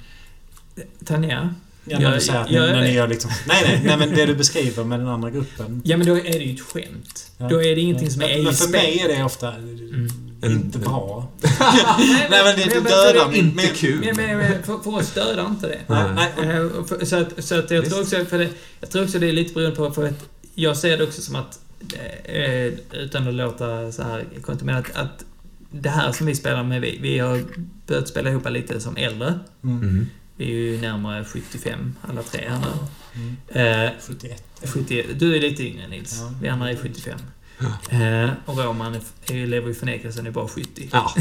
[1.05, 1.55] Tanja?
[1.85, 3.31] Ja, när du säger att ni, när ni gör liksom...
[3.47, 5.81] Nej, nej, nej, men det du beskriver med den andra gruppen.
[5.85, 7.31] Ja, men då är det ju ett skämt.
[7.37, 7.47] Ja.
[7.49, 10.81] Då är det ingenting som är men, men för mig är det ofta inte En-
[10.83, 11.31] bra.
[11.41, 13.35] Nej, Nej, men det, det men- dödar men-.
[13.35, 13.99] Inte kul.
[14.05, 15.79] Men, men, men för, för oss dödar inte det.
[15.87, 16.55] Nej, nej.
[16.55, 18.49] Eh, Så att, så att jag, tror också, för det,
[18.81, 21.35] jag tror också det är lite beroende på, för att jag ser det också som
[21.35, 21.59] att,
[22.23, 24.25] eh, utan att låta så här
[24.61, 25.25] men att, att
[25.71, 27.43] det här som vi spelar med, vi, vi har
[27.87, 29.39] börjat spela ihop lite som äldre.
[29.63, 30.09] Mm.
[30.35, 32.67] Vi är ju närmare 75, alla tre här nu.
[33.21, 33.87] Mm.
[33.87, 34.43] Eh, 71.
[34.63, 36.19] 70, du är lite yngre Nils.
[36.19, 36.33] Ja.
[36.41, 37.19] Vi andra är 75.
[37.89, 40.89] Eh, och Roman är, lever i förnekelsen är bara 70.
[40.91, 41.13] Ja,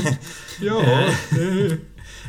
[0.60, 0.82] ja.
[0.82, 1.72] Eh,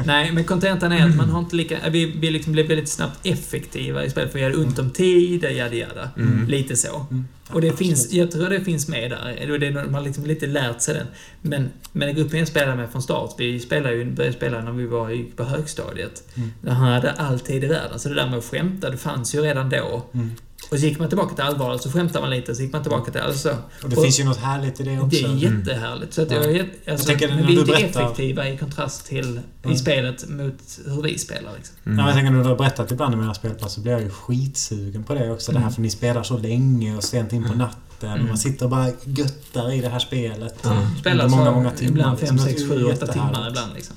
[0.05, 1.89] Nej, men kontentan är att man har inte lika...
[1.89, 5.43] Vi, vi liksom blev väldigt snabbt effektiva i spelet för vi hade ont om tid,
[5.43, 6.09] jada jada.
[6.17, 6.47] Mm.
[6.47, 7.05] Lite så.
[7.11, 7.27] Mm.
[7.53, 9.57] Och det finns, jag tror det finns med där.
[9.59, 11.07] Det, är- man har liksom lite lärt sig den.
[11.41, 14.85] Men, men gruppen jag spelade med från start, vi spelade ju, började spela när vi
[14.85, 16.23] var i- på högstadiet.
[16.35, 16.49] Mm.
[16.77, 17.99] Han hade all tid i världen.
[17.99, 20.05] Så det där med att skämta, det fanns ju redan då.
[20.13, 20.29] Mm.
[20.71, 23.11] Och så gick man tillbaka till allvaret, så skämtade man lite, så gick man tillbaka
[23.11, 23.21] till...
[23.21, 25.07] Alltså, Och det Och- finns ju något härligt i det också.
[25.09, 26.13] det är jättehärligt.
[26.13, 26.43] Så att Ja.
[26.43, 29.75] jag, alltså, tänker men vi är inte berättar- effektiva i kontrast till Mm.
[29.75, 31.51] i spelet mot hur vi spelar.
[31.57, 31.75] Liksom.
[31.83, 32.05] Ja, men Mm.
[32.05, 35.03] jag tänker när du har berättat ibland om era spelplatser så blir jag ju skitsugen
[35.03, 35.51] på det också.
[35.51, 35.73] Det här Mm.
[35.75, 38.09] för ni spelar så länge och sent in på natten.
[38.09, 38.21] Mm.
[38.21, 40.55] Och man sitter och bara göttar i det här spelet.
[40.63, 40.87] Ja.
[40.99, 42.37] Spelar många, många timmar, ibland liksom.
[42.37, 43.13] 5, Det är 6, ju 7, 8 jättehärligt.
[43.33, 43.73] timmar ibland.
[43.75, 43.95] Liksom.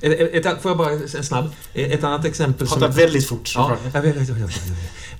[0.00, 1.50] Ett, ett, får jag bara en snabb?
[1.74, 2.80] Ett annat exempel som...
[2.80, 4.60] Pratar väldigt fort Ja, jag vet, jag vet, jag vet.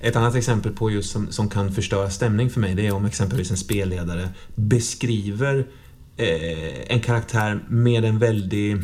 [0.01, 3.05] Ett annat exempel på just som, som kan förstöra stämning för mig, det är om
[3.05, 5.67] exempelvis en spelledare beskriver
[6.17, 8.83] eh, en karaktär med en väldig...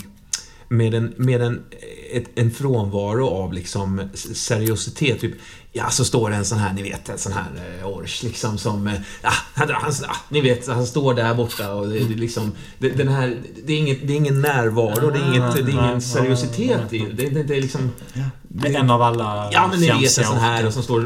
[0.67, 1.61] Med en, med en
[2.11, 5.19] ett, en frånvaro av liksom seriositet.
[5.19, 5.33] Typ,
[5.77, 7.45] ja, så står det en sån här, ni vet, en sån här
[7.81, 8.87] eh, ors liksom som...
[8.87, 12.51] Eh, ja, han, han, ja, ni vet, han står där borta och det, det, liksom...
[12.77, 15.87] Det, den här, det, är inget, det är ingen närvaro, det är, inget, det är
[15.87, 17.23] ingen seriositet i det.
[17.23, 17.91] Det, det, det är liksom...
[18.57, 21.01] Det är en av alla Ja, men ni vet en sån här och som står...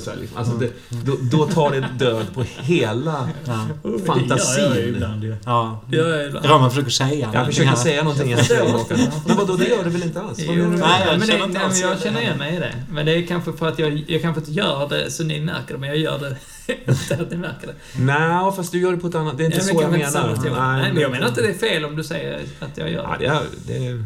[0.00, 0.38] Så här, liksom.
[0.38, 3.66] alltså, det, då, då tar det död på hela Ja.
[4.06, 4.64] fantasin.
[4.64, 5.36] Det gör jag ibland.
[5.44, 5.80] Ja.
[5.88, 6.46] Det gör jag ibland.
[6.46, 8.98] Roman försöker säga Jag försöker säga någonting jag säger Håkan.
[9.26, 10.38] Men vadå, det gör det väl inte alls?
[10.38, 12.74] Nej, jag men känner inte alls igen mig i det.
[12.90, 15.74] Men det är kanske för att jag, jag kanske inte gör det så ni märker
[15.74, 16.36] det, men jag gör det
[16.86, 17.74] utan att ni märker det.
[17.98, 19.38] Nej, fast du gör det på ett annat...
[19.38, 20.10] Det är inte Ja, men så jag menar.
[20.10, 20.60] samma teori.
[20.60, 23.16] Nej, men jag menar inte det är fel om du säger att jag gör Ja,
[23.18, 23.24] det.
[23.66, 24.04] det är, det är,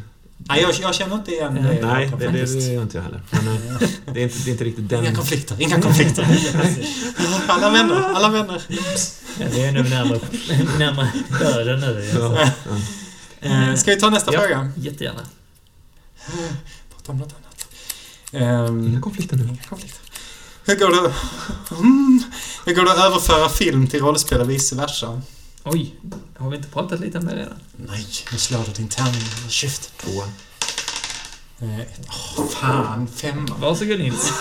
[0.48, 1.86] Nej, jag, jag känner inte igen Nej, det.
[1.86, 3.20] nej, det, det, det gör inte jag heller.
[3.30, 5.04] Men eh, det är inte, det är inte riktigt den...
[5.04, 6.26] Inga konflikter, inga konflikter.
[7.48, 8.62] alla vänner, alla vänner.
[9.40, 10.20] Ja, det är nog närmare,
[10.78, 11.10] närmare
[11.40, 12.10] döden nu.
[12.14, 12.48] Ja, Ja.
[13.40, 13.68] ja.
[13.70, 14.40] Eh, ska vi ta nästa Ja.
[14.40, 14.72] fråga?
[14.76, 15.20] Jättegärna.
[16.94, 17.51] Prata om något annat.
[18.32, 19.42] Ehm, Inga konflikter nu.
[19.44, 20.00] Inga konflikter.
[20.64, 21.14] Hur går det...
[21.76, 22.22] Mm.
[22.66, 25.20] Hur går det att överföra film till rollspel och vice versa?
[25.64, 25.94] Oj,
[26.38, 27.58] har vi inte pratat lite om det redan?
[27.76, 29.90] Nej, nu slår du din tand i käften.
[30.00, 30.22] Två.
[31.66, 31.80] Eh,
[32.50, 33.54] fan, femma.
[33.60, 34.32] Varsågod Nils.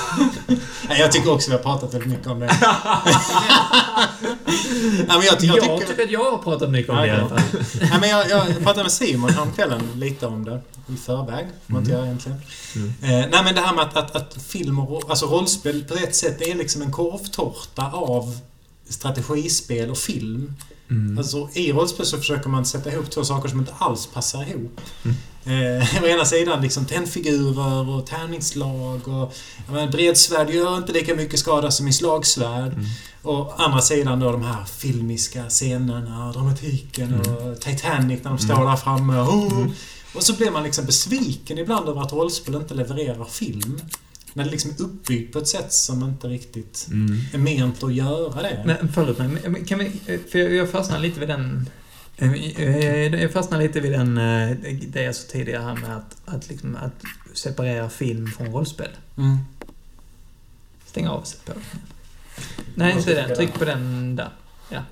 [0.89, 2.45] Nej, jag tycker också vi har pratat väldigt mycket om det.
[4.97, 5.87] Nej, men jag, jag, Jag tycker...
[5.87, 7.39] tycker att jag har pratat mycket om det i alla fall.
[7.81, 10.61] Nej, men jag, jag pratade med Simon häromkvällen lite om det
[10.93, 11.47] i förväg.
[11.65, 12.41] Får man inte göra egentligen.
[12.75, 12.89] Mm.
[13.01, 16.15] Eh, nej, men det här med att, att, att film och alltså rollspel på ett
[16.15, 18.37] sätt är liksom en korvtårta av
[18.89, 20.53] strategispel och film.
[20.89, 21.17] Mm.
[21.17, 24.81] Alltså i rollspel så försöker man sätta ihop två saker som inte alls passar ihop.
[25.03, 25.17] Mm.
[25.81, 29.33] Eh, å ena sidan liksom tennfigurer och tärningsslag och
[29.73, 32.73] menar, bredsvärd gör inte lika mycket skada som i slagsvärd.
[32.73, 32.85] Mm.
[33.21, 37.35] Och andra sidan då de här filmiska scenerna, dramatiken Mm.
[37.35, 38.65] och Titanic när de står Mm.
[38.67, 39.19] där framme.
[39.19, 39.65] Oh.
[40.15, 43.79] Och så blir man liksom besviken ibland över att rollspel inte levererar film.
[44.33, 47.17] När det liksom är uppbyggt på ett sätt som inte riktigt Mm.
[47.33, 48.63] är ment att göra det.
[48.65, 49.91] Men förlåt mig, kan vi...
[50.31, 51.69] För jag- fastnar lite vid den...
[52.17, 54.57] eh, Jag fastnar lite vid den, eh,
[54.87, 57.03] det jag sa tidigare här med att, att, liksom, att
[57.33, 58.89] separera film från rollspel.
[59.17, 59.37] Mm.
[60.85, 61.61] Stäng av sig på den.
[62.75, 63.35] Nej, inte den.
[63.35, 64.29] Tryck på den där.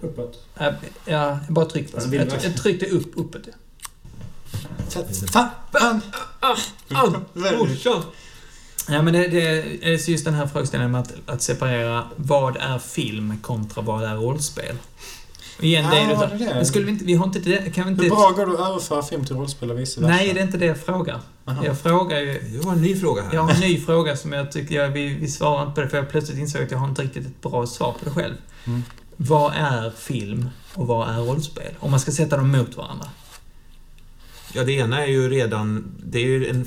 [0.02, 0.44] Uppåt.
[0.60, 0.68] Äh,
[1.06, 3.42] Ja, bara tryck på Alltså, jag tryckte upp, uppåt.
[3.48, 3.54] ja.
[5.32, 5.50] Fan!
[5.72, 6.02] Fan!
[6.40, 7.14] Au!
[7.34, 7.70] Väldigt.
[7.70, 8.04] Morsan!
[8.90, 9.42] Ja, men det, det
[9.84, 14.16] är just den här frågeställningen med att, att separera vad är film kontra vad är
[14.16, 14.76] rollspel.
[15.60, 16.54] Igen, det är det det?
[16.54, 17.06] Men skulle vi inte...
[17.06, 17.74] Vi har inte det...
[17.76, 18.04] Kan vi inte...
[18.04, 20.14] Hur bra går det att överföra film till rollspel och vice versa?
[20.14, 21.20] Nej, det är inte det jag frågar.
[21.46, 21.66] Aha.
[21.66, 22.40] Jag frågar ju...
[22.54, 23.34] Det var en ny fråga här.
[23.34, 25.90] Jag har en ny fråga som jag tycker jag, vi, vi svarar inte på det
[25.90, 28.36] för jag plötsligt insåg att jag har inte riktigt ett bra svar på det själv.
[28.66, 28.84] Mm.
[29.18, 31.74] Vad är film och vad är rollspel?
[31.80, 33.10] Om man ska sätta dem mot varandra.
[34.54, 35.92] Ja, det ena är ju redan...
[36.04, 36.66] Det är ju en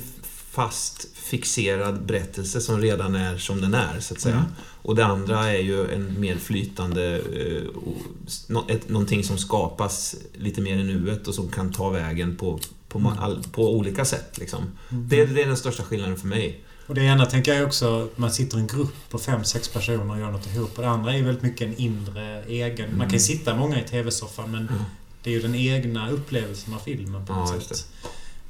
[0.51, 4.35] fast fixerad berättelse som redan är som den är, så att säga.
[4.35, 4.47] Mm.
[4.81, 7.15] Och det andra är ju en mer flytande...
[7.15, 12.59] Eh, ett, någonting som skapas lite mer i nuet och som kan ta vägen på,
[12.89, 13.41] på, Mm.
[13.51, 14.37] på olika sätt.
[14.37, 14.63] Liksom.
[14.91, 15.07] Mm.
[15.09, 16.59] Det, det är den största skillnaden för mig.
[16.87, 20.11] Och det ena tänker jag också, man sitter i en grupp på fem, sex personer
[20.13, 20.71] och gör något ihop.
[20.75, 22.89] Och det andra är väldigt mycket en inre egen...
[22.89, 23.19] Man kan Mm.
[23.19, 24.85] sitta många i TV-soffan men Ja.
[25.23, 27.87] Det är ju den egna upplevelsen av filmen på något Ja, sätt.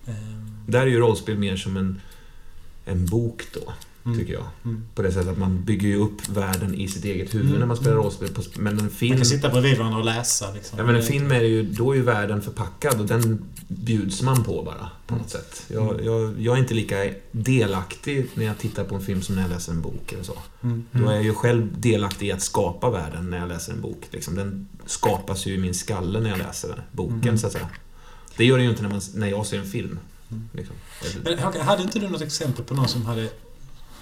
[0.08, 2.02] Ehm, Där är ju rollspel mer som en,
[2.86, 3.74] en bok då,
[4.06, 4.46] mm, tycker jag.
[4.66, 4.84] mm.
[4.96, 7.60] På det sättet att man bygger ju upp världen i sitt eget huvud Mm.
[7.60, 8.04] när man spelar Mm.
[8.04, 8.30] rollspel.
[8.58, 9.16] Men en Man film...
[9.18, 10.80] kan sitta bredvid varandra och läsa liksom.
[10.80, 14.44] Ja, men en film är ju, då är ju världen förpackad och den bjuds man
[14.44, 15.64] på bara, på något sätt.
[15.68, 16.06] Jag, Mm.
[16.06, 16.96] jag, jag är inte lika
[17.32, 20.38] delaktig när jag tittar på en film som när jag läser en bok eller så.
[20.64, 20.86] Mm.
[20.92, 24.02] Då är jag ju själv delaktig i att skapa världen när jag läser en bok.
[24.12, 27.38] Liksom, den skapas ju i min skalle när jag läser den, boken, Mm.
[27.38, 27.70] så att säga.
[28.38, 30.00] Det gör den ju inte när, man, när jag ser en film.
[30.34, 30.50] Mm.
[30.54, 30.76] Liksom.
[31.24, 33.30] Men Håkan, hade inte du något exempel på någon som hade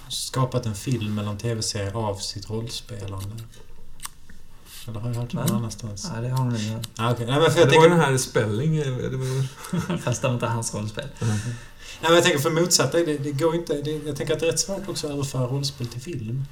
[0.08, 3.36] skapat en film eller en TV-serie av sitt rollspelande?
[4.88, 5.56] Eller har jag hört det någon Nej.
[5.56, 6.10] annanstans?
[6.14, 7.26] Ja, det har nog ni Ah, okay.
[7.26, 8.76] Nej, men för jag Det var ju tänker, den här spelling...
[8.76, 11.08] eh, Fast det var inte hans rollspel.
[11.20, 11.38] nej,
[12.02, 13.82] men jag tänker för motsatt, det, det går inte...
[13.82, 16.44] Det, jag tänker att det är rätt svårt också att överföra rollspel till film.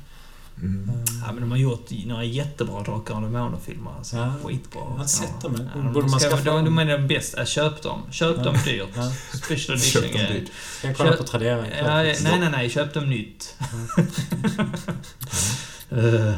[0.62, 0.88] Mm.
[0.90, 3.90] Ehm, Ja, men de har gjort några jättebra Drakar och Demoner-filmer.
[3.98, 4.16] Alltså.
[4.16, 4.32] Ja.
[4.44, 4.80] Skitbra.
[4.90, 5.68] Jag har sett dem.
[5.74, 6.76] Ja, Borde de man ska, skaffa de, dem?
[6.76, 7.46] de är de bästa.
[7.46, 8.02] Köp dem.
[8.11, 8.42] Köp Ja.
[8.44, 8.88] dem dyrt.
[8.96, 9.12] Ja.
[9.38, 10.40] Special Köp edition dem grejer.
[10.40, 10.50] dyrt.
[10.84, 11.64] Jag kolla Köp- på Tradera?
[11.78, 12.70] Ja, nej, nej, nej.
[12.70, 13.54] Köp dem nytt.
[15.92, 16.34] Eh,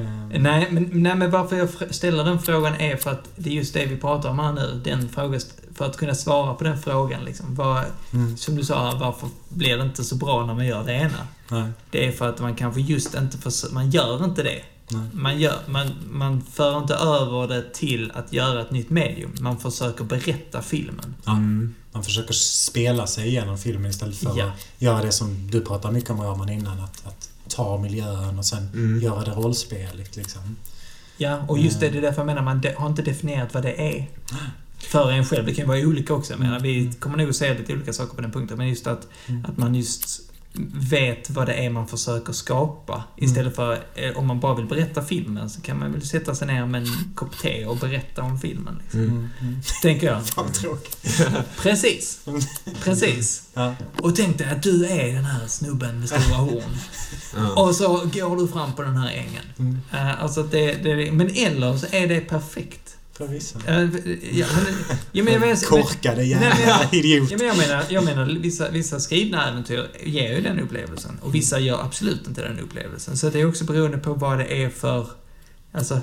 [0.00, 3.54] Ehm, nej, men, nej, men varför jag ställer den frågan är för att det är
[3.54, 4.80] just det vi pratar om här nu.
[4.84, 5.40] Den frågan,
[5.74, 7.24] för att kunna svara på den frågan.
[7.24, 10.84] Liksom, vad, mm, som du sa, varför blir det inte så bra när man gör
[10.84, 11.26] det ena?
[11.48, 11.70] nej.
[11.90, 14.62] Det är för att man kanske just inte förs- man gör inte det.
[14.92, 15.02] Nej.
[15.12, 19.30] Man, gör, man, man för inte över det till att göra ett nytt medium.
[19.40, 21.14] Man försöker berätta filmen.
[21.26, 21.74] Mm.
[21.92, 24.44] Man försöker spela sig igenom filmen istället för Ja.
[24.46, 26.80] att göra det som du pratade mycket om Roman innan.
[26.80, 29.00] Att, att ta miljön och sen Mm.
[29.00, 30.56] göra det rollspeligt liksom.
[31.16, 31.92] Ja, och just det, Mm.
[32.00, 34.06] det är därför jag menar, man har inte definierat vad det är.
[34.78, 35.46] För en själv.
[35.46, 36.32] Det kan ju vara olika också.
[36.32, 38.58] Jag menar, vi kommer nog säga lite olika saker på den punkten.
[38.58, 39.44] Men just att, Mm.
[39.44, 40.29] att man just
[40.74, 43.04] vet vad det är man försöker skapa.
[43.16, 46.46] Istället för, eh, om man bara vill berätta filmen, så kan man väl sätta sig
[46.46, 48.78] ner med en kopp te och berätta om filmen.
[48.82, 49.00] Liksom.
[49.00, 49.12] Mm.
[49.12, 49.28] Mm.
[49.40, 49.60] Mm.
[49.82, 50.26] Tänker jag.
[50.26, 51.26] Fan tråkigt.
[51.56, 52.20] Precis.
[52.84, 53.48] Precis.
[53.54, 53.74] Ja.
[54.02, 56.76] Och tänk dig att du är den här snubben med stora horn.
[57.36, 57.62] Ja.
[57.62, 59.44] Och så går du fram på den här ängen.
[59.58, 59.78] Mm.
[59.92, 62.96] Eh, alltså det, det, men eller så är det perfekt.
[63.66, 63.80] Eh,
[64.38, 64.74] ja, men,
[65.12, 67.30] ja, men jag menar, Korkade jävla idiot.
[67.30, 71.18] Ja, men jag menar, jag menar vissa, vissa skrivna äventyr ger ju den upplevelsen.
[71.22, 73.16] Och vissa gör absolut inte den upplevelsen.
[73.16, 75.06] Så det är också beroende på vad det är för...
[75.72, 76.00] Alltså,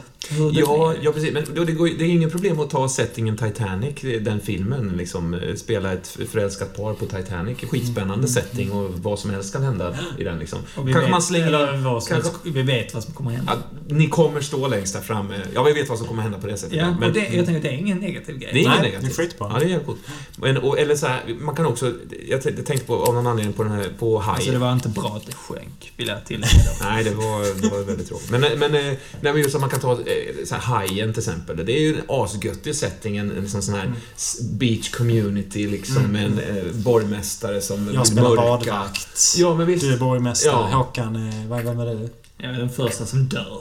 [0.54, 1.34] Ja, ja, precis.
[1.34, 5.56] Men det, går, det är ingen problem att ta settingen Titanic, den filmen, liksom eh,
[5.56, 7.58] spela ett förälskat par på Titanic.
[7.60, 8.28] Skitspännande Mm.
[8.28, 10.60] setting och vad som helst kan hända i den liksom.
[10.76, 13.54] Kanske vet, man slänger in- vad som, kanske- Vi vet vad som kommer hända.
[13.88, 15.42] Ja, ni kommer stå längst där framme.
[15.54, 16.78] Ja, vi vet vad som kommer hända på det sättet.
[16.78, 18.50] Ja, men det, jag tänker att det är ingen negativ grej.
[18.54, 19.18] det är inget Nej, negativt.
[19.18, 19.30] det är.
[19.40, 19.98] Ja, det är jävligt.
[20.38, 21.94] Men, och, eller så här, man kan också...
[22.30, 24.30] Jag tänkte, på, av någon anledning på den här, på High.
[24.30, 26.52] Alltså det var inte bra att det sjönk, vill jag tillägga.
[26.82, 28.30] Nej, det var, det var väldigt tråkigt.
[28.32, 29.98] Men, men, eh, nej, men just att man kan ta eh,
[30.46, 31.66] så här, Hajen till exempel.
[31.66, 35.98] Det är ju en asgöttig setting, en, en liksom sån här s- beach community liksom
[35.98, 36.12] Mm.
[36.12, 38.42] med en eh, borgmästare som Jag spelar mörka.
[38.42, 39.34] badvakt.
[39.38, 39.82] Ja, men visst.
[39.82, 40.52] Du är borgmästare.
[40.72, 40.78] Ja.
[40.78, 42.10] Håkan, eh, vad vem är du?
[42.40, 43.58] Jag är den första som dör.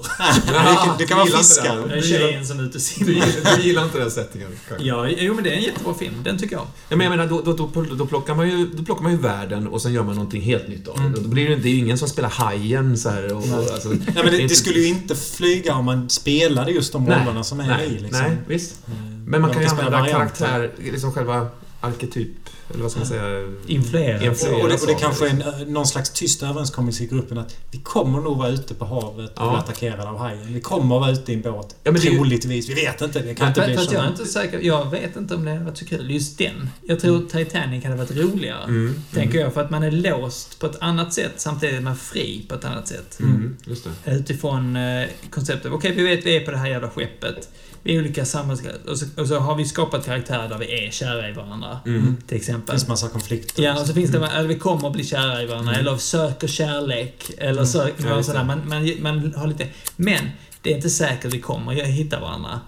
[0.47, 1.77] du kan, du kan vara gillar inte fiskare.
[1.81, 1.89] det.
[1.89, 3.11] Jag är tjejen som är ute och Du, simmar.
[3.11, 4.49] gillar- du gillar inte den settingen?
[4.79, 6.15] Ja, jo men det är en jättebra film.
[6.25, 6.67] Den tycker jag.
[6.89, 9.19] Ja, men jag menar, då, då, då, då, plockar man ju, då plockar man ju
[9.19, 10.99] världen och sen gör man någonting helt nytt av.
[10.99, 11.23] Mm.
[11.23, 13.89] Då blir det, det är ju ingen som spelar Hajen så här och, och alltså,
[13.89, 17.45] Nej, men det, inte- det skulle ju inte flyga om man spelade just de rollerna
[17.45, 17.91] som är nej, i.
[17.91, 18.23] Liksom.
[18.23, 18.75] Nej, visst.
[18.89, 18.95] Eh,
[19.27, 21.47] Men man kan ju använda karaktär, liksom själva
[21.87, 22.29] arketyp,
[22.71, 23.23] eller vad ska man säga?
[23.67, 24.23] Influerat.
[24.23, 24.63] Influerat.
[24.63, 27.57] Och det, och det kanske är en, eh, någon slags tyst överenskommelse i gruppen att
[27.71, 29.51] vi kommer nog vara ute på havet och Ja.
[29.51, 30.55] bli attackerade av hajen.
[30.55, 31.77] Vi kommer vara ute i en båt.
[31.85, 32.69] Ja, men det är ju- Troligtvis.
[32.69, 33.19] Vi vet inte.
[33.21, 33.95] Det kan Men, inte bli så.
[33.95, 34.61] jag är inte säker.
[34.63, 36.11] Jag vet inte om det hade varit så kul.
[36.11, 36.71] Just den.
[36.83, 38.65] Jag tror Titanic hade varit roligare.
[38.65, 39.55] Mm, Tänker jag.
[39.55, 42.65] För att man är låst på ett annat sätt samtidigt är man fri på ett
[42.65, 43.19] annat sätt.
[43.21, 44.13] Mm, mm, just det.
[44.13, 45.73] Utifrån eh, konceptet.
[45.73, 47.49] Okej, vi vet vi är på det här jävla skeppet.
[47.87, 48.63] Vi är olika samhälls...
[48.89, 51.81] Och så, och så har vi skapat karaktärer där vi är kära i varandra.
[51.87, 52.03] Mm.
[52.17, 52.73] Till Det exempel.
[52.75, 53.63] finns massa konflikter.
[53.63, 55.87] Ja, och så finns det, eller vi kommer att bli kära i varandra, Mm.
[55.87, 57.67] eller söker kärlek, eller Mm.
[57.67, 58.41] söker, Ja, just sådär.
[58.41, 58.47] det.
[58.47, 59.67] Man, man, man har lite...
[59.97, 60.29] Men,
[60.63, 62.61] det är inte säkert vi kommer att hitta varandra.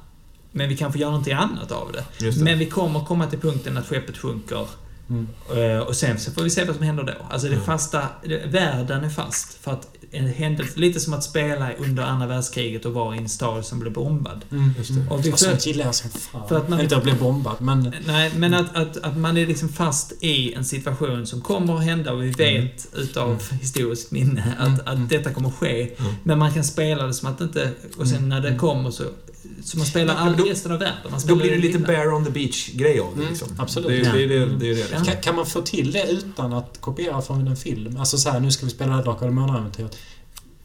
[0.52, 2.04] Men vi kanske gör någonting annat av det.
[2.30, 2.36] Det.
[2.36, 4.66] Men vi kommer komma till punkten att skeppet sjunker.
[5.10, 5.28] Mm.
[5.56, 7.12] eh, Och sen så får vi se vad som händer då.
[7.30, 7.66] Alltså det Mm.
[7.66, 9.54] fasta, det, världen är fast.
[9.64, 13.28] För att en händelse, lite som att spela under andra världskriget och vara i en
[13.28, 14.44] stad som blev bombad.
[14.50, 14.70] Mm.
[14.78, 15.00] Just det.
[15.10, 16.48] Och Och sånt gillar jag som fan.
[16.48, 17.94] för att man- Inte att bli bombad, men...
[18.06, 21.84] Nej, men att, att, att man är liksom fast i en situation som kommer att
[21.84, 23.38] hända och vi vet utav Mm.
[23.60, 25.02] historiskt minne att, Mm.
[25.04, 25.82] att detta kommer att ske.
[25.98, 26.12] Mm.
[26.22, 27.70] Men man kan spela det som att det inte...
[27.98, 28.28] Och sen Mm.
[28.28, 28.60] när det Mm.
[28.60, 29.04] kommer så...
[29.64, 31.10] Så man spelar aldrig då- resten av världen.
[31.10, 34.04] Man Då blir det lite bear on the beach-grej av det Mm, absolut.
[34.04, 34.86] Det, det, det, det, det är det.
[34.92, 35.04] Ja.
[35.04, 37.96] Kan, kan man få till det utan att kopiera från en film?
[37.98, 39.96] Alltså så här, nu ska vi spela Drakar och Demoner-äventyret.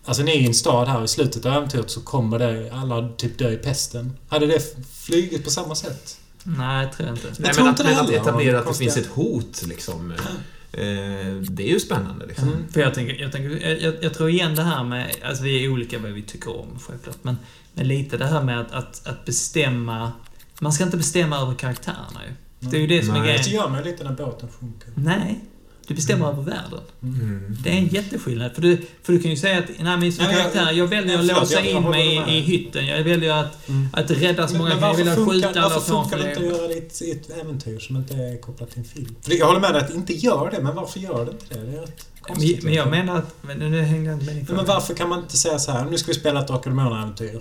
[0.05, 3.09] Alltså ni är i en stad här i slutet av äventyret så kommer det alla
[3.09, 4.13] typ dö i pesten.
[4.27, 6.17] Hade det flugit på samma sätt?
[6.43, 7.27] Nej, tror jag inte.
[7.39, 8.21] Nej, tror men inte att, det men att heller.
[8.21, 10.13] etablera att det finns ett hot liksom.
[10.73, 12.47] Eh, det är ju spännande liksom.
[12.47, 12.67] Mm.
[12.71, 15.69] För jag tänker, jag, tänker jag, jag, tror igen det här med, alltså vi är
[15.69, 17.37] olika vad vi tycker om självklart, men,
[17.73, 20.11] men lite det här med att, att, att bestämma,
[20.59, 22.33] man ska inte bestämma över karaktärerna ju.
[22.69, 23.27] Det är ju det som är Nej.
[23.27, 23.43] grejen.
[23.43, 24.89] Så gör man lite när båten sjunker.
[24.95, 25.43] Nej,
[25.87, 26.79] du bestämmer över världen.
[27.03, 27.57] Mm.
[27.63, 28.51] Det är en jätteskillnad.
[28.55, 31.19] För du, för du kan ju säga att, nej men som jag- karaktär, jag väljer
[31.19, 32.29] att låsa jag- jag in mig med.
[32.37, 32.85] i hytten.
[32.87, 33.87] Jag väljer att, Mm.
[33.93, 36.29] att rädda så många, men jag varför väljer att funkar, skjuta alla varför funkar det
[36.29, 39.15] inte att göra det i ett, i äventyr som inte är kopplat till en film?
[39.25, 41.59] Jag håller med dig att det inte gör det, men varför gör det inte det?
[41.71, 41.87] Det är men,
[42.21, 42.63] konstigt.
[42.63, 45.19] men jag menar att, men nu hängde jag inte med Men, men varför kan man
[45.19, 47.39] inte säga så här, nu ska vi spela ett Drakar och Demoner-äventyr.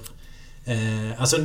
[0.64, 1.36] Eh, alltså,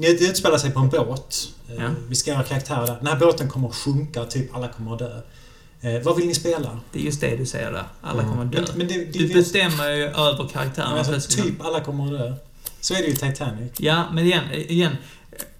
[0.00, 1.48] det utspelar sig på en båt.
[1.68, 1.90] Eh, Ja.
[2.08, 2.96] Vi ska göra karaktärer där.
[2.96, 5.20] Den här båten kommer att sjunka, typ alla kommer att dö.
[5.80, 6.80] Eh, vad vill ni spela?
[6.92, 7.84] Det är just det du säger där.
[8.02, 8.32] Alla Mm.
[8.34, 8.60] kommer dö.
[8.68, 12.34] Men, men det, det, Du bestämmer ju över karaktärerna alltså, typ alla kommer dö.
[12.80, 13.72] Så är det ju i Titanic.
[13.78, 14.96] Ja, men igen, igen.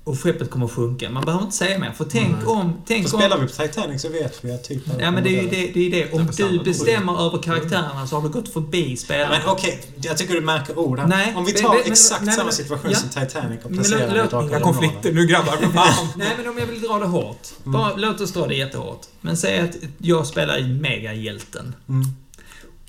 [0.06, 1.10] Och skeppet kommer att sjunka.
[1.10, 1.92] Man behöver inte säga mer.
[1.92, 2.46] För tänk Nej.
[2.46, 2.72] om...
[2.86, 5.38] Tänk För om spelar vi på Titanic så vet vi att typ Ja, men det
[5.38, 5.70] är ju det.
[5.74, 6.12] det, är det.
[6.12, 9.30] Om du bestämmer över karaktärerna så har du gått förbi Ja, spelaren.
[9.30, 11.06] men okej, jag tycker du märker ord här.
[11.06, 12.96] Nej, Om vi men- tar men- men- exakt nej, samma men- situation ja.
[12.98, 14.60] som Titanic och Men placerar låt- den i låt- Inga Demoner.
[14.60, 16.08] konflikter nu grabbar, för fan.
[16.16, 17.48] Nej, men om jag vill dra det hårt.
[17.64, 19.00] Bara, Låt oss dra det jättehårt.
[19.20, 21.74] Men säg att jag spelar i megahjälten.
[21.88, 22.04] Mm.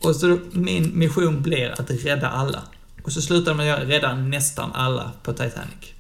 [0.04, 2.62] Och så min mission blir att rädda alla.
[3.04, 5.94] Och så slutar de med att jag räddar nästan alla på Titanic.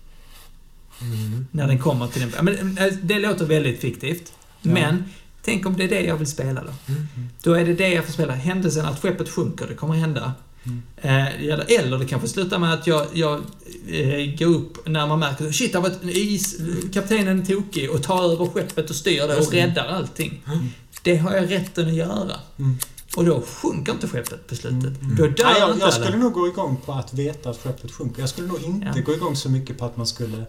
[1.01, 1.47] Mm.
[1.51, 2.45] När den kommer till den...
[2.45, 4.33] Men, eh, det låter väldigt fiktivt.
[4.61, 4.71] Ja.
[4.71, 5.03] Men,
[5.41, 6.93] tänk om det är det jag vill spela då.
[6.93, 7.07] Mm.
[7.43, 8.33] Då är det det jag får spela.
[8.33, 10.33] Händelsen att skeppet sjunker, det kommer hända.
[10.63, 10.81] Mm.
[10.97, 13.41] Eh, eller, eller det kanske slutar med att jag, jag
[13.87, 16.57] eh, går upp när man märker shit, det varit en is,
[16.93, 20.43] kaptenen är tokig och tar över skeppet och styr det och räddar allting.
[21.03, 22.35] Det har jag rätten att göra.
[22.59, 22.77] Mm.
[23.15, 25.01] Och då sjunker inte skeppet på slutet.
[25.01, 25.15] Mm.
[25.15, 28.21] Då dör Nej, jag, jag skulle nog gå igång på att veta att skeppet sjunker.
[28.21, 29.01] Jag skulle nog inte Ja.
[29.01, 30.45] gå igång så mycket på att man skulle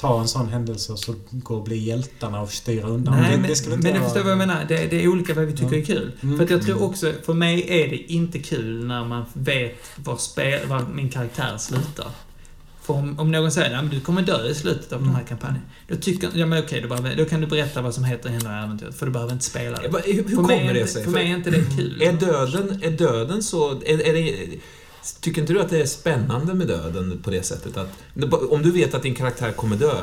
[0.00, 3.14] ta en sån händelse och så gå och bli hjältarna och styra undan.
[3.20, 4.64] Nej, det, men, det men vara- förstår vad jag menar.
[4.68, 5.78] Det, det är olika vad vi tycker Ja.
[5.82, 6.12] är kul.
[6.20, 6.36] Mm.
[6.36, 10.16] För att jag tror också, för mig är det inte kul när man vet var,
[10.16, 12.06] spel, var min karaktär slutar.
[12.82, 15.26] För om, om någon säger att du kommer dö i slutet av den här Mm.
[15.28, 15.62] kampanjen.
[15.88, 18.60] Då tycker ja men okej, då, bara, då kan du berätta vad som heter händer
[18.60, 18.94] i äventyret.
[18.98, 19.88] För du behöver inte spela det.
[20.12, 21.04] Hur För mig, kommer är det inte, sig?
[21.04, 22.02] för mig är inte det kul.
[22.02, 23.70] Är döden, är döden så...
[23.70, 24.46] Är, är det,
[25.20, 27.88] tycker inte du att det är spännande med döden på det sättet att...
[28.50, 29.94] Om du vet att din karaktär kommer dö,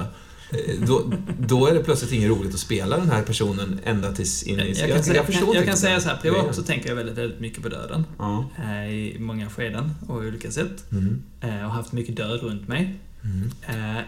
[0.52, 4.44] eh, då, då är det plötsligt inget roligt att spela den här personen ända tills
[4.44, 4.74] in i...
[4.80, 7.40] jag, kan, jag, jag, inte kan säga så här, privat så tänker jag väldigt, väldigt
[7.40, 8.06] mycket på döden.
[8.18, 8.50] Ja.
[8.64, 10.92] Eh, I många skeden och i olika sätt.
[10.92, 11.24] Mm.
[11.42, 13.00] Eh, och haft mycket död runt mig.
[13.24, 14.06] Mm.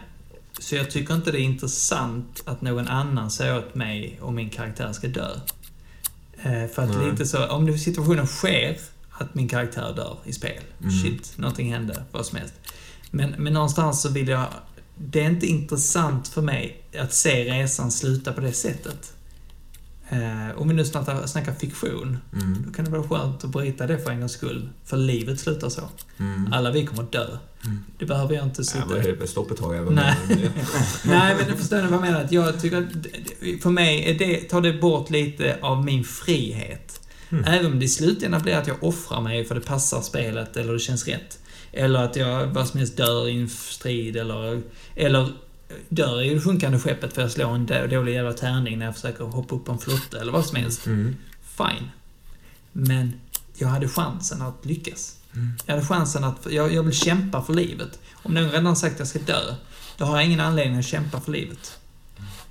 [0.59, 4.49] Så jag tycker inte det är intressant att någon annan säger åt mig om min
[4.49, 5.29] karaktär ska dö.
[6.43, 7.11] För att Nej.
[7.11, 8.77] lite så, om situationen sker
[9.17, 10.61] att min karaktär dör i spel.
[10.81, 10.91] Mm.
[10.91, 12.53] Shit, någonting hände, vad som helst.
[13.11, 14.45] Men, men någonstans så vill jag...
[14.99, 19.13] Det är inte intressant för mig att se resan sluta på det sättet.
[20.09, 22.63] Eh, om vi nu snackar, snackar fiktion, Mm.
[22.67, 24.69] då kan det vara skönt att bryta det för en gångs skull.
[24.85, 25.81] För livet slutar så.
[26.17, 26.53] Mm.
[26.53, 27.27] Alla vi kommer att dö.
[27.65, 27.83] Mm.
[27.99, 28.85] Det behöver jag inte Ja, sitta...
[28.85, 29.75] men det stopp ett tag.
[29.75, 30.15] Jag Nej.
[31.05, 32.27] Nej, men du förstår vad jag menar?
[32.31, 37.01] Jag tycker att för mig är det, tar det bort lite av min frihet.
[37.29, 37.43] Mm.
[37.43, 40.73] Även om det i slutändan blir att jag offrar mig för det passar spelet eller
[40.73, 41.39] det känns rätt.
[41.71, 44.61] Eller att jag vad som helst dör i en strid eller,
[44.95, 45.33] eller
[45.89, 48.95] dör i det sjunkande skeppet för jag slår en då- dålig jävla tärning när jag
[48.95, 50.85] försöker hoppa upp på en flotte eller vad som helst.
[50.85, 51.15] Mm.
[51.57, 51.91] Fine.
[52.71, 53.13] Men
[53.57, 55.15] jag hade chansen att lyckas.
[55.33, 55.51] Mm.
[55.65, 56.47] Jag hade chansen att...
[56.49, 57.99] Jag, jag vill kämpa för livet.
[58.13, 59.55] Om någon redan sagt att jag ska dö,
[59.97, 61.79] då har jag ingen anledning att kämpa för livet.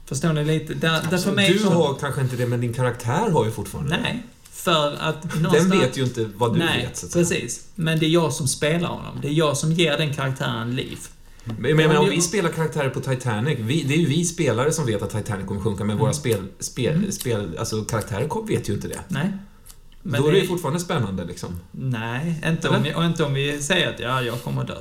[0.07, 0.75] Förstår ni lite?
[0.75, 3.99] Där, där för mig du har kanske inte det, men din karaktär har ju fortfarande
[4.03, 4.23] Nej.
[4.67, 5.29] För att det.
[5.29, 5.83] Den någonstans...
[5.83, 7.25] vet ju inte vad du Nej, vet, så att säga.
[7.25, 7.67] precis.
[7.75, 9.19] Men det är jag som spelar honom.
[9.23, 10.99] Det är jag som ger den karaktären liv.
[11.59, 14.87] Men, men, om vi spelar karaktärer på Titanic, vi, det är ju vi spelare som
[14.87, 17.13] vet att Titanic kommer sjunka, men våra spel, spel, Mm.
[17.13, 19.01] spel, alltså karaktärer vet ju inte det.
[19.09, 19.33] Nej.
[20.03, 21.61] Men Då är det ju fortfarande spännande liksom.
[21.71, 22.77] Nej, inte Eller?
[22.77, 24.77] om, vi, och inte om vi säger att ja, jag kommer dö.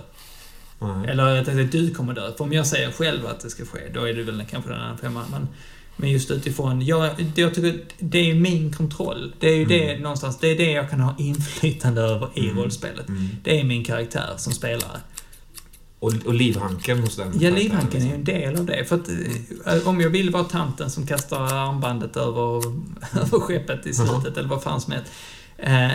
[0.79, 1.09] Nej.
[1.09, 2.31] Eller att du kommer dö.
[2.37, 4.79] För om jag säger själv att det ska ske, då är det väl kanske den
[4.81, 5.25] andra femman.
[5.31, 5.47] Men,
[5.97, 9.33] men just utifrån, jag, det- jag tycker det är min kontroll.
[9.39, 10.01] Det är ju det Mm.
[10.01, 12.57] någonstans, det är det jag kan ha inflytande över i Mm.
[12.57, 13.07] rollspelet.
[13.09, 13.29] Mm.
[13.43, 14.99] Det är min karaktär som spelare.
[15.99, 17.33] Och, och livhanken hos den.
[17.39, 18.19] Ja, livhanken är ju liksom.
[18.19, 18.85] en del av det.
[18.85, 19.09] För att
[19.75, 22.57] eh, om jag vill vara tanten som kastar armbandet över,
[23.21, 25.11] över skeppet i slutet, eller vad fan som helst.
[25.57, 25.89] Eh,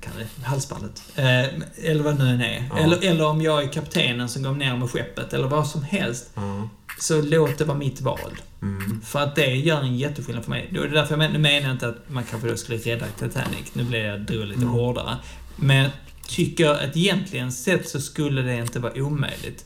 [0.00, 1.02] kan det, halsbandet.
[1.16, 1.44] Eh,
[1.90, 2.68] eller vad det nu än är.
[2.70, 2.78] Ja.
[2.78, 6.30] Eller, eller om jag är kaptenen som går ner med skeppet, eller vad som helst.
[6.34, 6.68] Ja.
[7.00, 8.32] Så låt det vara mitt val.
[8.62, 9.00] Mm.
[9.04, 10.68] För att det gör en jätteskillnad för mig.
[10.72, 13.06] Det är därför jag men, nu menar jag inte att man kanske då skulle rädda
[13.18, 13.74] Titanic.
[13.74, 14.72] Nu blir jag drog lite Mm.
[14.72, 15.16] hårdare.
[15.56, 15.90] Men jag
[16.28, 19.64] tycker att egentligen sett så skulle det inte vara omöjligt.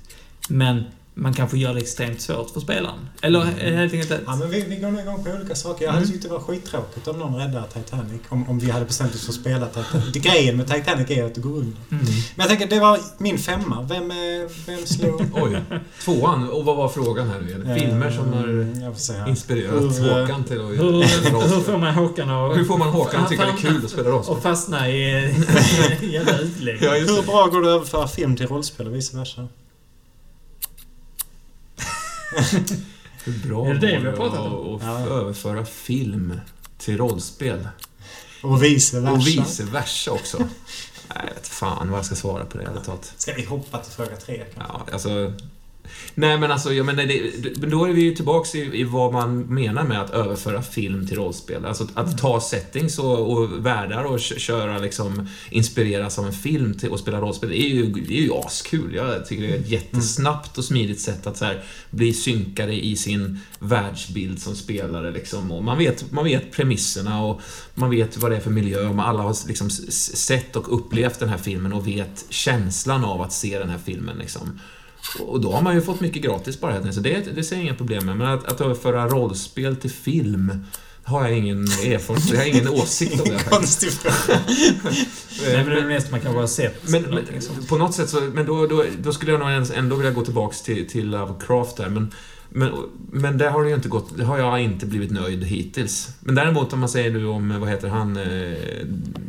[0.49, 0.85] Men
[1.19, 3.09] man kanske gör det extremt svårt för spelaren.
[3.23, 3.77] Eller Mm.
[3.77, 4.21] helt enkelt att...
[4.27, 5.85] Ja, men vi, vi går nog igång på olika saker.
[5.85, 6.13] Jag hade Mm.
[6.13, 8.21] tyckt det var skittråkigt om någon räddar Titanic.
[8.29, 10.13] Om, om vi hade bestämt oss för att spela Titanic.
[10.13, 11.77] Det, grejen med Titanic är att det går under.
[11.91, 12.05] Mm.
[12.07, 12.07] Men
[12.37, 13.83] jag tänker, det var min femma.
[13.83, 14.17] Vem, eh,
[14.67, 15.23] vem slog...
[15.35, 15.57] Oj.
[16.05, 17.79] Tvåan, och vad var frågan här nu igen?
[17.81, 18.47] Filmer som har
[19.23, 21.61] Eh, inspirerat Hur, eh, Håkan till att Hur, hur rollspel.
[21.61, 22.57] får man Håkan att...
[22.59, 24.37] Hur får man Håkan att tycka det är kul att spela rollspel?
[24.37, 25.11] Och fastna i
[26.13, 26.79] jävla utlägg.
[26.81, 29.49] Ja, Hur bra går det att överföra film till rollspel och vice versa?
[33.25, 34.75] Hur bra Är det det vi har pratat om?
[34.77, 34.99] att Ja.
[34.99, 36.41] överföra film
[36.79, 37.69] till rollspel?
[38.43, 39.13] Och vice versa.
[39.13, 40.39] Och vice versa också.
[40.39, 40.49] Nej,
[41.29, 43.13] jag vet fan vad jag ska svara på det talat.
[43.17, 44.73] Ska vi hoppa till fråga tre kanske?
[44.73, 45.33] Ja, alltså...
[46.15, 49.13] Nej, men alltså, jag menar, det, men då är vi ju tillbaks i, i vad
[49.13, 51.65] man menar med att överföra film till rollspel.
[51.65, 56.91] Alltså att ta settings och, och världar och köra liksom, inspireras av en film till
[56.91, 57.49] och spela rollspel.
[57.49, 58.95] Det är ju, det är ju askul.
[58.95, 62.97] Jag tycker det är ett jättesnabbt och smidigt sätt att så här, bli synkade i
[62.97, 65.11] sin världsbild som spelare.
[65.11, 65.53] Liksom.
[65.53, 67.41] Och man, vet, man vet premisserna och
[67.75, 68.89] man vet vad det är för miljö.
[68.89, 73.33] Och alla har liksom sett och upplevt den här filmen och vet känslan av att
[73.33, 74.19] se den här filmen.
[74.19, 74.61] Liksom.
[75.21, 77.65] Och då har man ju fått mycket gratis bara helt så det, det ser jag
[77.65, 78.17] inga problem med.
[78.17, 80.65] Men att, att överföra rollspel till film,
[81.05, 83.51] har jag ingen erfarenhet, jag har ingen åsikt om det faktiskt.
[83.51, 84.41] Konstig fråga.
[85.43, 86.89] Nej, men det är det mesta man kan bara sett.
[86.89, 87.25] Men, men
[87.69, 90.63] på något sätt så, men då, då, då skulle jag nog ändå vilja gå tillbaks
[90.63, 92.13] till, till Lovecraft där, men
[92.51, 92.73] men,
[93.13, 96.09] men där har det ju inte gått, det har jag inte blivit nöjd hittills.
[96.21, 98.57] Men däremot om man säger nu om, vad heter han, eh,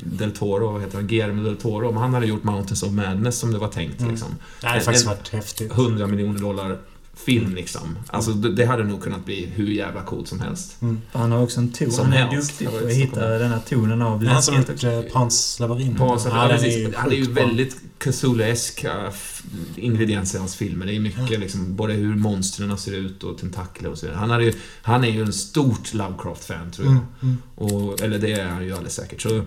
[0.03, 3.39] Del Toro, vad heter han, Guillermo Del Toro, om han hade gjort Mountains of Madness
[3.39, 4.11] som det var tänkt Mm.
[4.11, 4.29] liksom.
[4.61, 5.71] Det hade faktiskt varit häftigt.
[5.71, 6.77] 100 miljoner dollar
[7.25, 7.97] film liksom.
[8.07, 10.75] Alltså det, det hade nog kunnat bli hur jävla coolt som helst.
[11.11, 11.91] För han har också en ton.
[11.91, 12.49] Som Han är helst.
[12.59, 14.83] duktig på att hitta den här tonen av är han som läskighet.
[14.83, 15.95] gjort eh, Pans labyrint.
[15.99, 16.31] Ja, ja,
[16.95, 19.43] han är ju väldigt Cthulhu-eska f-
[19.75, 20.85] ingredienser i hans filmer.
[20.85, 24.19] Det är mycket liksom, både hur monstren ser ut och tentakler och så vidare.
[24.19, 26.91] Han, hade ju, han är ju en stort Lovecraft-fan, tror jag.
[26.95, 27.37] Mm, mm.
[27.55, 29.21] Och, eller det är han ju alldeles säkert.
[29.21, 29.41] Så,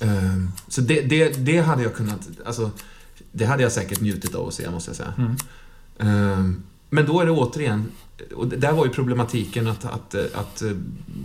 [0.00, 2.28] ehm, så det, det, det hade jag kunnat...
[2.46, 2.70] Alltså,
[3.32, 5.14] det hade jag säkert njutit av att se, måste jag säga.
[5.98, 6.32] Mm.
[6.32, 7.84] Ehm, Men då är det återigen,
[8.34, 10.70] och där var ju problematiken att, att, att eh,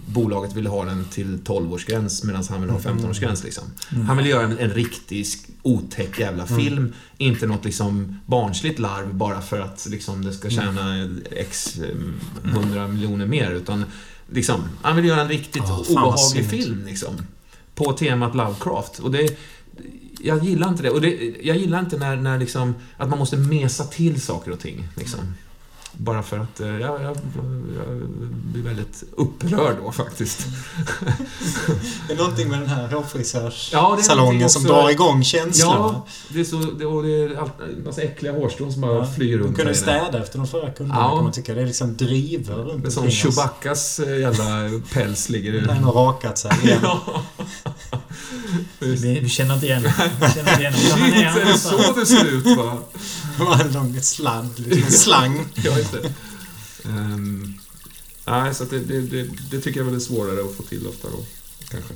[0.05, 3.43] bolaget ville ha den till 12-årsgräns medan han ville ha 15-årsgräns.
[3.43, 3.63] Liksom.
[3.91, 4.05] Mm.
[4.05, 5.25] Han ville göra en, en riktig
[5.61, 11.09] otäck jävla film, inte något liksom barnsligt larv bara för att liksom, det ska tjäna
[11.31, 11.95] x eh,
[12.53, 13.51] hundra miljoner mer.
[13.51, 13.85] Utan
[14.31, 16.85] liksom, han ville göra en riktigt vad obehaglig film.
[16.85, 17.15] Liksom,
[17.75, 18.99] på temat Lovecraft.
[18.99, 19.37] Och det,
[20.23, 20.89] jag gillar inte det.
[20.89, 24.59] Och det, jag gillar inte när, när liksom, att man måste mesa till saker och
[24.59, 24.87] ting.
[24.95, 25.19] Liksom.
[25.93, 27.17] Bara för att eh, jag, jag,
[27.77, 27.97] jag
[28.53, 30.39] blir väldigt upprörd då faktiskt.
[32.07, 35.75] Det är någonting med den här Ja, hårfrisörssalongen någonting som drar igång känslorna.
[35.77, 38.95] Ja, det är så, det, och det är allt, en massa äckliga hårstrån som bara
[38.97, 39.99] Ja, flyger De runt kunde där inne.
[40.05, 41.15] städa efter de förra kunderna Ja.
[41.15, 41.53] kan man tycka.
[41.53, 43.09] Det är liksom driver runt Det är som.
[43.11, 44.45] Chewbaccas eh, jävla
[44.93, 45.59] päls ligger i...
[45.59, 46.79] Den har rakat sig igen.
[46.83, 47.01] Ja.
[48.79, 49.89] Vi, vi känner inte igen Vi
[50.33, 50.99] känner inte igen honom.
[51.01, 51.95] Han är Är det så annanstans.
[51.95, 52.77] det ser ut va?
[53.37, 55.45] Det var en lång sladd, liksom en slang.
[55.55, 56.13] Ja, just det.
[56.89, 57.53] Ehm,
[58.27, 60.87] nej, så att det, det, det, det tycker jag väl är svårare att få till
[60.87, 61.17] ofta då,
[61.69, 61.93] kanske.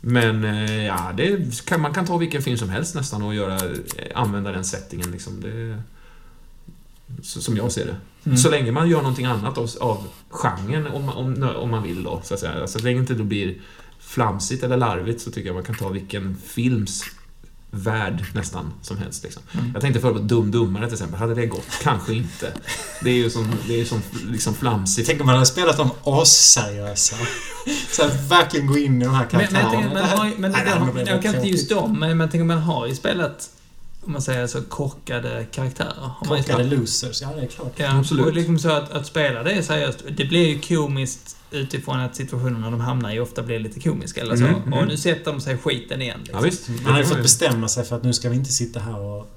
[0.00, 3.54] Men eh, ja, det kan, man kan ta vilken film som helst nästan och göra,
[3.54, 3.70] eh,
[4.14, 5.40] använda den settingen liksom.
[5.40, 5.82] Det,
[7.22, 7.96] så, som jag ser det.
[8.24, 8.38] Mm.
[8.38, 12.02] Så länge man gör någonting annat av, av genren, om, man- om, om man vill
[12.02, 12.66] då, så att säga.
[12.66, 13.54] Så länge inte det blir
[14.06, 17.04] flamsigt eller larvigt så tycker jag man kan ta vilken films
[17.70, 19.24] värld nästan som helst.
[19.24, 19.42] Liksom.
[19.52, 19.70] Mm.
[19.72, 21.18] Jag tänkte förut på Dum Dummare till exempel.
[21.18, 21.68] Hade det gått?
[21.82, 22.52] Kanske inte.
[23.02, 25.08] Det är ju som, det är ju som liksom flamsigt.
[25.08, 27.16] Tänk om man hade spelat dem asseriösa.
[27.90, 30.32] Så att verkligen gå in i de här Men, men jag karaktärerna.
[30.38, 32.58] men Nej, det, det har, blir jag kan inte just dem, men man tänker man
[32.58, 33.50] har ju spelat,
[34.06, 36.10] om man säger så, korkade karaktärer.
[36.24, 37.72] Korkade losers, ja det är klart.
[37.76, 38.26] Ja, Absolut.
[38.26, 42.70] Och liksom så att, att spela det seriöst, det blir ju komiskt utifrån att situationerna
[42.70, 44.44] de hamnar i ofta blir lite komiska eller så.
[44.44, 44.72] Mm, mm.
[44.72, 46.18] Och nu sätter de sig skiten igen.
[46.18, 46.38] Liksom.
[46.38, 46.68] Ja, visst.
[46.68, 49.28] Man hade fått bestämma sig för att nu ska vi inte sitta här och,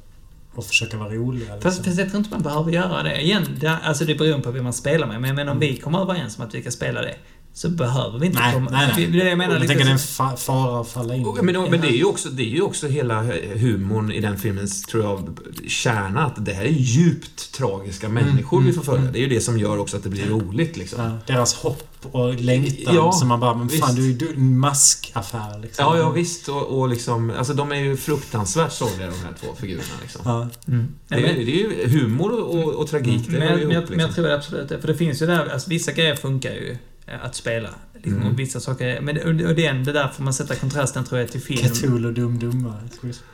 [0.53, 1.53] och försöka vara roliga.
[1.53, 1.61] Liksom.
[1.61, 3.22] Fast, fast jag tror inte man behöver göra det.
[3.22, 5.22] Igen, det, alltså det beror på vem man spelar med.
[5.22, 7.15] Men menar om vi kommer överens om att vi ska spela det,
[7.60, 8.70] så behöver vi inte Nej, komma...
[8.72, 9.07] nej, nej.
[9.07, 11.45] Det det jag menar jag tänker det är en fa- fara att falla in Men,
[11.72, 13.24] men det är ju också, det är ju också hela
[13.55, 15.38] humorn i den filmens, tror jag,
[15.68, 16.26] kärna.
[16.26, 19.01] Att det här är djupt tragiska människor mm, vi får följa.
[19.01, 19.14] mm.
[19.14, 21.03] Det är ju det som gör också att det blir roligt liksom.
[21.03, 24.60] Ja, deras hopp och längtan Ja, som man bara, men fan du är ju en
[24.60, 25.86] maskaffär liksom.
[25.86, 26.49] Ja, ja visst.
[26.49, 30.22] Och, och liksom, alltså de är ju fruktansvärt sorgliga de här två figurerna liksom.
[30.26, 30.47] Ja.
[30.68, 30.88] Mm.
[31.07, 33.72] Det, är, men- det är ju humor och, och tragik, det men, hör ju men,
[33.72, 34.24] jag, ihop men jag liksom.
[34.24, 34.82] tror absolut det.
[34.82, 36.78] För det finns ju där, alltså vissa grejer funkar ju eh,
[37.24, 37.70] att spela.
[37.93, 38.28] Liksom, Mm.
[38.28, 39.01] och vissa saker...
[39.01, 41.70] Men det, och det, är det där får man sätta kontrasten tror jag till film.
[41.74, 42.74] Cthulhu Dum.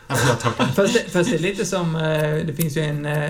[0.08, 0.68] Ja, förlåt Håkan.
[0.76, 2.02] Fast det, fast det är lite som, eh,
[2.46, 3.06] det finns ju en...
[3.06, 3.24] eh,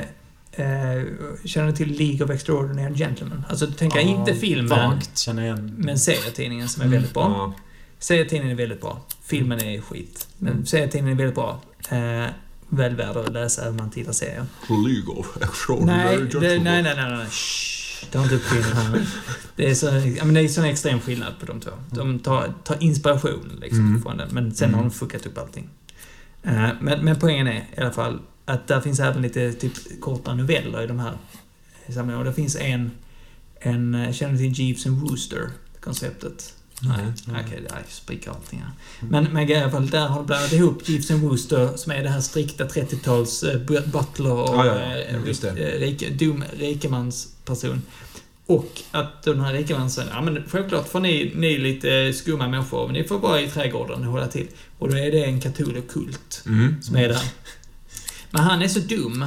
[0.51, 1.03] eh,
[1.45, 3.43] Känner du till League of Extraordinary Gentlemen?
[3.49, 5.73] Alltså, du tänker Ja, inte filmen, Vagt känner jag igen.
[5.77, 6.93] men serietidningen som är Mm.
[6.97, 7.23] väldigt bra.
[7.23, 7.53] Ja.
[7.99, 9.05] Serietidningen är väldigt bra.
[9.23, 10.27] Filmen är skit.
[10.37, 11.61] Men serietidningen är väldigt bra.
[11.89, 12.25] Eh,
[12.69, 14.45] väl värd att läsa om man tittar serier.
[14.69, 16.63] League of Extraordinary Nej, det, Gentlemen.
[16.63, 17.25] nej, nej, nej, nej.
[17.29, 19.07] Shh, Ta inte upp filmen här.
[19.55, 19.91] Det är så,
[20.25, 21.71] men det är sån extrem skillnad på de två.
[21.91, 24.01] De tar, tar inspiration liksom Mm.
[24.01, 24.89] från den, men sen har Mm.
[24.89, 25.69] de fuckat upp allting.
[26.43, 30.33] Eh, men, men poängen är i alla fall att där finns även lite typ korta
[30.33, 31.17] noveller i de här
[31.89, 32.17] samlingarna.
[32.19, 32.91] Och det finns en,
[33.59, 35.49] en eh, känner du till Jeeves and Wooster?
[35.79, 36.53] Konceptet?
[36.81, 38.71] Nej, okej, okay, jag spricker allting här.
[39.09, 42.09] Men, men i alla fall, där har de blandat ihop and Wooster, som är det
[42.09, 44.95] här strikta 30-tals eh, bu- butler och Ja, ja, ja.
[44.97, 45.15] eh,
[45.57, 47.81] eh, rike, dum rikemansperson.
[48.45, 52.93] Och att den här rikemansen, ja men självklart får ni, ni lite skumma människor, men
[52.93, 54.47] ni får vara i trädgården hålla till.
[54.79, 56.81] Och då är det en Cthulhu-kult Mm.
[56.81, 57.21] som är där.
[58.31, 59.25] Men han är så dum,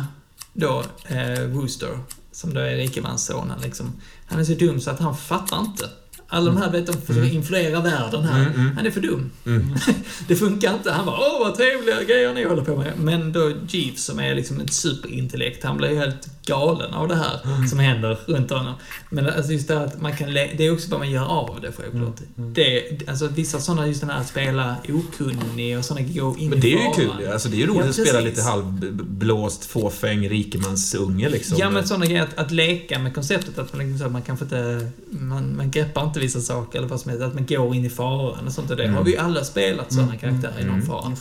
[0.53, 1.99] då, eh, Wooster,
[2.33, 3.93] som då är rikemanssonen liksom.
[4.27, 5.89] Han är så dum så att han fattar inte.
[6.31, 7.37] Alla de här, vet, de försöker Mm.
[7.37, 8.41] influera världen här.
[8.41, 8.77] Mm, mm.
[8.77, 9.31] Han är för dum.
[9.47, 9.75] Mm.
[10.29, 10.93] Det funkar inte.
[10.93, 12.93] Han bara åh vad trevliga grejer ni håller på med.
[12.99, 17.15] Men då Jeeves som är liksom ett superintellekt, han blir ju helt galen av det
[17.15, 17.69] här Mm.
[17.69, 18.75] som händer runt honom.
[19.11, 20.33] Men alltså just det här att man kan...
[20.33, 22.21] Det är också vad man gör av det självklart.
[22.21, 22.55] Mm, mm.
[22.55, 26.61] Det, alltså vissa sådana, just den här att spela okunnig och sådana gå in Men
[26.61, 27.27] det är ju kul ju.
[27.33, 31.57] Alltså, det är ju roligt Ja, att spela lite halvblåst, fåfäng rikemansunge liksom.
[31.61, 34.91] Ja, men sådana grejer att, att leka med konceptet att man, liksom, man kanske inte...
[35.11, 37.25] Man, man greppar inte vissa saker eller vad som helst.
[37.25, 38.71] Att man går in i faran och sånt.
[38.71, 38.97] Och det Mm.
[38.97, 40.87] har vi ju alla spelat sådana Mm, karaktärer i någon mm.
[40.87, 41.15] form.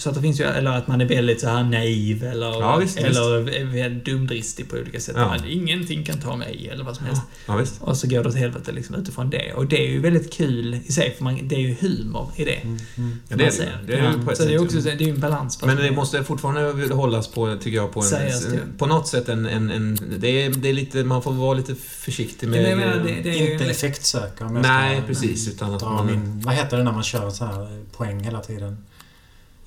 [0.00, 2.76] Så att det finns ju, eller att man är väldigt så här naiv eller, Ja,
[2.76, 5.14] visst, eller är dumdristig på olika sätt.
[5.18, 5.34] Ja.
[5.34, 7.22] Att ingenting kan ta mig eller vad som helst.
[7.46, 7.82] Ja, visst.
[7.82, 9.52] Och så går det åt helvete liksom utifrån det.
[9.54, 12.44] Och det är ju väldigt kul i sig, för man, det är ju humor i
[12.44, 12.54] det.
[12.54, 13.20] Mm, mm.
[13.28, 13.92] Ja, det är man det.
[13.92, 15.62] Det är ju på ett så det är sätt, också det är ju en balans.
[15.62, 18.78] Men det måste fortfarande hållas på, tycker jag, på Seriöst, en...
[18.78, 19.46] På något sätt en...
[19.46, 21.04] en, en det, är, det är lite...
[21.04, 22.78] Man får vara lite försiktig med...
[22.78, 23.52] menar, det, det är ju...
[23.52, 25.48] Inte ska Nej, precis.
[25.48, 26.06] Utan att man...
[26.06, 26.40] min...
[26.40, 28.76] Vad heter det när man kör så här poäng hela tiden?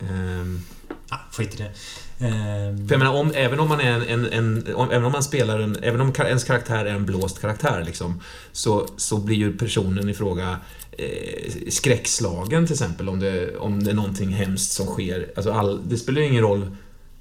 [0.10, 0.62] Ehm,
[1.10, 1.72] Ah, skit i det.
[2.26, 5.12] Ehm, För jag menar, om, även om man är en, en, en om, även om
[5.12, 8.22] man spelar en, även om ens karaktär är en blåst karaktär liksom,
[8.52, 10.58] så, så blir ju personen i fråga
[10.92, 15.32] eh, skräckslagen till exempel om det, om det är någonting hemskt som sker.
[15.36, 16.76] Alltså all, det spelar ju ingen roll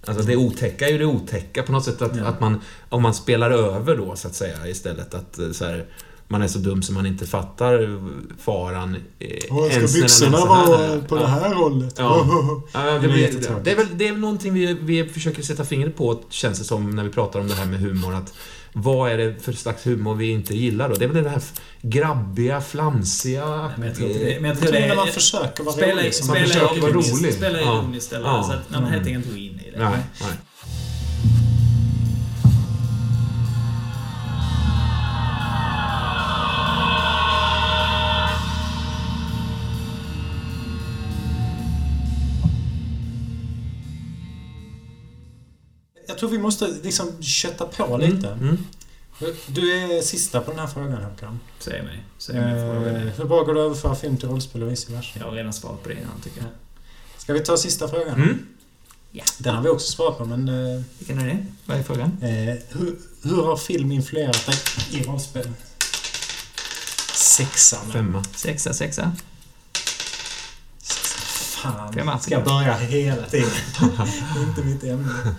[0.07, 2.25] Alltså det otäcka är ju det otäcka på något sätt att, Ja.
[2.25, 5.87] att man, om man spelar över då så att säga istället att eh, så här,
[6.33, 8.01] man är så dum så man inte fattar
[8.43, 8.97] faran.
[9.19, 11.21] eh, ens ska är byxorna vara på Ja.
[11.23, 11.95] det här hållet?
[11.99, 12.27] Ja.
[12.73, 15.43] Ja, det, Det är blir, det, är väl, det är väl någonting vi, vi försöker
[15.43, 18.15] sätta fingret på, känns det som, när vi pratar om det här med humor.
[18.15, 18.35] Att
[18.73, 20.95] vad är det för slags humor vi inte gillar då?
[20.95, 21.43] Det är väl det här
[21.83, 23.71] grabbiga, flamsiga...
[23.79, 24.41] Men jag tror inte det.
[24.41, 25.13] Men jag Jag tror tror det när man är...
[25.13, 26.05] försöker vara Spela, rolig.
[26.05, 27.35] man spela, försöker vara ironiskt, rolig.
[27.35, 27.85] spela Ja.
[28.13, 28.43] eller Ja.
[28.43, 29.79] så att man helt enkelt går in i det.
[29.85, 30.31] Nej, nej.
[46.23, 48.29] Tror vi måste liksom kötta på lite.
[48.29, 48.59] Mm.
[49.47, 51.41] Du är sista på den här frågan Håkan.
[51.59, 52.05] Säg mig.
[52.19, 52.97] Säg mig.
[52.97, 55.19] Eh, hur bra går det att överföra film till rollspel och vice versa?
[55.19, 56.51] Jag har redan svarat på det innan tycker jag.
[57.17, 58.15] Ska vi ta sista frågan?
[58.15, 58.47] Mm.
[59.11, 59.25] Ja.
[59.39, 60.49] Den har vi också svarat på, men...
[60.49, 61.47] Eh, Vilken är det?
[61.67, 62.19] Vad är frågan?
[62.23, 62.29] eh,
[62.69, 64.57] hur, hur har film influerat dig
[64.91, 65.49] i rollspel?
[67.15, 67.93] Sexan.
[67.93, 68.25] Femma.
[68.25, 69.13] Sexa, sexa.
[70.83, 71.93] Fan.
[71.93, 72.19] Femma.
[72.19, 73.51] Ska jag börja hela tiden?
[74.49, 75.35] Inte mitt ämne.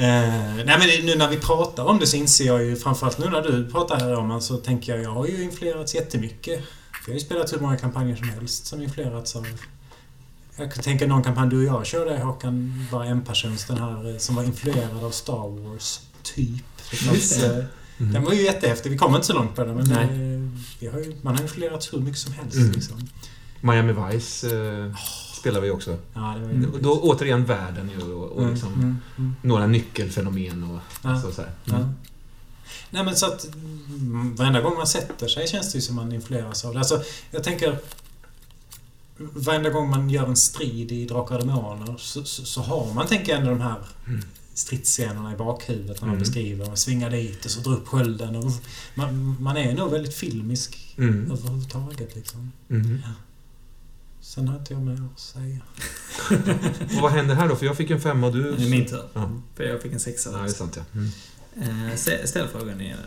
[0.00, 3.30] Eh, nej men nu när vi pratar om det så inser jag ju framförallt nu
[3.30, 6.60] när du pratar här om så tänker jag jag har ju influerats jättemycket.
[7.06, 9.46] Jag har ju spelat hur många kampanjer som helst som influerats av...
[10.56, 14.10] Jag kan tänka någon kampanj du och jag körde Håkan, bara en persons den här
[14.10, 16.80] eh, som var influerad av Star Wars, typ.
[16.80, 17.64] Fanns, eh,
[18.00, 18.12] Mm.
[18.12, 18.90] Den var ju jättehäftig.
[18.90, 20.04] Vi kommer inte så långt på den men Nej.
[20.04, 20.40] eh,
[20.80, 22.56] vi har ju, man har influerats hur mycket som helst.
[22.56, 22.72] Mm.
[22.72, 23.08] Liksom.
[23.60, 24.94] Miami Vice eh,
[25.38, 25.90] spelar vi också.
[26.14, 26.72] Ja, det var ju Mm.
[26.82, 29.34] Då återigen världen ju och, och Mm, liksom mm, mm.
[29.42, 31.20] några nyckelfenomen och Ja.
[31.22, 31.50] så, så här.
[31.64, 31.74] Ja.
[31.76, 31.88] Mm.
[32.90, 33.46] Nej men så att
[34.36, 36.78] varenda gång man sätter sig känns det ju som man influeras av det.
[36.78, 37.78] Alltså, jag tänker...
[39.20, 43.06] Varenda gång man gör en strid i Drakar och Demoner så, så, så har man,
[43.06, 43.76] tänker jag, ändå de här
[44.54, 46.18] stridsscenerna i bakhuvudet när man Mm.
[46.18, 46.66] beskriver.
[46.66, 48.36] Man svingar dit och så drar upp skölden.
[48.36, 48.52] Och
[48.94, 51.30] man, man är nog väldigt filmisk Mm.
[51.30, 52.14] överhuvudtaget.
[52.16, 52.52] Liksom.
[52.70, 53.02] Mm.
[54.20, 55.58] Sen har inte jag mer att säga.
[56.96, 57.56] Och vad händer här då?
[57.56, 58.56] För jag fick en femma och du...
[58.56, 59.08] Det är min tur.
[59.14, 60.30] Ja, För jag fick en sexa.
[60.32, 60.82] ja det är sant ja.
[60.94, 61.10] Mm.
[61.88, 62.98] Eh, stä- ställ frågan igen.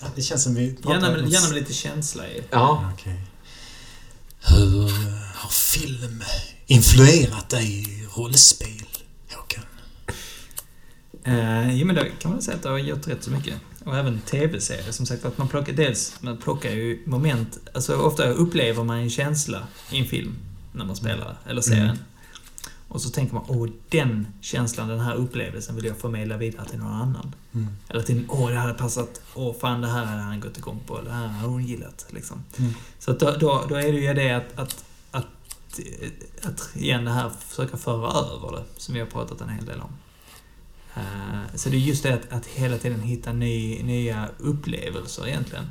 [0.00, 2.42] Ja, Det känns som vi Gärna med, gärna med lite känsla i.
[2.50, 2.90] Ja.
[2.94, 3.20] Okej.
[4.40, 4.88] Hur
[5.34, 6.22] har film
[6.66, 8.82] influerat dig i rollspel,
[9.32, 9.64] Håkan?
[11.24, 13.54] Eh, jo men det kan man säga att det har gjort rätt så mycket.
[13.86, 15.24] Och även tv-serier som sagt.
[15.24, 17.58] Att man plockar, dels, man plockar ju moment.
[17.74, 20.36] Alltså ofta upplever man en känsla i en film
[20.72, 21.86] när man spelar, eller ser Mm.
[21.86, 21.98] den.
[22.88, 26.78] Och så tänker man, åh den känslan, den här upplevelsen vill jag förmedla vidare till
[26.78, 27.34] någon annan.
[27.54, 27.68] Mm.
[27.88, 31.00] Eller till, åh det hade passat, åh fan det här hade han gått igång på,
[31.02, 32.06] det här hade hon gillat.
[32.10, 32.44] Liksom.
[32.58, 32.72] Mm.
[32.98, 35.26] Så att då, då, då är det ju det att, att, att,
[36.42, 39.80] att igen det här försöka föra över det, som vi har pratat en hel del
[39.80, 39.90] om.
[40.96, 41.02] Eh,
[41.54, 45.64] så det är just det att, att hela tiden hitta ny, nya upplevelser egentligen.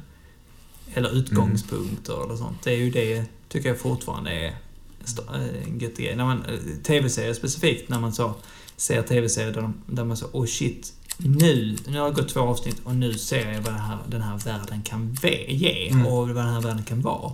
[0.94, 2.64] Eller utgångspunkter eller sånt.
[2.64, 4.56] Det är ju det, tycker jag fortfarande är
[5.04, 6.16] st- eh, en gött grej.
[6.16, 8.34] När man, eh, tv-serier specifikt, när man så
[8.78, 12.40] ser tv-serier där, de, där man så, oh shit, nu, nu har det gått två
[12.40, 16.06] avsnitt och nu ser jag vad det här, den här världen kan ge Mm.
[16.06, 17.32] och vad den här världen kan vara.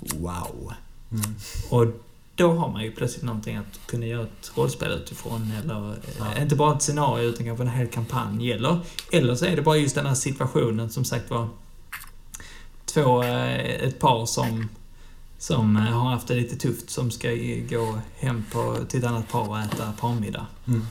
[0.00, 0.72] Wow.
[1.12, 1.34] Mm.
[1.70, 1.86] Och
[2.36, 6.42] då har man ju plötsligt någonting att kunna göra ett rollspel utifrån eller eh, Ja.
[6.42, 8.80] inte bara ett scenario utan kanske en hel kampanj eller
[9.12, 11.48] eller så är det bara just den här situationen som sagt var
[12.84, 14.68] två, eh, ett par som
[15.38, 17.28] som eh, har haft det lite tufft som ska
[17.70, 20.46] gå hem på, till ett annat par och äta parmiddag.
[20.66, 20.86] Mm.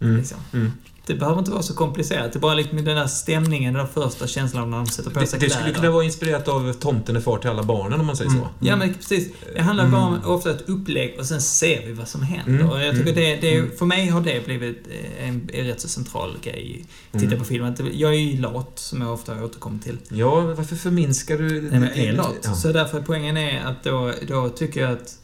[0.00, 0.16] Mm.
[0.16, 0.38] Liksom.
[0.52, 0.72] Mm.
[1.08, 2.32] Det behöver inte vara så komplicerat.
[2.32, 5.20] Det är bara liksom den där stämningen, den där första känslan när de sätter på
[5.20, 5.80] Det, sig det skulle kläder.
[5.80, 8.42] kunna vara inspirerat av Tomten är far till alla barnen om man säger Mm.
[8.42, 8.48] så.
[8.66, 9.28] Ja men precis.
[9.54, 12.52] Det handlar bara om ofta ett upplägg och sen ser vi vad som händer.
[12.60, 12.70] Mm.
[12.70, 13.40] Och jag tycker Mm.
[13.40, 16.84] det, det, för mig har det blivit eh, en, en rätt så central grej.
[17.12, 17.38] Titta Mm.
[17.38, 17.76] på filmen.
[17.92, 19.98] Jag är ju lat, som jag ofta återkommer till.
[20.08, 21.48] Ja, varför förminskar du...
[21.62, 22.34] Nej, men jag är lat.
[22.42, 22.54] Ja.
[22.54, 25.18] Så därför poängen är att då, då tycker jag att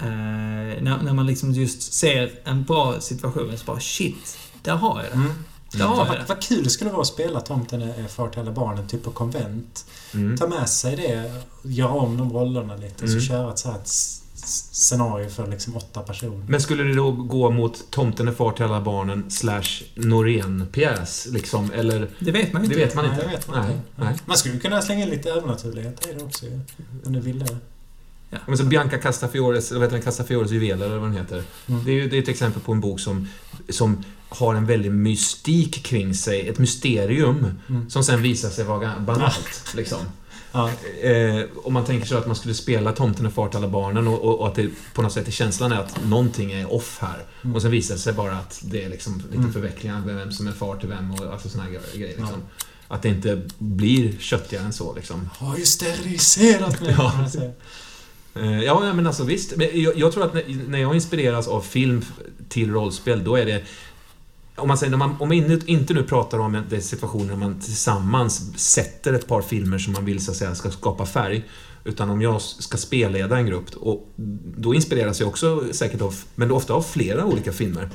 [0.00, 0.06] eh,
[0.82, 5.12] när, när man liksom just ser en bra situation så bara shit, där har jag
[5.12, 5.14] det.
[5.14, 5.32] Mm.
[5.72, 8.86] Jag Vad, vad kul det skulle vara att spela Tomten är far till alla barnen,
[8.88, 9.86] typ på konvent.
[10.14, 10.36] Mm.
[10.36, 11.32] Ta med sig det,
[11.62, 13.20] göra om de rollerna lite och Mm.
[13.20, 13.88] så köra ett så här ett
[14.72, 16.44] scenario för liksom åtta personer.
[16.48, 21.70] Men skulle det då gå mot Tomten är far till alla barnen slash Norén-pjäs, liksom?
[21.74, 22.08] Eller?
[22.18, 22.86] Det vet man ju Det inte.
[22.86, 23.24] vet man Nej, inte.
[23.26, 23.82] jag vet man nej, inte.
[23.96, 24.14] nej.
[24.26, 26.46] Man skulle kunna slänga in lite övernaturlighet i det också.
[27.06, 27.56] Om du vill det.
[28.46, 31.42] Men så Bianca Castafiores, eller vad heter den, Castafiores juveler eller vad den heter.
[31.66, 31.84] Mm.
[31.84, 33.28] Det är ju det är ett exempel på en bok som,
[33.68, 34.04] som
[34.36, 36.48] har en väldig mystik kring sig.
[36.48, 37.90] Ett mysterium Mm.
[37.90, 39.74] som sen visar sig vara banalt.
[39.74, 39.98] liksom.
[40.52, 40.70] Ja.
[41.02, 44.08] Eh, om man tänker sig att man skulle spela Tomten är far till alla barnen
[44.08, 46.98] och, och, och att det på något sätt är känslan är att någonting är off
[47.00, 47.22] här.
[47.42, 47.56] Mm.
[47.56, 49.52] Och sen visar det sig bara att det är liksom lite Mm.
[49.52, 52.08] förvecklingar vem som är far till vem och alltså såna grejer.
[52.08, 52.42] Liksom.
[52.88, 55.30] Att det inte blir köttigare än så liksom.
[55.38, 56.94] Har ju steriliserat mig.
[56.98, 57.26] Ja.
[58.34, 59.56] Eh, Ja, men alltså visst.
[59.56, 62.04] Men jag, jag tror att när, när jag inspireras av film
[62.48, 63.62] till rollspel, då är det...
[64.56, 65.32] Om man, säger, när man, om man
[65.66, 69.92] inte, nu pratar om en- det situationer när man tillsammans sätter ett par filmer som
[69.92, 71.44] man vill så att säga ska skapa färg.
[71.84, 74.12] Utan om jag ska spelleda en grupp, och
[74.56, 77.88] då inspireras jag också säkert av, men ofta av flera olika filmer.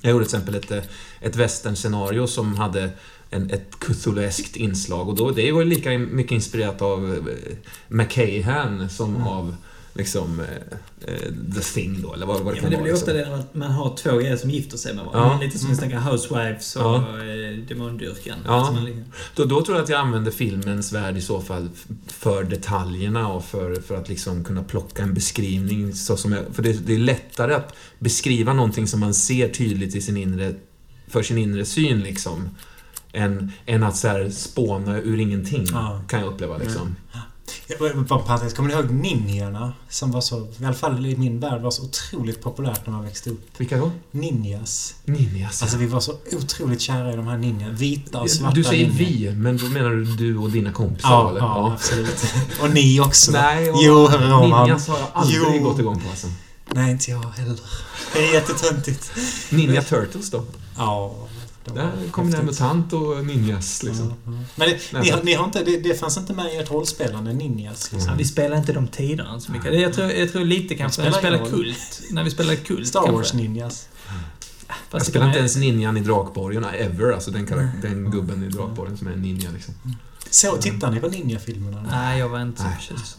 [0.00, 0.88] Jag gjorde till exempel ett,
[1.20, 2.90] ett western-scenario som hade
[3.30, 7.56] en, ett Cthulhu-eskt inslag och då, det var lika mycket inspirerat av eh,
[7.88, 9.26] McCahan som Mm.
[9.26, 9.56] av
[9.94, 10.46] liksom eh,
[11.14, 11.20] eh,
[11.54, 12.82] The Thing då, eller vad, vad det Ja, kan men det vara.
[12.82, 13.30] blir ofta Liksom.
[13.32, 15.10] det när man- har två grejer som gifter sig med Ja.
[15.10, 15.44] varandra.
[15.46, 16.96] Lite som vi snackar Housewives och Ja.
[16.96, 18.38] eh, Demondyrkan.
[18.44, 18.50] Ja.
[18.52, 19.04] Alltså man liksom-
[19.36, 21.68] Då, då tror jag att jag använder filmens värld i så fall
[22.06, 25.92] för detaljerna och för, för att liksom kunna plocka en beskrivning.
[25.94, 29.94] Så som jag, för det, det är lättare att beskriva någonting som man ser tydligt
[29.94, 30.54] i sin inre,
[31.08, 32.48] för sin inre syn liksom.
[33.12, 36.00] Än, än att så här spåna ur ingenting, Ja.
[36.08, 36.96] kan jag uppleva liksom.
[37.12, 37.20] Jag-
[38.26, 39.72] Parentes, kommer ni ihåg ninjarna?
[39.88, 43.04] Som var så, i alla fall i min värld, var så otroligt populärt när man
[43.04, 43.60] växte upp.
[43.60, 43.90] Vilka då?
[44.10, 44.94] Ninjas.
[45.04, 45.62] Ninjas.
[45.62, 47.68] Alltså vi var så otroligt kära i de här ninja.
[47.68, 49.30] Vita och svarta du säger ninja.
[49.30, 51.08] vi, men då menar du du och dina kompisar?
[51.10, 51.40] Ja, eller?
[51.40, 52.24] ja, absolut.
[52.62, 53.32] Och ni också.
[53.32, 54.62] Nej, och Jo, Roman.
[54.62, 55.62] Ninjas har jag aldrig Jo.
[55.68, 56.26] gått igång på alltså.
[56.74, 57.60] Nej, inte jag heller.
[58.12, 59.12] Det är jättetöntigt.
[59.50, 60.44] Ninja Turtles då?
[60.76, 61.14] Ja.
[61.64, 64.06] Där kommer det mutant och ninjas liksom.
[64.24, 64.32] Ja.
[64.56, 67.32] Men det, ni, har, ni har inte, det, det fanns inte med i ert rollspelande,
[67.32, 67.92] ninjas?
[67.92, 68.10] Liksom.
[68.10, 69.80] Ja, vi spelar inte de tiderna så mycket.
[69.80, 71.50] Jag tror, jag tror lite kanske när vi roll.
[71.50, 72.00] kult.
[72.10, 73.16] När vi spelar kult Star kanske.
[73.16, 73.88] Wars ninjas.
[74.90, 78.96] Jag spelar inte ens ninjan i Drakborgen ever, alltså den, karak- den gubben i Drakborgen
[78.98, 79.74] som är en ninja liksom.
[80.30, 81.86] Så, tittar ni på ninjafilmerna?
[81.90, 83.16] Nej, jag var inte så förtjust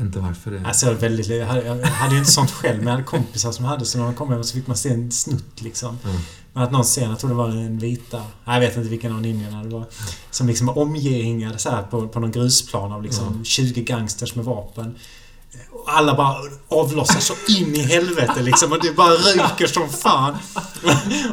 [0.00, 0.62] Inte varför det.
[0.66, 3.04] Alltså jag, var väldigt, jag hade, jag hade ju inte sånt själv, men jag hade
[3.04, 5.98] kompisar som hade så när de kom hem så fick man se en snutt liksom.
[6.04, 6.16] Mm.
[6.52, 9.20] Men att någon scen, jag tror det var den vita, jag vet inte vilken av
[9.20, 9.86] ninjorna det var.
[10.30, 13.44] Som liksom var omgängad så här på, på någon grusplan av liksom Mm.
[13.44, 14.94] 20 gangsters med vapen.
[15.88, 16.36] Alla bara
[16.68, 20.36] avlossar så in i helvete liksom och det bara ryker som fan.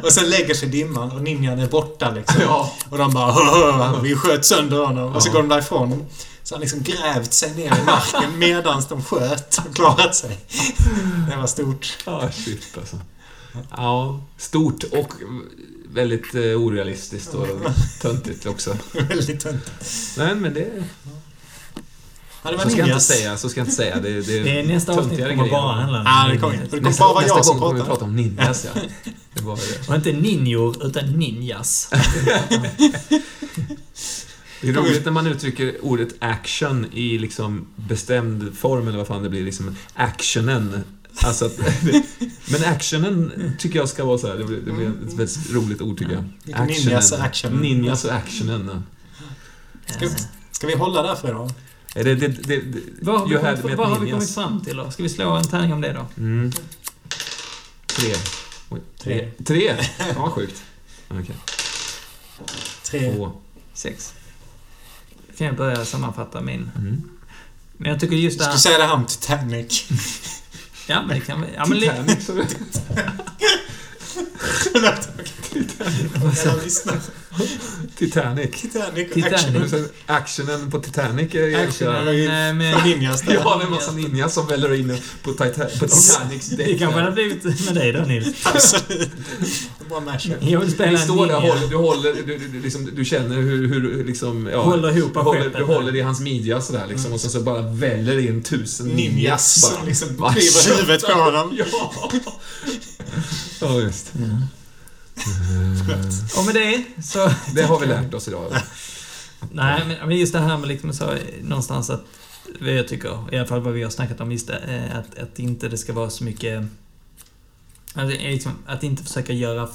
[0.04, 2.42] Och sen lägger sig dimman och ninjan är borta liksom.
[2.42, 2.72] Ja.
[2.90, 5.16] Och de bara "Haha, vi sköt sönder honom.
[5.16, 5.34] Och så Ja.
[5.34, 6.06] går de därifrån.
[6.44, 10.38] Så han liksom grävt sig ner i marken medans de sköt och klarat sig.
[11.30, 11.98] Det var stort.
[12.06, 12.98] Ah, shit alltså.
[13.78, 15.14] Ja, stort och
[15.90, 17.48] väldigt eh, orealistiskt och
[18.02, 18.78] töntigt också.
[18.94, 19.72] Väldigt tunt.
[20.18, 20.68] Nej, men det...
[21.04, 21.12] Ja,
[22.52, 24.00] det var Så ska jag inte säga, så ska jag inte säga.
[24.00, 25.52] Det, det, Det är nästa avsnitt kommer grejer.
[25.52, 26.70] bara handla om Ja, det kommer, ninjas.
[26.72, 28.82] det kommer Nästa, bara nästa gång kommer vi prata om ninjas, ja.
[29.34, 29.90] Det var det.
[29.90, 31.90] Och inte ninjor, utan ninjas.
[34.62, 39.24] Det är roligt när man uttrycker ordet action i liksom bestämd form, eller vad fan
[39.24, 40.84] det blir, liksom actionen.
[41.18, 41.60] Alltså att,
[42.46, 44.36] men actionen tycker jag ska vara så här.
[44.36, 46.24] Det blir, det blir ett väldigt roligt ord tycker jag.
[46.44, 47.54] Vilken ninjas och action.
[47.54, 48.84] Ninjas och actionen.
[49.86, 50.10] Ska,
[50.52, 51.52] ska vi hålla där för idag?
[51.96, 54.92] Det, det, det, det, Vad har, vi kommit, vad har vi kommit fram till då?
[54.92, 56.06] Ska vi slå en tärning om det då?
[56.18, 56.52] Mm.
[57.86, 58.14] Tre.
[58.70, 59.32] Oj, tre.
[59.46, 59.76] Tre?
[60.18, 60.64] Vad sjukt.
[61.10, 61.36] Okej.
[62.84, 63.16] Tre.
[63.16, 63.32] Två.
[63.74, 64.14] Sex.
[65.38, 66.72] Kan jag börja sammanfatta min.
[66.78, 67.10] Mm.
[67.78, 68.58] Men jag tycker just det Ska här...
[68.58, 69.88] du säga det här om Titanic?
[70.88, 71.48] Ja, men det kan vi...
[71.56, 72.28] Ja, men li, Titanic,
[74.16, 74.40] så det-
[74.74, 76.46] Förlåt.
[76.46, 76.98] Alla lyssnar.
[77.98, 78.62] Titanic.
[78.62, 79.14] Titanic.
[79.14, 79.34] Titanic.
[79.34, 79.84] Action.
[80.08, 81.88] Och Actionen på Titanic är Action.
[81.88, 81.92] ganska...
[81.92, 83.34] Nej, men- Ninjas där.
[83.44, 86.80] Ja, det är en massa ninjas som väller in på, Tita- på Titanics Det däck.
[86.80, 88.28] kanske hade blivit med dig då Nils.
[88.46, 89.10] Absolut.
[89.90, 90.34] Bra mashup.
[90.44, 91.54] Jag vill spela en står där och ninja.
[91.56, 95.14] håller, du håller, du, du, du, liksom, du känner hur, hur liksom, ja, Håller ihop
[95.14, 95.58] du håller, skeppet.
[95.58, 99.14] du håller i hans midja sådär liksom och sen så bara väller in tusen ninjas
[99.16, 99.78] Ninjas bara.
[99.80, 101.58] som liksom Bara kliver huvudet på honom.
[101.58, 102.12] Ja!
[103.62, 104.05] Ja, just.
[106.38, 107.32] Och med det så...
[107.56, 108.54] Det har vi lärt oss idag.
[109.52, 112.04] Nej, men- just det här med liksom så, någonstans att
[112.60, 115.20] vad jag tycker, i alla fall vad vi har snackat om, just det, eh, att,
[115.20, 116.64] att inte det ska vara så mycket...
[117.94, 119.70] Att, liksom, att inte försöka göra...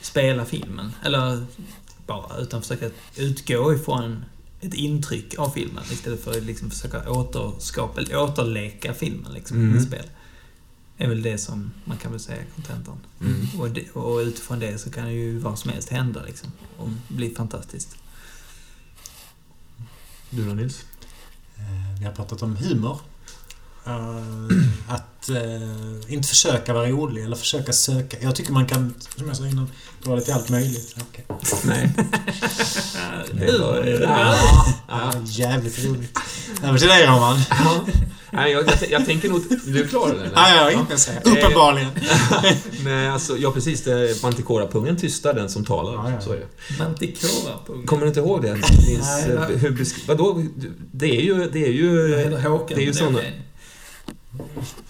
[0.00, 1.46] Spela filmen, eller
[2.06, 4.24] bara, utan försöka utgå ifrån
[4.60, 9.78] ett intryck av filmen istället för att liksom försöka återskapa, återleka filmen liksom, Mm.
[9.78, 10.04] i spel.
[10.98, 12.98] Är väl det som man kan väl säga är kontentan.
[13.20, 13.60] Mm.
[13.60, 16.52] Och, det, och utifrån det så kan ju vad som helst hända liksom.
[16.76, 17.96] Och bli fantastiskt.
[20.30, 20.84] Du då Nils?
[21.56, 23.00] Eh, Vi har pratat om humor.
[23.86, 28.16] Eh, Att eh, inte försöka vara rolig eller försöka söka.
[28.20, 29.70] Jag tycker man kan, som jag sa innan,
[30.04, 30.96] dra det till allt möjligt.
[31.00, 31.24] Okej.
[31.64, 31.90] Nej.
[33.32, 34.36] Det var- Ja,
[34.88, 35.12] Ja.
[35.24, 36.18] jävligt roligt.
[36.64, 37.38] Över till dig Roman.
[38.30, 39.42] Nej, jag, jag, jag tänker nog...
[39.66, 40.34] Du klarar det eller?
[40.34, 41.20] Nej, jag har inget att säga.
[41.24, 41.90] Uppenbarligen.
[42.84, 43.82] Nej, alltså, ja precis.
[43.84, 45.92] Det, Manticora-pungen tystar den som talar.
[45.92, 46.20] Ja, ja.
[46.20, 46.78] Så är det.
[46.84, 47.88] Manticora-punkt.
[47.88, 48.52] Kommer du inte ihåg det?
[48.54, 50.42] Nils, Nej, eh, hur besk- Vadå?
[50.92, 51.50] Det är ju...
[51.52, 52.08] Det är ju...
[52.08, 52.92] Det är ju okej.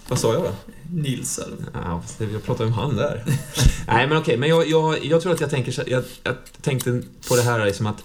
[0.07, 0.49] Vad sa jag då?
[0.91, 1.57] Nils eller?
[1.73, 3.23] Ja, jag pratar om han där.
[3.87, 4.37] Nej, men okej.
[4.37, 7.85] Men jag, jag, jag tror att jag tänker jag, jag tänkte på det här liksom
[7.85, 8.03] att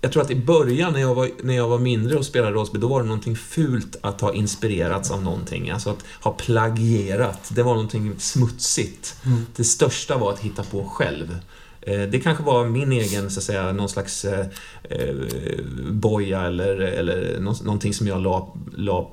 [0.00, 2.80] jag tror att i början när jag var, när jag var mindre och spelade rollspel,
[2.80, 5.70] då var det någonting fult att ha inspirerats av någonting.
[5.70, 7.50] Alltså att ha plagierat.
[7.54, 9.16] Det var någonting smutsigt.
[9.26, 9.46] Mm.
[9.56, 11.38] Det största var att hitta på själv.
[11.82, 14.46] Eh, Det kanske var min egen, så att säga, någon slags eh,
[14.82, 15.14] eh,
[15.90, 19.10] boja eller, eller nå- någonting som jag la, la,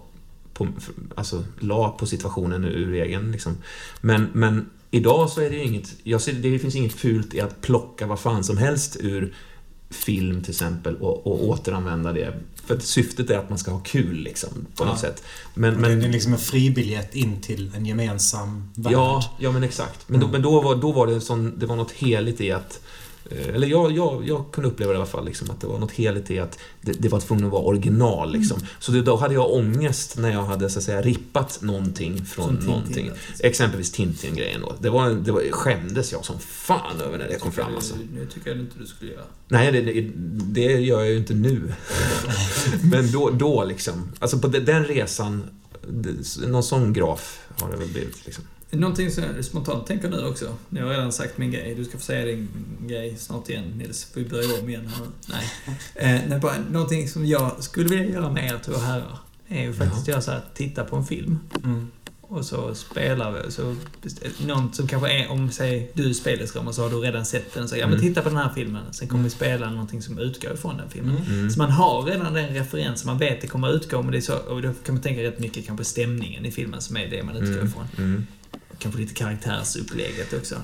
[0.58, 0.68] på,
[1.16, 3.32] alltså, la på situationen ur egen.
[3.32, 3.58] Liksom.
[4.02, 7.42] Men, men idag så är det ju inget, jag ser, det finns inget fult i
[7.42, 9.34] att plocka vad fan som helst ur
[9.90, 12.34] film till exempel och, och återanvända det.
[12.66, 15.10] För syftet är att man ska ha kul liksom, på något Ja.
[15.10, 15.24] sätt.
[15.54, 18.94] Men, Men, det är liksom en fribiljett in till en gemensam värld.
[18.94, 20.10] Ja, ja men exakt.
[20.10, 20.32] Men, då, Mm.
[20.32, 22.80] men då, var, då var det sån, det var något heligt i att
[23.32, 25.92] eller jag, jag, jag kunde uppleva det i alla fall, liksom, att det var något
[25.92, 28.32] heligt i att det, det var tvungen att vara original.
[28.34, 28.58] Liksom.
[28.58, 28.70] Mm.
[28.80, 32.50] Så det, då hade jag ångest när jag hade så att säga, rippat någonting från
[32.50, 33.10] Tintin, någonting.
[33.10, 33.44] alltså.
[33.44, 34.74] Exempelvis Tintin-grejen då.
[34.80, 37.76] Det var, det var, skämdes jag som fan över när det kom fram.
[37.76, 37.96] Alltså.
[38.14, 39.24] Nu tycker jag inte du skulle göra.
[39.48, 40.12] Nej, det, det,
[40.62, 41.74] det gör jag ju inte nu.
[42.92, 44.12] Men då, då liksom.
[44.20, 45.44] Alltså på de- den resan,
[45.90, 48.26] det- någon sån graf har det väl blivit.
[48.26, 48.44] Liksom.
[48.72, 50.56] Någonting som jag spontant tänker nu också.
[50.70, 51.76] Jag har redan sagt min grej.
[51.76, 52.48] Du ska få säga din
[52.88, 54.08] grej snart igen Nils.
[54.14, 55.12] Vi börjar om igen här nu.
[55.96, 56.30] Nej.
[56.32, 59.18] Eh, bara, någonting som jag skulle vilja göra med er två herrar
[59.48, 61.40] är ju faktiskt göra så här, titta på en film.
[61.64, 61.88] Mm.
[62.22, 63.76] Och så spelar vi, så
[64.48, 67.54] någon som kanske är, om säg du är speleskram och så har du redan sett
[67.54, 68.08] den, så ja men Mm.
[68.08, 68.84] titta på den här filmen.
[68.94, 71.18] Sen kommer vi spela någonting som utgår ifrån den filmen.
[71.18, 71.34] Mm.
[71.34, 71.50] Mm.
[71.50, 74.36] Så man har redan den referensen, man vet det kommer utgå, men det är så,
[74.38, 77.36] och då kan man tänka rätt mycket kanske stämningen i filmen som är det man
[77.36, 77.68] utgår Mm.
[77.68, 78.28] ifrån.
[78.80, 80.62] Kanske lite karaktärsupplägget också.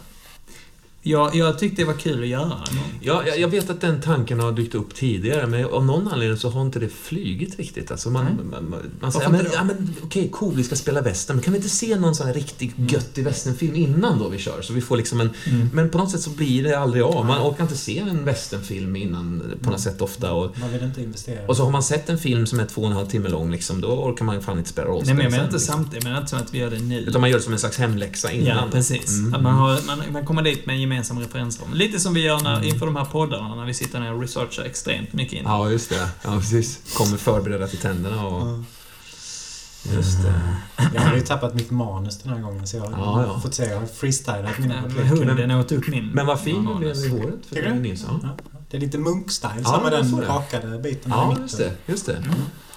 [1.05, 2.59] Jag, jag tyckte det var kul att göra någon.
[3.01, 6.37] Ja, jag, jag vet att den tanken har dykt upp tidigare, men av någon anledning
[6.37, 7.91] så har inte det flygit riktigt.
[7.91, 8.33] Alltså man, Nej.
[8.51, 11.43] man, man, man säger, ja, men, ja, men okej, cool, vi ska spela västern, men
[11.43, 14.61] kan vi inte se någon sån här riktigt göttig västernfilm innan då vi kör?
[14.61, 15.29] Så vi får liksom en...
[15.45, 15.69] Mm.
[15.73, 17.25] Men på något sätt så blir det aldrig av.
[17.25, 20.33] Man orkar inte se en västernfilm innan på något sätt ofta.
[20.33, 21.47] Och, Man vill inte investera.
[21.47, 23.51] och så har man sett en film som är två och en halv timme lång,
[23.51, 25.73] liksom, då orkar man fan inte spela rollspel Nej men jag menar inte liksom.
[25.73, 26.99] samtidigt, jag menar inte som att vi gör det nu.
[26.99, 28.57] Utan man gör det som en slags hemläxa innan.
[28.57, 29.17] Ja, precis.
[29.17, 29.33] Mm.
[29.33, 31.73] Att man, har, man, man kommer dit med en gemensam referensram.
[31.73, 34.63] Lite som vi gör när, inför de här poddarna, när vi sitter ner och researchar
[34.63, 35.43] extremt mycket in.
[35.45, 36.09] Ja, just det.
[36.23, 36.79] Ja, precis.
[36.97, 38.47] Kommer förberedda till tänderna och...
[38.47, 38.63] Ja.
[39.95, 40.33] Just det.
[40.93, 43.39] Jag har ju tappat mitt manus den här gången så jag har Ja, ja.
[43.39, 45.03] fått se, jag har freestylat mina repliker.
[45.03, 47.73] hunden åt upp min Men vad fin du blev i håret för du?
[47.73, 48.19] Nilsson.
[48.23, 48.29] Ja,
[48.69, 50.27] det är lite munk-style, Ja, samma den det.
[50.27, 51.71] rakade biten Ja, just det.
[51.85, 52.23] Just det.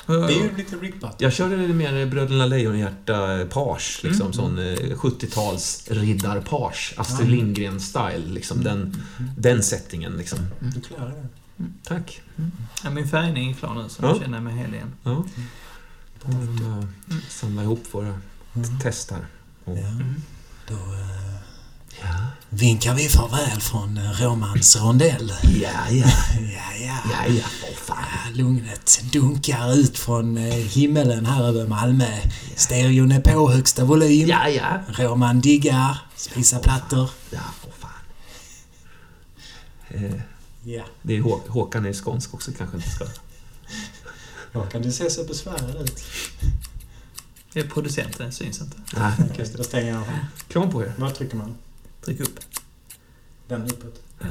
[0.07, 1.17] Det är ju lite rippat.
[1.19, 4.23] Jag körde lite mer Bröderna Lejonhjärta-page, liksom.
[4.27, 4.33] Mm.
[4.33, 6.95] Sån eh, 70-tals riddarpage.
[6.97, 7.35] Astrid Ja.
[7.35, 8.65] Lindgren-style, liksom.
[8.65, 9.03] Den,
[9.39, 10.39] den settingen, liksom.
[10.61, 11.27] Du klarar det.
[11.85, 12.21] Tack.
[12.85, 14.13] Ja, min färgning är klar nu, så Ja.
[14.13, 14.93] nu känner jag mig hel igen.
[15.03, 15.25] Ja.
[16.25, 16.87] Mm.
[17.29, 18.07] Samla ihop våra
[18.55, 18.69] Mm.
[18.83, 19.27] testar.
[19.65, 19.83] Och, Ja.
[20.69, 21.26] Då eh, ja.
[22.49, 25.33] Vinkar vi farväl från eh, Romans rondell.
[25.43, 26.07] Ja, ja.
[26.41, 26.99] Ja, ja.
[27.13, 28.05] Ja, ja, för fan.
[28.25, 32.07] Ja, Lugnet dunkar ut från eh, himmelen här över Malmö.
[32.57, 34.29] Stereon är på högsta volym.
[34.29, 34.81] Ja, ja.
[34.89, 35.99] Roman diggar.
[36.17, 37.11] Spisa plattor.
[37.31, 37.91] Ja, åh fan.
[39.89, 40.15] Eh,
[40.65, 40.83] Ja.
[41.03, 43.05] det är Hå- Håkan är skånsk också kanske inte ska...
[44.53, 46.05] Håkan, du ser så besvärad ut.
[47.53, 48.77] Det är producenten, syns inte.
[48.97, 50.07] Nej, Okej, så då stänger jag av.
[50.49, 50.93] kram på er.
[50.99, 51.55] Var trycker man?
[52.07, 52.41] Tryck upp.
[53.49, 54.03] Den uppåt.
[54.21, 54.27] Ja.